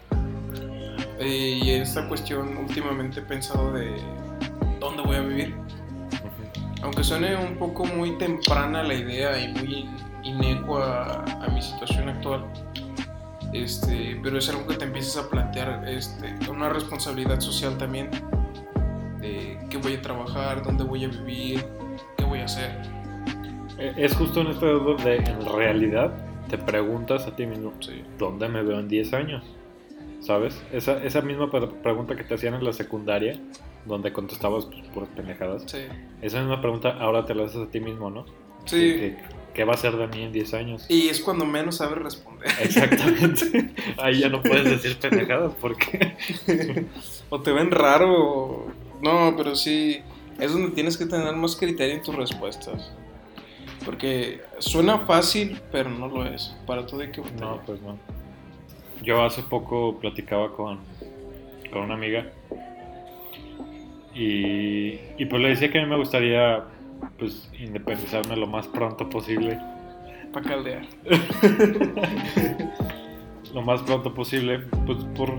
Eh, 1.18 1.61
y 1.64 1.70
esta 1.70 2.09
cuestión 2.09 2.59
últimamente 2.59 3.20
he 3.20 3.22
pensado 3.22 3.72
de 3.72 3.90
dónde 4.78 5.03
voy 5.03 5.16
a 5.16 5.20
vivir. 5.22 5.55
Aunque 6.87 7.03
suene 7.03 7.34
un 7.37 7.57
poco 7.57 7.84
muy 7.84 8.12
temprana 8.16 8.80
la 8.84 8.95
idea 8.95 9.37
y 9.41 9.49
muy 9.55 9.91
inecua 10.22 11.24
a, 11.24 11.49
mi 11.49 11.61
situación 11.61 12.09
actual, 12.09 12.45
este, 13.53 14.20
pero 14.22 14.39
es 14.39 14.49
algo 14.49 14.68
que 14.68 14.76
te 14.76 14.84
empiezas 14.84 15.24
a 15.24 15.28
plantear 15.28 15.82
este, 15.89 16.32
una 16.49 16.68
responsabilidad 16.68 17.41
social 17.41 17.76
también, 17.76 18.09
de 19.20 19.59
qué 19.68 19.78
voy 19.78 19.95
a 19.95 20.01
trabajar, 20.03 20.62
dónde 20.62 20.84
voy 20.84 21.05
a 21.05 21.09
vivir, 21.09 21.64
qué 22.16 22.22
voy 22.24 22.39
a 22.39 22.45
hacer. 22.45 22.70
Eh, 23.78 23.93
Es 23.97 24.14
justo 24.14 24.43
en 24.43 24.47
este 24.47 24.66
duda 24.66 25.03
de, 25.03 25.16
en 25.16 25.45
realidad, 25.45 26.12
te 26.49 26.57
preguntas 26.57 27.26
a 27.26 27.34
ti 27.34 27.47
mismo, 27.47 27.72
Sí. 27.80 28.05
¿dónde 28.16 28.49
me 28.49 28.62
veo 28.62 28.78
en 28.78 28.87
10 28.87 29.12
años? 29.12 29.45
¿Sabes? 30.20 30.62
Esa, 30.72 31.03
esa 31.03 31.20
misma 31.20 31.51
pre- 31.51 31.66
pregunta 31.66 32.14
que 32.14 32.22
te 32.22 32.34
hacían 32.34 32.55
en 32.55 32.64
la 32.64 32.72
secundaria, 32.72 33.34
donde 33.87 34.12
contestabas 34.12 34.66
pues, 34.66 34.80
puras 34.89 35.09
pendejadas. 35.14 35.64
Sí. 35.66 35.78
Esa 36.22 36.41
misma 36.41 36.61
pregunta 36.61 36.97
ahora 37.01 37.24
te 37.24 37.34
la 37.34 37.45
haces 37.45 37.62
a 37.62 37.70
ti 37.70 37.80
mismo, 37.80 38.11
¿no? 38.11 38.26
Sí. 38.64 38.76
¿Qué, 38.76 39.16
qué 39.55 39.64
va 39.64 39.74
a 39.74 39.76
ser 39.76 39.97
de 39.97 40.07
mí 40.09 40.22
en 40.22 40.32
10 40.32 40.55
años? 40.55 40.87
Y 40.89 41.09
es 41.09 41.20
cuando 41.20 41.45
menos 41.45 41.76
sabes 41.76 41.99
responder. 41.99 42.49
Exactamente. 42.61 43.74
Ahí 43.99 44.20
ya 44.20 44.28
no 44.28 44.43
puedes 44.43 44.64
decir 44.64 44.99
pendejadas 45.01 45.53
porque... 45.61 46.16
o 47.30 47.41
te 47.41 47.53
ven 47.53 47.70
raro. 47.70 48.66
No, 49.03 49.34
pero 49.37 49.55
sí. 49.55 50.03
Es 50.39 50.53
donde 50.53 50.70
tienes 50.72 50.97
que 50.97 51.07
tener 51.07 51.34
más 51.34 51.57
criterio 51.57 51.95
en 51.95 52.03
tus 52.03 52.14
respuestas. 52.14 52.93
Porque 53.84 54.43
suena 54.59 54.99
fácil, 55.01 55.61
pero 55.70 55.91
no 55.91 56.09
lo 56.09 56.26
es. 56.26 56.55
Para 56.66 56.84
todo 56.87 57.01
hay 57.01 57.11
que 57.11 57.22
No, 57.41 57.62
pues 57.64 57.80
no. 57.80 57.97
Yo 59.03 59.22
hace 59.22 59.43
poco 59.43 59.99
platicaba 59.99 60.53
con, 60.53 60.80
con 61.70 61.82
una 61.82 61.95
amiga 61.95 62.32
y, 64.16 64.98
y 65.18 65.26
pues 65.26 65.42
le 65.42 65.48
decía 65.50 65.70
que 65.70 65.78
a 65.78 65.82
mí 65.82 65.88
me 65.88 65.96
gustaría 65.96 66.64
pues 67.18 67.50
independizarme 67.58 68.36
lo 68.36 68.46
más 68.46 68.66
pronto 68.68 69.08
posible. 69.08 69.58
Para 70.32 70.48
caldear. 70.48 70.82
Lo 73.54 73.62
más 73.62 73.80
pronto 73.82 74.12
posible, 74.12 74.58
pues 74.84 74.98
por 75.16 75.32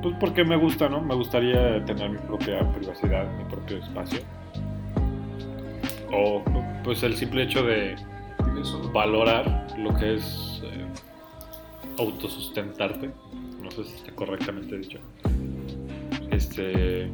pues 0.00 0.14
porque 0.20 0.44
me 0.44 0.54
gusta, 0.54 0.88
¿no? 0.88 1.00
Me 1.00 1.14
gustaría 1.14 1.82
tener 1.86 2.10
mi 2.10 2.18
propia 2.18 2.60
privacidad, 2.72 3.26
mi 3.38 3.44
propio 3.44 3.78
espacio. 3.78 4.20
O 6.12 6.44
pues 6.84 7.02
el 7.02 7.16
simple 7.16 7.44
hecho 7.44 7.64
de 7.64 7.96
valorar 8.92 9.66
lo 9.78 9.94
que 9.96 10.16
es 10.16 10.62
eh, 10.62 10.84
autosustentarte. 11.98 13.10
No 13.62 13.70
sé 13.70 13.84
si 13.84 13.94
está 13.96 14.12
correctamente 14.14 14.76
dicho. 14.76 14.98
Este. 16.30 17.10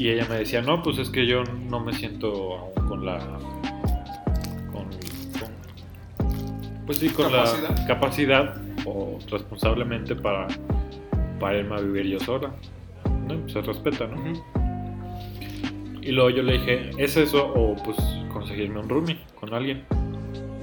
Y 0.00 0.08
ella 0.08 0.26
me 0.30 0.38
decía, 0.38 0.62
no, 0.62 0.82
pues 0.82 0.96
es 0.96 1.10
que 1.10 1.26
yo 1.26 1.44
no 1.44 1.78
me 1.78 1.92
siento 1.92 2.56
aún 2.56 2.88
con 2.88 3.04
la. 3.04 3.18
con. 4.72 4.84
con- 4.84 6.86
pues 6.86 6.96
sí, 6.96 7.10
con 7.10 7.30
la 7.30 7.44
Capacidad. 7.86 8.56
o 8.86 9.18
responsablemente 9.30 10.16
para, 10.16 10.46
para 11.38 11.58
irme 11.58 11.74
a 11.74 11.80
vivir 11.80 12.06
yo 12.06 12.20
sola. 12.20 12.50
¿No? 13.28 13.46
Se 13.50 13.60
respeta, 13.60 14.06
¿no? 14.06 14.32
Y 16.00 16.12
luego 16.12 16.30
yo 16.30 16.44
le 16.44 16.54
dije, 16.54 16.92
¿es 16.96 17.18
eso 17.18 17.52
o 17.54 17.76
pues 17.84 17.98
conseguirme 18.32 18.80
un 18.80 18.88
roomie 18.88 19.18
con 19.38 19.52
alguien? 19.52 19.84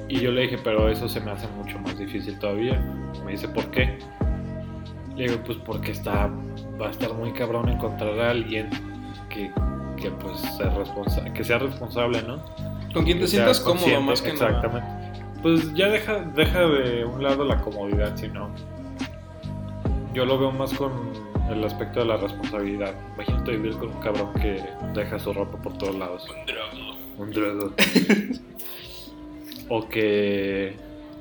Y 0.10 0.20
yo 0.20 0.32
le 0.32 0.42
dije, 0.42 0.58
pero 0.64 0.90
eso 0.90 1.08
se 1.08 1.20
me 1.20 1.30
hace 1.30 1.48
mucho 1.50 1.78
más 1.78 1.96
difícil 2.00 2.40
todavía. 2.40 2.82
Me 3.24 3.34
dice, 3.34 3.48
¿por 3.50 3.70
qué? 3.70 4.00
Le 5.16 5.28
digo, 5.28 5.44
pues 5.46 5.60
porque 5.60 5.92
está, 5.92 6.28
va 6.82 6.88
a 6.88 6.90
estar 6.90 7.14
muy 7.14 7.32
cabrón 7.34 7.70
encontrar 7.70 8.20
a 8.20 8.32
alguien 8.32 8.87
que, 9.38 10.02
que 10.02 10.12
pues 10.12 10.40
sea 10.58 10.70
responsa- 10.76 11.32
que 11.34 11.44
sea 11.44 11.60
responsable, 11.60 12.22
¿no? 12.24 12.40
Con 12.94 13.04
quien 13.06 13.18
te 13.18 13.26
Que 13.26 13.28
sientas 13.28 13.60
cómodo 13.60 14.02
más 14.02 14.22
que 14.22 14.34
nada. 14.34 14.48
Exactamente. 14.48 14.88
Pues 15.42 15.74
ya 15.76 15.90
deja, 15.90 16.20
deja 16.36 16.62
de 16.68 17.06
un 17.06 17.22
lado 17.24 17.44
la 17.46 17.62
comodidad, 17.62 18.16
sino 18.16 18.50
yo 20.14 20.26
lo 20.26 20.40
veo 20.40 20.52
más 20.52 20.74
con 20.74 20.92
el 21.52 21.64
aspecto 21.64 22.00
de 22.00 22.06
la 22.08 22.18
responsabilidad. 22.18 22.94
Imagínate 23.16 23.52
vivir 23.52 23.74
con 23.78 23.90
un 23.90 24.02
cabrón 24.02 24.34
que 24.34 24.64
deja 24.94 25.20
su 25.20 25.32
ropa 25.34 25.58
por 25.62 25.78
todos 25.78 25.96
lados. 25.96 26.26
Un 27.18 27.32
drogo. 27.32 27.74
o 29.70 29.88
que 29.88 30.76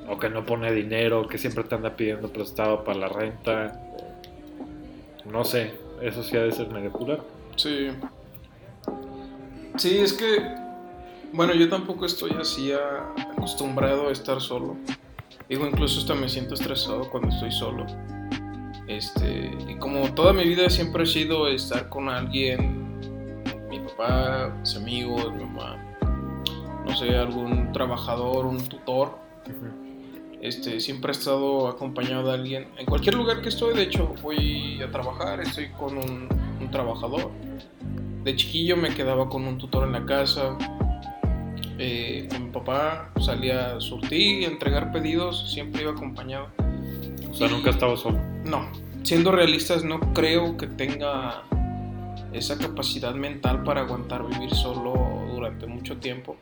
o 0.09 0.17
que 0.17 0.29
no 0.29 0.45
pone 0.45 0.71
dinero, 0.71 1.27
que 1.27 1.37
siempre 1.37 1.63
te 1.65 1.75
anda 1.75 1.95
pidiendo 1.95 2.29
prestado 2.29 2.83
para 2.83 2.97
la 2.99 3.09
renta. 3.09 3.79
No 5.29 5.43
sé, 5.43 5.73
eso 6.01 6.23
sí 6.23 6.37
ha 6.37 6.41
de 6.43 6.51
ser 6.53 6.69
medio 6.69 6.91
culero. 6.91 7.25
Sí. 7.57 7.89
Sí, 9.77 9.97
es 9.97 10.13
que. 10.13 10.55
Bueno, 11.33 11.53
yo 11.53 11.67
tampoco 11.69 12.05
estoy 12.05 12.31
así 12.39 12.71
acostumbrado 12.71 14.07
a 14.07 14.11
estar 14.11 14.39
solo. 14.39 14.77
Digo, 15.49 15.67
incluso 15.67 15.99
hasta 15.99 16.15
me 16.15 16.29
siento 16.29 16.53
estresado 16.53 17.09
cuando 17.09 17.29
estoy 17.29 17.51
solo. 17.51 17.85
Este, 18.87 19.51
y 19.67 19.75
como 19.75 20.13
toda 20.13 20.31
mi 20.31 20.45
vida 20.45 20.69
siempre 20.69 21.03
he 21.03 21.05
sido 21.05 21.49
estar 21.49 21.89
con 21.89 22.07
alguien, 22.07 22.99
mi 23.69 23.79
papá, 23.79 24.55
mis 24.61 24.75
amigos, 24.77 25.33
mi 25.33 25.43
mamá, 25.43 25.77
no 26.85 26.95
sé, 26.95 27.15
algún 27.17 27.73
trabajador, 27.73 28.45
un 28.45 28.57
tutor, 28.63 29.17
este, 30.41 30.79
siempre 30.79 31.11
he 31.11 31.15
estado 31.15 31.67
acompañado 31.67 32.27
de 32.27 32.33
alguien. 32.33 32.67
En 32.77 32.85
cualquier 32.85 33.15
lugar 33.15 33.41
que 33.41 33.49
estoy, 33.49 33.75
de 33.75 33.83
hecho, 33.83 34.13
voy 34.21 34.81
a 34.81 34.91
trabajar, 34.91 35.41
estoy 35.41 35.69
con 35.69 35.97
un, 35.97 36.27
un 36.59 36.71
trabajador. 36.71 37.31
De 38.23 38.35
chiquillo 38.35 38.77
me 38.77 38.93
quedaba 38.93 39.29
con 39.29 39.47
un 39.47 39.57
tutor 39.57 39.85
en 39.85 39.93
la 39.93 40.05
casa. 40.05 40.57
Eh, 41.79 42.27
con 42.31 42.45
mi 42.45 42.49
papá 42.51 43.11
salía 43.19 43.75
a 43.75 43.79
surtir 43.79 44.45
a 44.45 44.51
entregar 44.51 44.91
pedidos, 44.91 45.51
siempre 45.51 45.83
iba 45.83 45.91
acompañado. 45.91 46.47
O 47.29 47.33
sea, 47.33 47.47
nunca 47.47 47.69
estaba 47.69 47.95
solo. 47.97 48.19
No, 48.43 48.67
siendo 49.03 49.31
realistas, 49.31 49.83
no 49.83 49.99
creo 50.13 50.57
que 50.57 50.67
tenga 50.67 51.43
esa 52.33 52.57
capacidad 52.57 53.13
mental 53.13 53.63
para 53.63 53.81
aguantar 53.81 54.27
vivir 54.27 54.53
solo 54.53 55.27
durante 55.33 55.67
mucho 55.67 55.97
tiempo. 55.97 56.35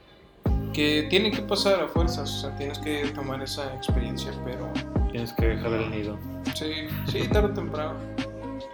Que 0.76 1.08
tiene 1.10 1.32
que 1.32 1.42
pasar 1.42 1.82
a 1.82 1.88
fuerzas, 1.88 2.30
o 2.30 2.42
sea, 2.42 2.56
tienes 2.58 2.78
que 2.80 3.06
tomar 3.16 3.42
esa 3.42 3.74
experiencia, 3.76 4.32
pero 4.44 4.70
Tienes 5.10 5.32
que 5.32 5.48
dejar 5.48 5.72
el 5.72 5.90
nido. 5.90 6.18
sí, 6.54 6.88
sí, 7.08 7.28
tarde 7.30 7.48
o 7.48 7.54
temprano. 7.54 7.94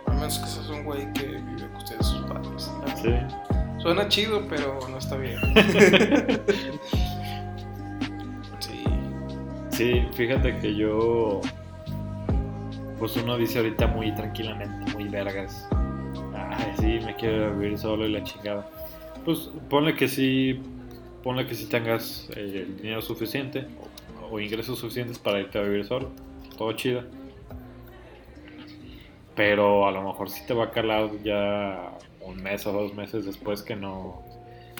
A 0.07 0.13
menos 0.13 0.39
que 0.39 0.47
seas 0.47 0.67
un 0.69 0.83
güey 0.83 1.13
que 1.13 1.27
vive 1.27 1.67
con 1.67 1.75
ustedes 1.75 2.05
sus 2.07 2.21
padres. 2.25 2.71
¿no? 2.79 2.97
Sí. 2.97 3.13
Suena 3.83 4.07
chido, 4.07 4.41
pero 4.49 4.79
no 4.89 4.97
está 4.97 5.17
bien. 5.17 5.37
sí, 8.59 8.83
Sí, 9.69 10.01
fíjate 10.13 10.57
que 10.57 10.75
yo. 10.75 11.41
Pues 12.97 13.15
uno 13.17 13.37
dice 13.37 13.59
ahorita 13.59 13.87
muy 13.87 14.13
tranquilamente, 14.15 14.91
muy 14.93 15.07
vergas. 15.07 15.67
Ay, 16.35 16.73
sí, 16.79 16.99
me 17.05 17.15
quiero 17.15 17.55
vivir 17.57 17.77
solo 17.77 18.07
y 18.07 18.11
la 18.11 18.23
chingada. 18.23 18.67
Pues 19.25 19.51
ponle 19.69 19.93
que 19.95 20.07
sí. 20.07 20.59
Ponle 21.23 21.45
que 21.45 21.53
sí 21.55 21.67
tengas 21.67 22.29
eh, 22.35 22.65
el 22.67 22.77
dinero 22.77 23.01
suficiente 23.01 23.67
o, 24.21 24.35
o 24.35 24.39
ingresos 24.39 24.79
suficientes 24.79 25.19
para 25.19 25.39
irte 25.39 25.59
a 25.59 25.61
vivir 25.61 25.85
solo. 25.85 26.09
Todo 26.57 26.71
chido. 26.73 27.03
Pero 29.35 29.87
a 29.87 29.91
lo 29.91 30.01
mejor 30.03 30.29
sí 30.29 30.41
te 30.45 30.53
va 30.53 30.65
a 30.65 30.71
calar 30.71 31.09
ya 31.23 31.91
un 32.21 32.41
mes 32.41 32.65
o 32.67 32.71
dos 32.73 32.93
meses 32.93 33.25
después 33.25 33.61
que 33.61 33.75
no. 33.75 34.21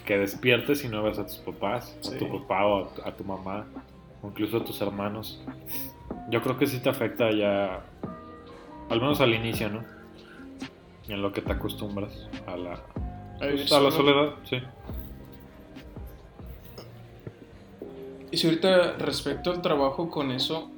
Que 0.06 0.18
despiertes 0.18 0.84
y 0.84 0.88
no 0.88 1.04
ves 1.04 1.20
a 1.20 1.26
tus 1.26 1.38
papás, 1.38 1.96
Sí. 2.02 2.16
a 2.16 2.18
tu 2.18 2.28
papá 2.42 2.66
o 2.66 2.86
a 2.86 2.94
tu- 2.94 3.02
a 3.04 3.16
tu 3.16 3.24
mamá 3.24 3.66
o 4.24 4.28
incluso 4.28 4.58
a 4.58 4.66
tus 4.66 4.82
hermanos. 4.82 5.42
Yo 6.30 6.42
creo 6.42 6.58
que 6.58 6.66
sí 6.68 6.80
te 6.80 6.90
afecta 6.90 7.32
ya, 7.32 7.82
al 8.90 9.00
menos 9.00 9.22
al 9.22 9.34
inicio, 9.34 9.70
¿no? 9.70 9.84
En 11.08 11.22
lo 11.22 11.32
que 11.32 11.42
te 11.42 11.52
acostumbras 11.52 12.28
a 12.48 12.56
la, 12.58 12.82
pues, 13.40 13.72
a 13.72 13.80
la 13.80 13.92
soledad, 13.92 14.34
sí. 14.44 14.58
Y 18.32 18.38
si 18.38 18.48
ahorita 18.48 18.94
respecto 18.98 19.52
al 19.52 19.62
trabajo 19.62 20.10
con 20.10 20.32
eso, 20.32 20.70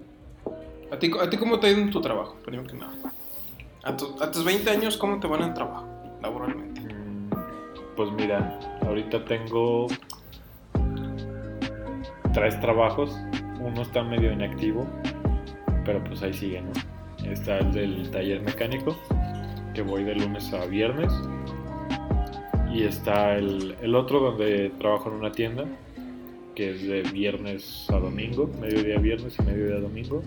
¿a 0.92 0.98
ti, 0.98 1.12
a 1.22 1.30
ti 1.30 1.38
cómo 1.38 1.60
te 1.60 1.68
ha 1.68 1.70
ido 1.72 1.82
en 1.82 1.92
tu 1.92 2.02
trabajo? 2.02 2.36
Primero 2.44 2.68
que 2.68 2.74
nada. 2.76 2.94
A, 3.84 3.96
tu- 3.96 4.16
a 4.22 4.32
tus 4.32 4.44
20 4.44 4.70
años, 4.72 4.98
¿cómo 4.98 5.20
te 5.20 5.28
van 5.28 5.44
en 5.44 5.54
trabajo, 5.54 5.86
laboralmente? 6.22 6.82
Mm, 6.82 7.30
Pues 7.96 8.12
mira, 8.12 8.60
ahorita 8.82 9.24
tengo 9.26 9.88
tres 12.34 12.60
trabajos. 12.60 13.16
Uno 13.60 13.82
está 13.84 14.04
medio 14.04 14.32
inactivo, 14.32 14.88
pero 15.86 16.04
pues 16.04 16.22
ahí 16.24 16.34
sigue, 16.34 16.62
¿no? 16.62 16.72
Está 17.32 17.60
el 17.60 17.72
del 17.72 18.10
taller 18.12 18.42
mecánico, 18.42 18.96
que 19.74 19.82
voy 19.84 20.04
de 20.04 20.16
lunes 20.16 20.52
a 20.54 20.66
viernes. 20.66 21.14
Y 22.74 22.84
está 22.84 23.36
el 23.38 23.96
otro 23.96 24.20
donde 24.20 24.72
trabajo 24.80 25.10
en 25.10 25.16
una 25.18 25.32
tienda, 25.32 25.66
que 26.56 26.72
es 26.72 26.88
de 26.88 27.02
viernes 27.04 27.86
a 27.90 27.98
domingo, 27.98 28.50
mediodía 28.60 28.98
viernes 29.00 29.36
y 29.40 29.44
mediodía 29.44 29.80
domingo. 29.80 30.24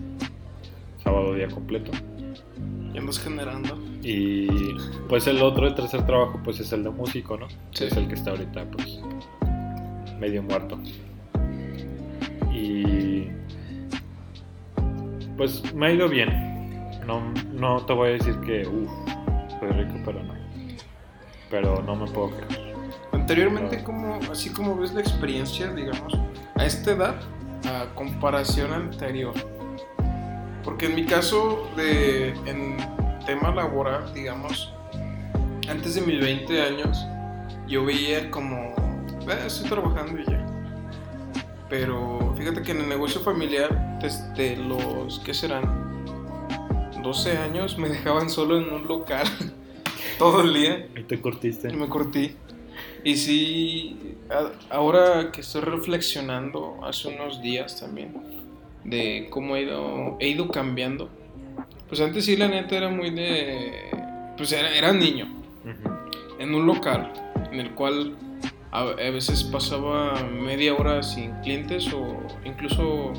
Sábado 1.03 1.33
día 1.33 1.47
completo. 1.47 1.91
Ya 2.93 2.99
andas 2.99 3.19
generando. 3.19 3.77
Y 4.03 4.47
pues 5.07 5.27
el 5.27 5.41
otro, 5.41 5.67
el 5.67 5.75
tercer 5.75 6.05
trabajo, 6.05 6.39
pues 6.43 6.59
es 6.59 6.71
el 6.73 6.83
de 6.83 6.89
músico, 6.89 7.37
¿no? 7.37 7.47
Sí. 7.71 7.85
Es 7.85 7.95
el 7.95 8.07
que 8.07 8.15
está 8.15 8.31
ahorita, 8.31 8.65
pues, 8.71 9.01
medio 10.19 10.43
muerto. 10.43 10.79
Y 12.53 13.27
pues 15.37 15.73
me 15.73 15.87
ha 15.87 15.93
ido 15.93 16.09
bien. 16.09 16.29
No, 17.05 17.21
no 17.53 17.85
te 17.85 17.93
voy 17.93 18.09
a 18.09 18.11
decir 18.13 18.35
que, 18.41 18.67
uff, 18.67 18.91
soy 19.59 19.69
rico, 19.69 19.93
pero 20.03 20.23
no. 20.23 20.33
Pero 21.49 21.81
no 21.83 21.95
me 21.95 22.05
puedo 22.11 22.31
quejar. 22.31 22.66
Anteriormente, 23.17 23.83
como, 23.83 24.19
así 24.31 24.51
como 24.51 24.77
ves 24.77 24.93
la 24.93 25.01
experiencia, 25.01 25.71
digamos, 25.73 26.13
a 26.55 26.65
esta 26.65 26.91
edad, 26.91 27.15
a 27.65 27.93
comparación 27.95 28.71
anterior. 28.71 29.33
Porque 30.63 30.85
en 30.85 30.95
mi 30.95 31.05
caso, 31.05 31.67
de, 31.75 32.29
en 32.45 32.77
tema 33.25 33.53
laboral, 33.53 34.13
digamos, 34.13 34.71
antes 35.67 35.95
de 35.95 36.01
mis 36.01 36.19
20 36.21 36.61
años, 36.61 37.05
yo 37.67 37.83
veía 37.83 38.29
como, 38.31 38.75
"Eh, 39.27 39.43
estoy 39.47 39.69
trabajando 39.69 40.21
y 40.21 40.25
ya. 40.25 40.45
Pero 41.69 42.33
fíjate 42.37 42.61
que 42.61 42.71
en 42.71 42.81
el 42.81 42.89
negocio 42.89 43.19
familiar, 43.21 43.99
desde 43.99 44.55
los, 44.57 45.19
¿qué 45.19 45.33
serán? 45.33 45.87
12 47.01 47.37
años, 47.37 47.77
me 47.77 47.89
dejaban 47.89 48.29
solo 48.29 48.57
en 48.57 48.71
un 48.71 48.87
local 48.87 49.27
todo 50.19 50.41
el 50.41 50.53
día. 50.53 50.87
¿Y 50.95 51.03
te 51.03 51.19
curtiste? 51.19 51.69
Y 51.73 51.75
me 51.75 51.89
corté. 51.89 52.35
Y 53.03 53.15
sí, 53.15 54.15
a- 54.29 54.75
ahora 54.75 55.31
que 55.31 55.41
estoy 55.41 55.61
reflexionando 55.61 56.79
hace 56.83 57.07
unos 57.09 57.41
días 57.41 57.79
también 57.79 58.13
de 58.83 59.27
cómo 59.29 59.55
he 59.55 59.63
ido, 59.63 60.17
he 60.19 60.29
ido 60.29 60.49
cambiando. 60.49 61.09
Pues 61.87 62.01
antes 62.01 62.25
sí, 62.25 62.35
la 62.35 62.47
neta 62.47 62.75
era 62.75 62.89
muy 62.89 63.09
de... 63.11 63.89
Pues 64.35 64.51
era, 64.51 64.69
era 64.75 64.91
niño, 64.93 65.25
Ujú. 65.63 65.89
en 66.39 66.53
un 66.53 66.65
local, 66.67 67.11
en 67.51 67.59
el 67.61 67.71
cual 67.71 68.15
a, 68.71 68.81
a 68.81 68.93
veces 68.93 69.43
pasaba 69.45 70.13
media 70.23 70.73
hora 70.75 71.01
sin 71.01 71.31
clientes 71.41 71.91
o 71.93 72.17
incluso... 72.45 73.13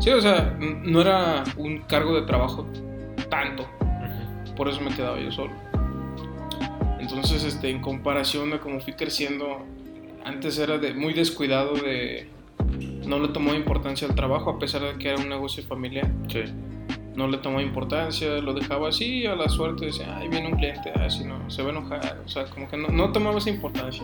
Sí, 0.00 0.10
o 0.10 0.20
sea, 0.20 0.56
no 0.60 1.00
era 1.00 1.44
un 1.56 1.78
cargo 1.82 2.14
de 2.14 2.26
trabajo 2.26 2.66
tanto 3.30 3.66
por 4.56 4.68
eso 4.68 4.80
me 4.80 4.94
quedaba 4.94 5.18
yo 5.18 5.32
solo. 5.32 5.52
Entonces, 7.04 7.44
este, 7.44 7.68
en 7.68 7.82
comparación 7.82 8.54
a 8.54 8.60
cómo 8.60 8.80
fui 8.80 8.94
creciendo, 8.94 9.58
antes 10.24 10.58
era 10.58 10.78
de, 10.78 10.94
muy 10.94 11.12
descuidado 11.12 11.74
de... 11.74 12.28
No 13.06 13.18
le 13.18 13.28
tomaba 13.28 13.58
importancia 13.58 14.08
al 14.08 14.14
trabajo, 14.14 14.48
a 14.48 14.58
pesar 14.58 14.80
de 14.80 14.96
que 14.96 15.10
era 15.10 15.20
un 15.20 15.28
negocio 15.28 15.62
familiar. 15.64 16.10
Sí. 16.28 16.44
No 17.14 17.28
le 17.28 17.36
tomaba 17.36 17.62
importancia, 17.62 18.38
lo 18.40 18.54
dejaba 18.54 18.88
así, 18.88 19.26
a 19.26 19.34
la 19.34 19.50
suerte, 19.50 19.84
decía, 19.84 20.16
ay, 20.16 20.28
viene 20.28 20.48
un 20.48 20.56
cliente, 20.56 20.90
así 20.92 21.24
no, 21.24 21.50
se 21.50 21.62
va 21.62 21.68
a 21.68 21.72
enojar. 21.72 22.22
O 22.24 22.28
sea, 22.28 22.46
como 22.46 22.68
que 22.68 22.78
no, 22.78 22.88
no 22.88 23.12
tomaba 23.12 23.36
esa 23.36 23.50
importancia. 23.50 24.02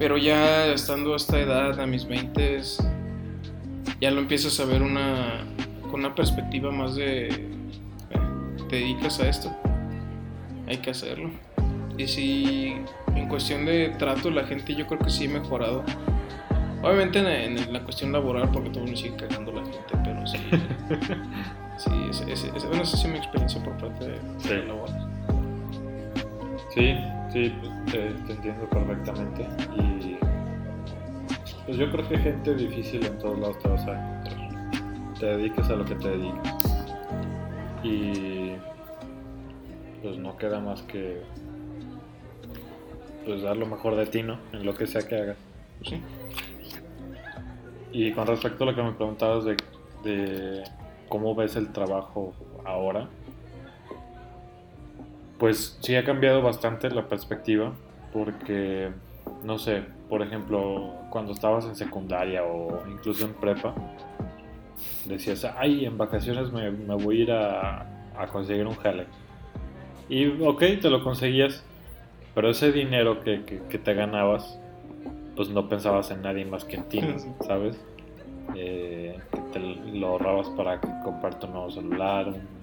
Pero 0.00 0.18
ya 0.18 0.66
estando 0.66 1.12
a 1.12 1.16
esta 1.16 1.38
edad, 1.38 1.78
a 1.78 1.86
mis 1.86 2.04
20, 2.04 2.60
ya 4.00 4.10
lo 4.10 4.18
empiezas 4.18 4.58
a 4.58 4.64
ver 4.64 4.82
una, 4.82 5.44
con 5.82 6.00
una 6.00 6.16
perspectiva 6.16 6.72
más 6.72 6.96
de, 6.96 7.28
te 8.68 8.76
dedicas 8.76 9.20
a 9.20 9.28
esto, 9.28 9.56
hay 10.66 10.78
que 10.78 10.90
hacerlo. 10.90 11.30
Y 11.98 12.06
si 12.08 12.74
en 13.14 13.28
cuestión 13.28 13.64
de 13.66 13.90
trato, 13.98 14.30
la 14.30 14.44
gente 14.44 14.74
yo 14.74 14.86
creo 14.86 14.98
que 15.00 15.10
sí 15.10 15.24
he 15.24 15.28
mejorado. 15.28 15.82
Obviamente 16.82 17.18
en, 17.20 17.58
en 17.58 17.72
la 17.72 17.80
cuestión 17.84 18.10
laboral, 18.12 18.48
porque 18.50 18.70
todo 18.70 18.84
me 18.84 18.96
sigue 18.96 19.14
cagando 19.16 19.52
la 19.52 19.62
gente, 19.62 19.94
pero 20.04 20.26
sí. 20.26 20.38
sí, 21.76 21.90
ese- 22.10 22.32
ese- 22.32 22.66
bueno, 22.66 22.82
esa 22.82 22.96
sí 22.96 23.06
es 23.06 23.12
mi 23.12 23.18
experiencia 23.18 23.62
por 23.62 23.76
parte 23.76 24.04
de, 24.08 24.18
Sí. 24.38 24.48
de 24.48 24.64
laboral. 24.66 25.08
Sí, 26.74 26.94
sí, 27.32 27.54
te, 27.90 27.98
te 28.26 28.32
entiendo 28.32 28.68
perfectamente. 28.70 29.46
Y 29.76 30.16
pues 31.66 31.76
yo 31.76 31.90
creo 31.92 32.08
que 32.08 32.18
gente 32.18 32.54
difícil 32.54 33.04
en 33.06 33.18
todos 33.18 33.38
lados 33.38 33.58
te 33.60 33.68
vas 33.68 33.86
a 33.86 33.92
encontrar. 33.92 35.14
Te 35.20 35.26
dediques 35.26 35.68
a 35.68 35.74
lo 35.76 35.84
que 35.84 35.94
te 35.94 36.08
dediques. 36.08 36.64
Y 37.84 38.52
pues 40.02 40.16
no 40.18 40.36
queda 40.36 40.58
más 40.60 40.82
que 40.82 41.22
pues 43.24 43.42
dar 43.42 43.56
lo 43.56 43.66
mejor 43.66 43.96
de 43.96 44.06
ti, 44.06 44.22
¿no? 44.22 44.38
En 44.52 44.64
lo 44.64 44.74
que 44.74 44.86
sea 44.86 45.06
que 45.06 45.16
hagas. 45.16 45.36
Sí. 45.84 46.00
Y 47.92 48.12
con 48.12 48.26
respecto 48.26 48.64
a 48.64 48.68
lo 48.68 48.74
que 48.74 48.82
me 48.82 48.92
preguntabas 48.92 49.44
de, 49.44 49.56
de 50.02 50.64
cómo 51.08 51.34
ves 51.34 51.56
el 51.56 51.72
trabajo 51.72 52.32
ahora, 52.64 53.08
pues 55.38 55.76
sí 55.80 55.94
ha 55.96 56.04
cambiado 56.04 56.40
bastante 56.40 56.88
la 56.90 57.08
perspectiva, 57.08 57.72
porque, 58.12 58.90
no 59.42 59.58
sé, 59.58 59.82
por 60.08 60.22
ejemplo, 60.22 60.92
cuando 61.10 61.32
estabas 61.32 61.64
en 61.66 61.74
secundaria 61.74 62.44
o 62.44 62.86
incluso 62.88 63.26
en 63.26 63.34
prepa, 63.34 63.74
decías, 65.04 65.44
ay, 65.58 65.84
en 65.84 65.98
vacaciones 65.98 66.52
me, 66.52 66.70
me 66.70 66.94
voy 66.94 67.20
a 67.20 67.22
ir 67.22 67.32
a, 67.32 67.80
a 68.16 68.26
conseguir 68.28 68.66
un 68.66 68.76
jale. 68.76 69.06
Y 70.08 70.26
ok, 70.42 70.60
te 70.80 70.90
lo 70.90 71.02
conseguías, 71.02 71.64
pero 72.34 72.50
ese 72.50 72.72
dinero 72.72 73.20
que, 73.20 73.44
que- 73.44 73.60
que 73.68 73.78
te 73.78 73.94
ganabas, 73.94 74.58
pues 75.36 75.48
no 75.50 75.68
pensabas 75.68 76.10
en 76.10 76.22
nadie 76.22 76.44
más 76.44 76.64
que 76.64 76.76
en 76.76 76.84
ti. 76.88 77.00
¿sabes? 77.46 77.80
Eh, 78.56 79.18
que 79.32 79.38
te 79.52 79.60
lo 79.98 80.08
ahorrabas 80.08 80.48
para 80.50 80.80
que- 80.80 80.88
comprarte 81.04 81.46
un 81.46 81.52
nuevo 81.52 81.70
celular, 81.70 82.28
un. 82.28 82.62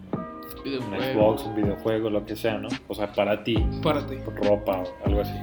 Xbox, 0.65 1.45
un 1.45 1.55
videojuego, 1.55 2.09
lo 2.09 2.25
que 2.25 2.35
sea, 2.35 2.57
¿no? 2.57 2.67
O 2.87 2.93
sea, 2.95 3.13
para 3.13 3.43
ti, 3.43 3.55
Para 3.81 4.05
ti. 4.05 4.15
ropa 4.43 4.81
o 4.83 5.05
algo 5.07 5.21
así. 5.21 5.37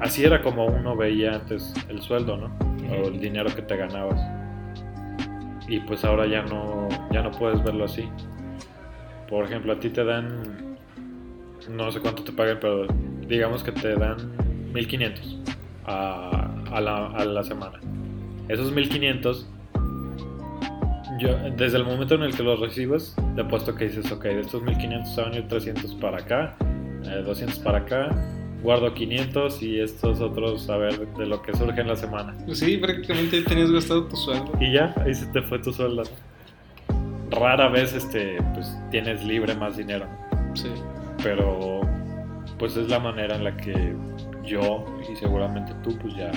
Así 0.00 0.24
era 0.24 0.42
como 0.42 0.66
uno 0.66 0.96
veía 0.96 1.34
antes 1.34 1.74
el 1.88 2.00
sueldo, 2.02 2.36
¿no? 2.36 2.50
O 2.90 3.08
el 3.08 3.18
dinero 3.20 3.52
que 3.54 3.62
te 3.62 3.76
ganabas. 3.76 4.20
Y 5.66 5.80
pues 5.80 6.04
ahora 6.04 6.26
ya 6.26 6.42
no, 6.42 6.88
ya 7.10 7.22
no 7.22 7.30
puedes 7.32 7.62
verlo 7.64 7.84
así. 7.84 8.08
Por 9.28 9.44
ejemplo, 9.44 9.72
a 9.72 9.80
ti 9.80 9.90
te 9.90 10.04
dan 10.04 10.67
no 11.68 11.90
sé 11.92 12.00
cuánto 12.00 12.22
te 12.24 12.32
paguen, 12.32 12.58
pero 12.60 12.86
digamos 13.26 13.62
que 13.62 13.72
te 13.72 13.94
dan 13.94 14.16
1500 14.72 15.38
a, 15.86 16.50
a, 16.72 16.80
la, 16.80 17.06
a 17.08 17.24
la 17.24 17.42
semana. 17.42 17.78
Esos 18.48 18.72
1500, 18.72 19.46
yo, 21.18 21.36
desde 21.56 21.76
el 21.78 21.84
momento 21.84 22.14
en 22.14 22.22
el 22.22 22.34
que 22.34 22.42
los 22.42 22.60
recibes, 22.60 23.14
te 23.34 23.42
apuesto 23.42 23.74
que 23.74 23.88
dices, 23.88 24.10
ok, 24.10 24.24
de 24.24 24.40
estos 24.40 24.62
1500 24.62 25.16
van 25.16 25.32
a 25.32 25.36
ir 25.36 25.48
300 25.48 25.94
para 25.96 26.18
acá, 26.18 26.56
eh, 27.04 27.22
200 27.24 27.58
para 27.58 27.78
acá, 27.78 28.08
guardo 28.62 28.92
500 28.92 29.62
y 29.62 29.80
estos 29.80 30.20
otros 30.20 30.68
a 30.68 30.76
ver 30.76 30.98
de 31.14 31.26
lo 31.26 31.42
que 31.42 31.54
surge 31.56 31.80
en 31.80 31.88
la 31.88 31.96
semana. 31.96 32.34
Sí, 32.52 32.76
prácticamente 32.78 33.42
tenías 33.42 33.70
gastado 33.70 34.04
tu 34.04 34.16
sueldo. 34.16 34.50
Y 34.60 34.72
ya, 34.72 34.94
ahí 35.04 35.14
se 35.14 35.26
te 35.26 35.42
fue 35.42 35.58
tu 35.58 35.72
sueldo. 35.72 36.02
Rara 37.30 37.68
vez 37.68 37.94
este, 37.94 38.38
pues, 38.54 38.74
tienes 38.90 39.24
libre 39.24 39.54
más 39.54 39.76
dinero, 39.76 40.06
Sí. 40.54 40.68
Pero 41.22 41.80
pues 42.58 42.76
es 42.76 42.88
la 42.88 42.98
manera 42.98 43.36
en 43.36 43.44
la 43.44 43.56
que 43.56 43.94
yo 44.44 44.84
y 45.10 45.16
seguramente 45.16 45.72
tú 45.82 45.96
pues 45.98 46.14
ya 46.14 46.30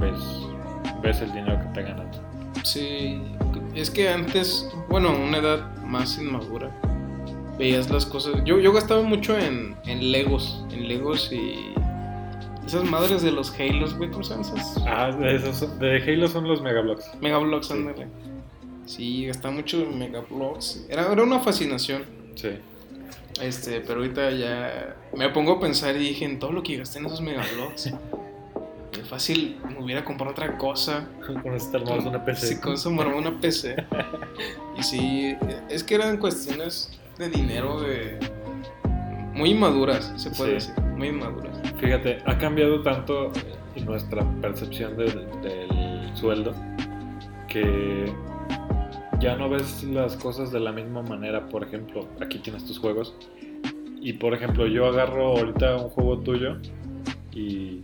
ves, 0.00 0.20
ves 1.02 1.20
el 1.20 1.32
dinero 1.32 1.58
que 1.60 1.80
te 1.80 1.82
ganas. 1.82 2.20
Sí, 2.64 3.20
es 3.74 3.90
que 3.90 4.08
antes, 4.08 4.68
bueno, 4.88 5.10
una 5.10 5.38
edad 5.38 5.76
más 5.84 6.18
inmadura, 6.18 6.70
veías 7.58 7.90
las 7.90 8.06
cosas. 8.06 8.42
Yo, 8.44 8.58
yo 8.58 8.72
gastaba 8.72 9.02
mucho 9.02 9.38
en, 9.38 9.76
en 9.86 10.12
Legos, 10.12 10.64
en 10.70 10.88
Legos 10.88 11.32
y 11.32 11.74
esas 12.66 12.84
madres 12.84 13.22
de 13.22 13.32
los 13.32 13.58
Halos, 13.58 13.96
güey, 13.96 14.10
¿cómo 14.10 14.22
se 14.22 14.34
llaman 14.34 14.58
esas? 14.58 14.84
Ah, 14.86 15.10
de, 15.10 15.36
esos, 15.36 15.78
de 15.78 16.02
Halo 16.02 16.28
son 16.28 16.46
los 16.46 16.60
Megablocks. 16.60 17.10
Megablocks, 17.20 17.70
ándale. 17.70 18.06
Sí, 18.84 19.26
gastaba 19.26 19.54
mucho 19.54 19.78
en 19.78 19.98
Megablocks. 19.98 20.86
Era, 20.90 21.10
era 21.10 21.22
una 21.22 21.40
fascinación. 21.40 22.02
Sí. 22.34 22.50
Este, 23.40 23.80
pero 23.80 24.00
ahorita 24.00 24.30
ya 24.32 24.96
me 25.14 25.28
pongo 25.30 25.52
a 25.52 25.60
pensar 25.60 25.94
y 25.96 26.00
dije 26.00 26.24
en 26.24 26.38
todo 26.38 26.52
lo 26.52 26.62
que 26.62 26.76
gasté 26.76 26.98
en 26.98 27.06
esos 27.06 27.20
Megablocks. 27.20 27.92
Qué 28.92 29.02
fácil 29.04 29.60
me 29.68 29.82
hubiera 29.82 30.04
comprado 30.04 30.32
otra 30.32 30.56
cosa. 30.58 31.06
Con 31.24 31.54
eso 31.54 31.70
te 31.70 31.76
armabas 31.78 32.04
una 32.04 32.24
PC. 32.24 32.46
Sí, 32.46 32.60
con 32.60 32.74
eso 32.74 32.90
me 32.90 33.04
una 33.06 33.38
PC. 33.40 33.76
Y 34.76 34.82
sí, 34.82 35.36
es 35.68 35.84
que 35.84 35.94
eran 35.94 36.16
cuestiones 36.18 36.90
de 37.18 37.28
dinero 37.28 37.80
de 37.80 38.18
muy 39.34 39.50
inmaduras, 39.50 40.12
se 40.16 40.30
puede 40.30 40.60
Sí. 40.60 40.68
decir, 40.70 40.84
muy 40.96 41.08
inmaduras. 41.08 41.56
Fíjate, 41.78 42.18
ha 42.26 42.38
cambiado 42.38 42.82
tanto 42.82 43.30
nuestra 43.84 44.24
percepción 44.40 44.96
del, 44.96 45.28
del 45.42 46.10
sueldo 46.14 46.52
que 47.46 48.12
ya 49.20 49.36
no 49.36 49.48
ves 49.48 49.82
las 49.84 50.16
cosas 50.16 50.52
de 50.52 50.60
la 50.60 50.72
misma 50.72 51.02
manera. 51.02 51.46
Por 51.48 51.64
ejemplo, 51.64 52.06
aquí 52.20 52.38
tienes 52.38 52.64
tus 52.64 52.78
juegos. 52.78 53.14
Y 54.00 54.12
por 54.14 54.32
ejemplo, 54.34 54.66
yo 54.66 54.86
agarro 54.86 55.36
ahorita 55.38 55.76
un 55.76 55.90
juego 55.90 56.18
tuyo 56.20 56.56
y 57.32 57.82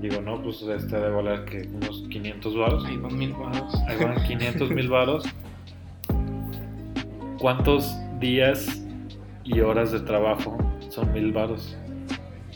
digo, 0.00 0.20
no, 0.22 0.42
pues 0.42 0.62
este 0.62 0.96
debe 0.96 1.10
valer 1.10 1.44
que 1.44 1.68
unos 1.68 2.04
500 2.10 2.56
baros. 2.56 2.84
Ahí 2.84 2.96
van 2.96 3.16
mil 3.16 3.32
baros. 3.32 3.74
Ahí 3.86 3.96
van 4.02 4.22
500 4.24 4.70
mil 4.70 4.88
varos. 4.88 5.24
¿Cuántos 7.38 7.94
días 8.18 8.82
y 9.44 9.60
horas 9.60 9.92
de 9.92 10.00
trabajo 10.00 10.58
son 10.90 11.12
mil 11.12 11.32
varos? 11.32 11.76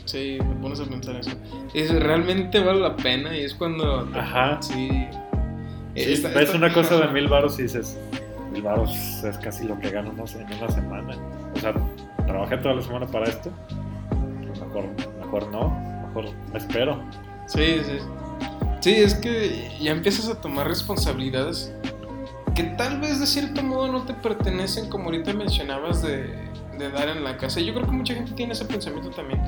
Sí, 0.05 0.37
me 0.47 0.55
pones 0.61 0.79
a 0.79 0.85
pensar 0.85 1.15
eso. 1.15 1.31
Es 1.73 1.91
realmente 1.99 2.59
vale 2.59 2.79
la 2.81 2.95
pena 2.95 3.35
y 3.35 3.41
es 3.41 3.55
cuando 3.55 4.07
Ajá. 4.13 4.61
sí. 4.61 5.07
Esta- 5.95 6.29
ves 6.29 6.43
esta- 6.45 6.57
una 6.57 6.73
cosa 6.73 6.97
de 6.97 7.07
mil 7.07 7.27
varos 7.27 7.57
y 7.59 7.63
dices, 7.63 7.97
mil 8.51 8.61
varos 8.61 8.91
es 9.23 9.37
casi 9.37 9.65
lo 9.67 9.79
que 9.79 9.89
gano 9.89 10.11
no 10.13 10.27
sé, 10.27 10.41
en 10.41 10.53
una 10.53 10.69
semana. 10.69 11.15
O 11.55 11.59
sea, 11.59 11.73
trabajé 12.25 12.57
toda 12.57 12.75
la 12.75 12.81
semana 12.81 13.07
para 13.07 13.25
esto. 13.27 13.49
Mejor, 14.59 14.85
mejor 15.19 15.47
no, 15.51 15.69
mejor 16.07 16.25
me 16.51 16.59
espero. 16.59 17.01
Sí, 17.47 17.77
sí. 17.85 17.97
Sí, 18.81 18.93
es 18.95 19.15
que 19.15 19.71
ya 19.81 19.91
empiezas 19.91 20.29
a 20.29 20.39
tomar 20.41 20.67
responsabilidades 20.67 21.73
que 22.53 22.63
tal 22.63 23.01
vez 23.01 23.19
de 23.19 23.25
cierto 23.27 23.63
modo 23.63 23.91
no 23.91 24.03
te 24.05 24.13
pertenecen, 24.13 24.89
como 24.89 25.05
ahorita 25.05 25.33
mencionabas 25.33 26.01
de, 26.01 26.35
de 26.77 26.89
dar 26.91 27.09
en 27.09 27.23
la 27.23 27.37
casa. 27.37 27.59
Yo 27.59 27.73
creo 27.73 27.85
que 27.85 27.91
mucha 27.91 28.13
gente 28.13 28.31
tiene 28.33 28.53
ese 28.53 28.65
pensamiento 28.65 29.09
también, 29.09 29.41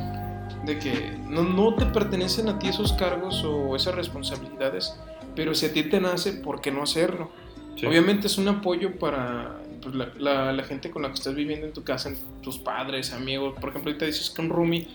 de 0.66 0.78
que 0.80 1.18
no, 1.26 1.44
no 1.44 1.76
te 1.76 1.86
pertenecen 1.86 2.50
a 2.50 2.58
ti 2.60 2.68
esos 2.68 2.94
cargos 2.94 3.44
o 3.46 3.76
esas 3.76 3.96
responsabilidades, 3.96 5.00
pero 5.38 5.56
si 5.56 5.68
a 5.68 5.72
ti 5.74 5.84
te 5.84 6.02
nace, 6.02 6.34
¿por 6.34 6.60
qué 6.60 6.70
no 6.72 6.84
hacerlo? 6.84 7.32
Sí. 7.78 7.86
Obviamente 7.86 8.28
es 8.28 8.38
un 8.38 8.50
apoyo 8.50 8.98
para 9.00 9.62
pues, 9.82 9.96
la, 9.96 10.10
la- 10.18 10.52
la 10.52 10.64
gente 10.64 10.90
con 10.92 11.04
la 11.04 11.08
que 11.10 11.14
estás 11.14 11.34
viviendo 11.36 11.66
en 11.68 11.72
tu 11.74 11.84
casa, 11.86 12.12
tus 12.42 12.58
padres, 12.58 13.14
amigos. 13.14 13.54
Por 13.62 13.70
ejemplo, 13.70 13.92
ahorita 13.92 14.06
dices 14.06 14.30
que 14.32 14.42
un 14.42 14.50
roomie 14.50 14.88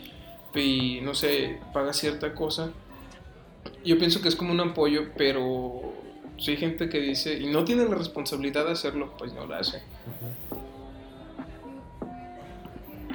y 0.55 1.01
no 1.03 1.15
sé, 1.15 1.59
paga 1.73 1.95
cierta 1.95 2.35
cosa. 2.35 2.71
Yo 3.85 3.97
pienso 3.99 4.21
que 4.21 4.29
es 4.29 4.37
como 4.37 4.53
un 4.53 4.61
apoyo, 4.61 5.11
pero 5.17 5.95
si 6.39 6.51
hay 6.51 6.57
gente 6.59 6.89
que 6.91 7.01
dice 7.01 7.39
y 7.41 7.47
no 7.47 7.65
tiene 7.65 7.85
la 7.85 7.95
responsabilidad 7.95 8.67
de 8.67 8.73
hacerlo, 8.73 9.15
pues 9.17 9.33
no 9.33 9.47
lo 9.47 9.55
hace. 9.55 9.79
Ujú. 9.79 10.59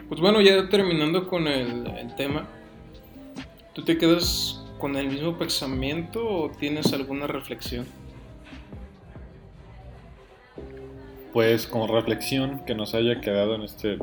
Pues 0.10 0.22
bueno, 0.22 0.40
ya 0.42 0.70
terminando 0.70 1.28
con 1.28 1.48
el, 1.48 1.86
el 1.88 2.16
tema, 2.16 2.48
¿tú 3.74 3.84
te 3.84 3.98
quedas 3.98 4.64
con 4.78 4.96
el 4.96 5.10
mismo 5.10 5.38
pensamiento 5.38 6.28
o 6.28 6.50
tienes 6.50 6.94
alguna 6.94 7.28
reflexión? 7.28 7.86
Pues 11.34 11.68
como 11.68 11.88
reflexión 11.88 12.64
que 12.66 12.74
nos 12.76 12.96
haya 12.96 13.22
quedado 13.22 13.56
en 13.56 13.64
este, 13.64 13.94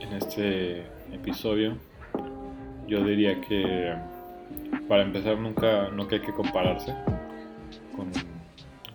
en 0.00 0.12
este 0.12 0.80
episodio, 1.12 1.76
yo 2.86 3.04
diría 3.04 3.40
que 3.42 3.94
para 4.88 5.02
empezar 5.02 5.38
nunca, 5.38 5.88
nunca 5.90 6.16
hay 6.16 6.22
que 6.22 6.32
compararse 6.32 6.94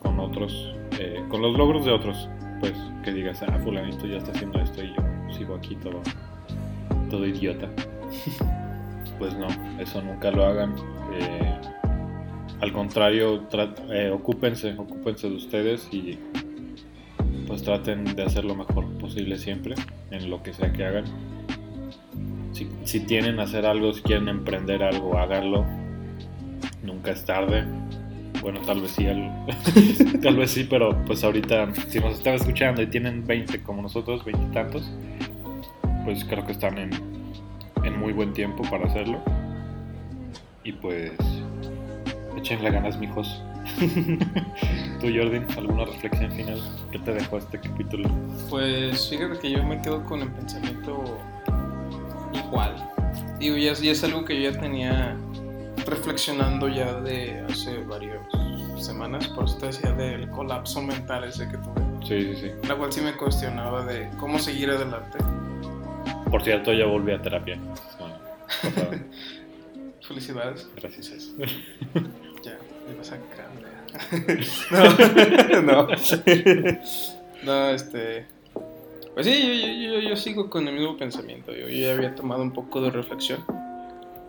con, 0.01 0.19
otros, 0.19 0.73
eh, 0.99 1.23
con 1.29 1.41
los 1.41 1.55
logros 1.57 1.85
de 1.85 1.91
otros. 1.91 2.29
Pues 2.59 2.73
que 3.03 3.11
digas, 3.11 3.43
ah, 3.43 3.59
fulanito 3.61 4.07
ya 4.07 4.17
está 4.17 4.31
haciendo 4.31 4.59
esto 4.61 4.83
y 4.83 4.87
yo 4.87 5.33
sigo 5.37 5.55
aquí 5.55 5.75
todo, 5.75 6.01
todo 7.09 7.27
idiota. 7.27 7.69
Pues 9.19 9.35
no, 9.37 9.47
eso 9.79 10.01
nunca 10.01 10.31
lo 10.31 10.45
hagan. 10.45 10.75
Eh, 11.13 11.53
al 12.61 12.71
contrario, 12.73 13.47
tra- 13.49 13.73
eh, 13.91 14.09
ocúpense, 14.09 14.73
ocúpense 14.77 15.29
de 15.29 15.35
ustedes 15.35 15.87
y 15.91 16.17
pues 17.47 17.61
traten 17.63 18.03
de 18.15 18.23
hacer 18.23 18.45
lo 18.45 18.55
mejor 18.55 18.85
posible 18.97 19.37
siempre 19.37 19.75
en 20.11 20.29
lo 20.29 20.41
que 20.41 20.53
sea 20.53 20.71
que 20.71 20.85
hagan. 20.85 21.05
Si, 22.53 22.69
si 22.83 22.99
tienen 23.01 23.39
hacer 23.39 23.65
algo, 23.65 23.93
si 23.93 24.01
quieren 24.01 24.27
emprender 24.29 24.83
algo, 24.83 25.17
háganlo. 25.17 25.65
Nunca 26.83 27.11
es 27.11 27.25
tarde. 27.25 27.63
Bueno, 28.41 28.59
tal 28.65 28.81
vez 28.81 28.91
sí, 28.91 29.07
al- 29.07 29.45
tal 30.21 30.35
vez 30.37 30.51
sí, 30.51 30.65
pero 30.69 30.97
pues 31.05 31.23
ahorita 31.23 31.73
si 31.87 31.99
nos 31.99 32.13
están 32.17 32.35
escuchando 32.35 32.81
y 32.81 32.87
tienen 32.87 33.25
20 33.25 33.61
como 33.63 33.81
nosotros, 33.81 34.23
20 34.25 34.43
y 34.45 34.51
tantos, 34.53 34.91
pues 36.05 36.23
creo 36.25 36.45
que 36.45 36.51
están 36.51 36.77
en, 36.77 36.91
en 37.83 37.99
muy 37.99 38.13
buen 38.13 38.33
tiempo 38.33 38.63
para 38.69 38.85
hacerlo. 38.85 39.21
Y 40.63 40.71
pues 40.71 41.11
échenle 42.37 42.71
ganas, 42.71 42.97
mijos. 42.97 43.41
Tú, 44.99 45.07
Jordan, 45.13 45.45
¿alguna 45.57 45.85
reflexión 45.85 46.31
final 46.31 46.61
que 46.91 46.99
te 46.99 47.13
dejó 47.13 47.37
este 47.37 47.59
capítulo? 47.59 48.09
Pues 48.49 49.09
fíjate 49.09 49.39
que 49.39 49.51
yo 49.51 49.63
me 49.63 49.81
quedo 49.81 50.03
con 50.03 50.21
el 50.21 50.29
pensamiento 50.31 51.03
igual. 52.33 52.75
Digo, 53.39 53.57
ya, 53.57 53.73
ya 53.73 53.91
es 53.91 54.03
algo 54.03 54.25
que 54.25 54.41
yo 54.41 54.51
ya 54.51 54.59
tenía 54.59 55.17
reflexionando 55.85 56.67
ya 56.67 56.99
de 57.01 57.45
hace 57.49 57.83
varias 57.83 58.21
semanas, 58.77 59.27
por 59.29 59.45
eso 59.45 59.57
te 59.57 59.67
decía 59.67 59.91
del 59.91 60.29
colapso 60.29 60.81
mental 60.81 61.23
ese 61.25 61.47
que 61.47 61.57
tuve. 61.57 61.81
Sí, 62.05 62.35
sí, 62.35 62.41
sí. 62.41 62.67
La 62.67 62.75
cual 62.75 62.91
sí 62.91 63.01
me 63.01 63.13
cuestionaba 63.13 63.85
de 63.85 64.09
cómo 64.19 64.39
seguir 64.39 64.69
adelante. 64.69 65.19
Por 66.33 66.43
cierto, 66.43 66.73
ya 66.73 66.87
volví 66.87 67.11
a 67.11 67.21
terapia. 67.21 67.59
Felicidades. 70.01 70.67
Gracias. 70.75 71.31
Ya, 72.41 72.57
me 72.89 72.95
vas 72.97 73.11
a 73.11 73.17
grande. 73.35 73.67
no, 75.61 75.83
no. 75.83 75.87
no, 77.43 77.69
este. 77.69 78.25
Pues 79.13 79.27
sí, 79.27 79.43
yo, 79.47 79.53
yo, 79.53 79.99
yo, 80.01 80.09
yo 80.09 80.15
sigo 80.15 80.49
con 80.49 80.67
el 80.67 80.73
mismo 80.73 80.97
pensamiento. 80.97 81.51
Yo, 81.51 81.67
yo 81.67 81.85
ya 81.85 81.93
había 81.93 82.15
tomado 82.15 82.41
un 82.41 82.51
poco 82.51 82.81
de 82.81 82.89
reflexión. 82.89 83.45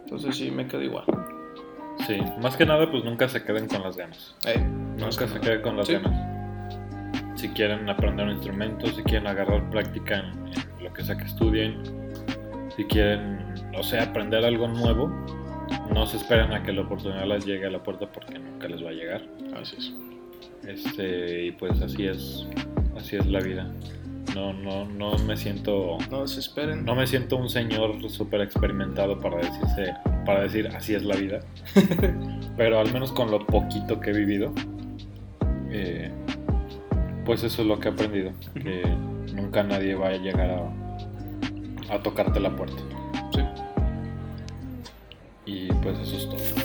Entonces 0.04 0.36
sí, 0.36 0.50
me 0.50 0.66
quedo 0.66 0.82
igual. 0.82 1.06
Sí, 2.06 2.18
más 2.42 2.54
que 2.58 2.66
nada, 2.66 2.90
pues 2.90 3.02
nunca 3.02 3.30
se 3.30 3.42
queden 3.42 3.66
con 3.66 3.82
las 3.82 3.96
ganas. 3.96 4.34
Eh, 4.44 4.58
Nunca 4.98 5.26
se 5.26 5.40
queden 5.40 5.62
con 5.62 5.78
las 5.78 5.86
Sí. 5.86 5.94
ganas. 5.94 7.40
Si 7.40 7.48
quieren 7.48 7.88
aprender 7.88 8.26
un 8.26 8.32
instrumento, 8.32 8.86
si 8.88 9.02
quieren 9.04 9.26
agarrar 9.26 9.70
práctica 9.70 10.18
en, 10.18 10.48
en 10.48 10.73
lo 10.84 10.92
que 10.92 11.02
sea 11.02 11.16
que 11.16 11.24
estudien, 11.24 11.82
si 12.76 12.84
quieren, 12.84 13.38
o 13.76 13.82
sea, 13.82 14.04
aprender 14.04 14.44
algo 14.44 14.68
nuevo, 14.68 15.08
no 15.92 16.06
se 16.06 16.18
esperen 16.18 16.52
a 16.52 16.62
que 16.62 16.72
la 16.72 16.82
oportunidad 16.82 17.26
les 17.26 17.46
llegue 17.46 17.66
a 17.66 17.70
la 17.70 17.82
puerta 17.82 18.10
porque 18.10 18.38
nunca 18.38 18.68
les 18.68 18.84
va 18.84 18.90
a 18.90 18.92
llegar. 18.92 19.22
Así 19.60 19.76
es. 19.78 19.94
Este, 20.66 21.46
y 21.46 21.50
pues 21.52 21.80
así 21.80 22.06
es, 22.06 22.46
así 22.96 23.16
es 23.16 23.26
la 23.26 23.40
vida. 23.40 23.70
No, 24.34 24.52
no, 24.52 24.84
no 24.86 25.16
me 25.18 25.36
siento. 25.36 25.98
No 26.10 26.22
desesperen. 26.22 26.84
No 26.84 26.94
me 26.94 27.06
siento 27.06 27.36
un 27.36 27.48
señor 27.48 27.96
súper 28.10 28.40
experimentado 28.40 29.18
para 29.18 29.38
decirse, 29.38 29.94
para 30.26 30.42
decir 30.42 30.68
así 30.68 30.94
es 30.94 31.04
la 31.04 31.16
vida. 31.16 31.40
Pero 32.56 32.80
al 32.80 32.92
menos 32.92 33.12
con 33.12 33.30
lo 33.30 33.46
poquito 33.46 34.00
que 34.00 34.10
he 34.10 34.12
vivido, 34.12 34.52
eh, 35.70 36.10
pues 37.24 37.42
eso 37.44 37.62
es 37.62 37.68
lo 37.68 37.78
que 37.78 37.88
he 37.88 37.92
aprendido. 37.92 38.32
Que 38.54 38.82
nunca 39.34 39.62
nadie 39.62 39.94
va 39.94 40.08
a 40.08 40.16
llegar 40.16 40.50
a, 40.50 41.94
a 41.94 42.02
tocarte 42.02 42.40
la 42.40 42.54
puerta. 42.54 42.82
Sí. 43.32 43.42
Y 45.46 45.72
pues 45.74 45.98
eso 45.98 46.16
es 46.16 46.28
todo. 46.28 46.63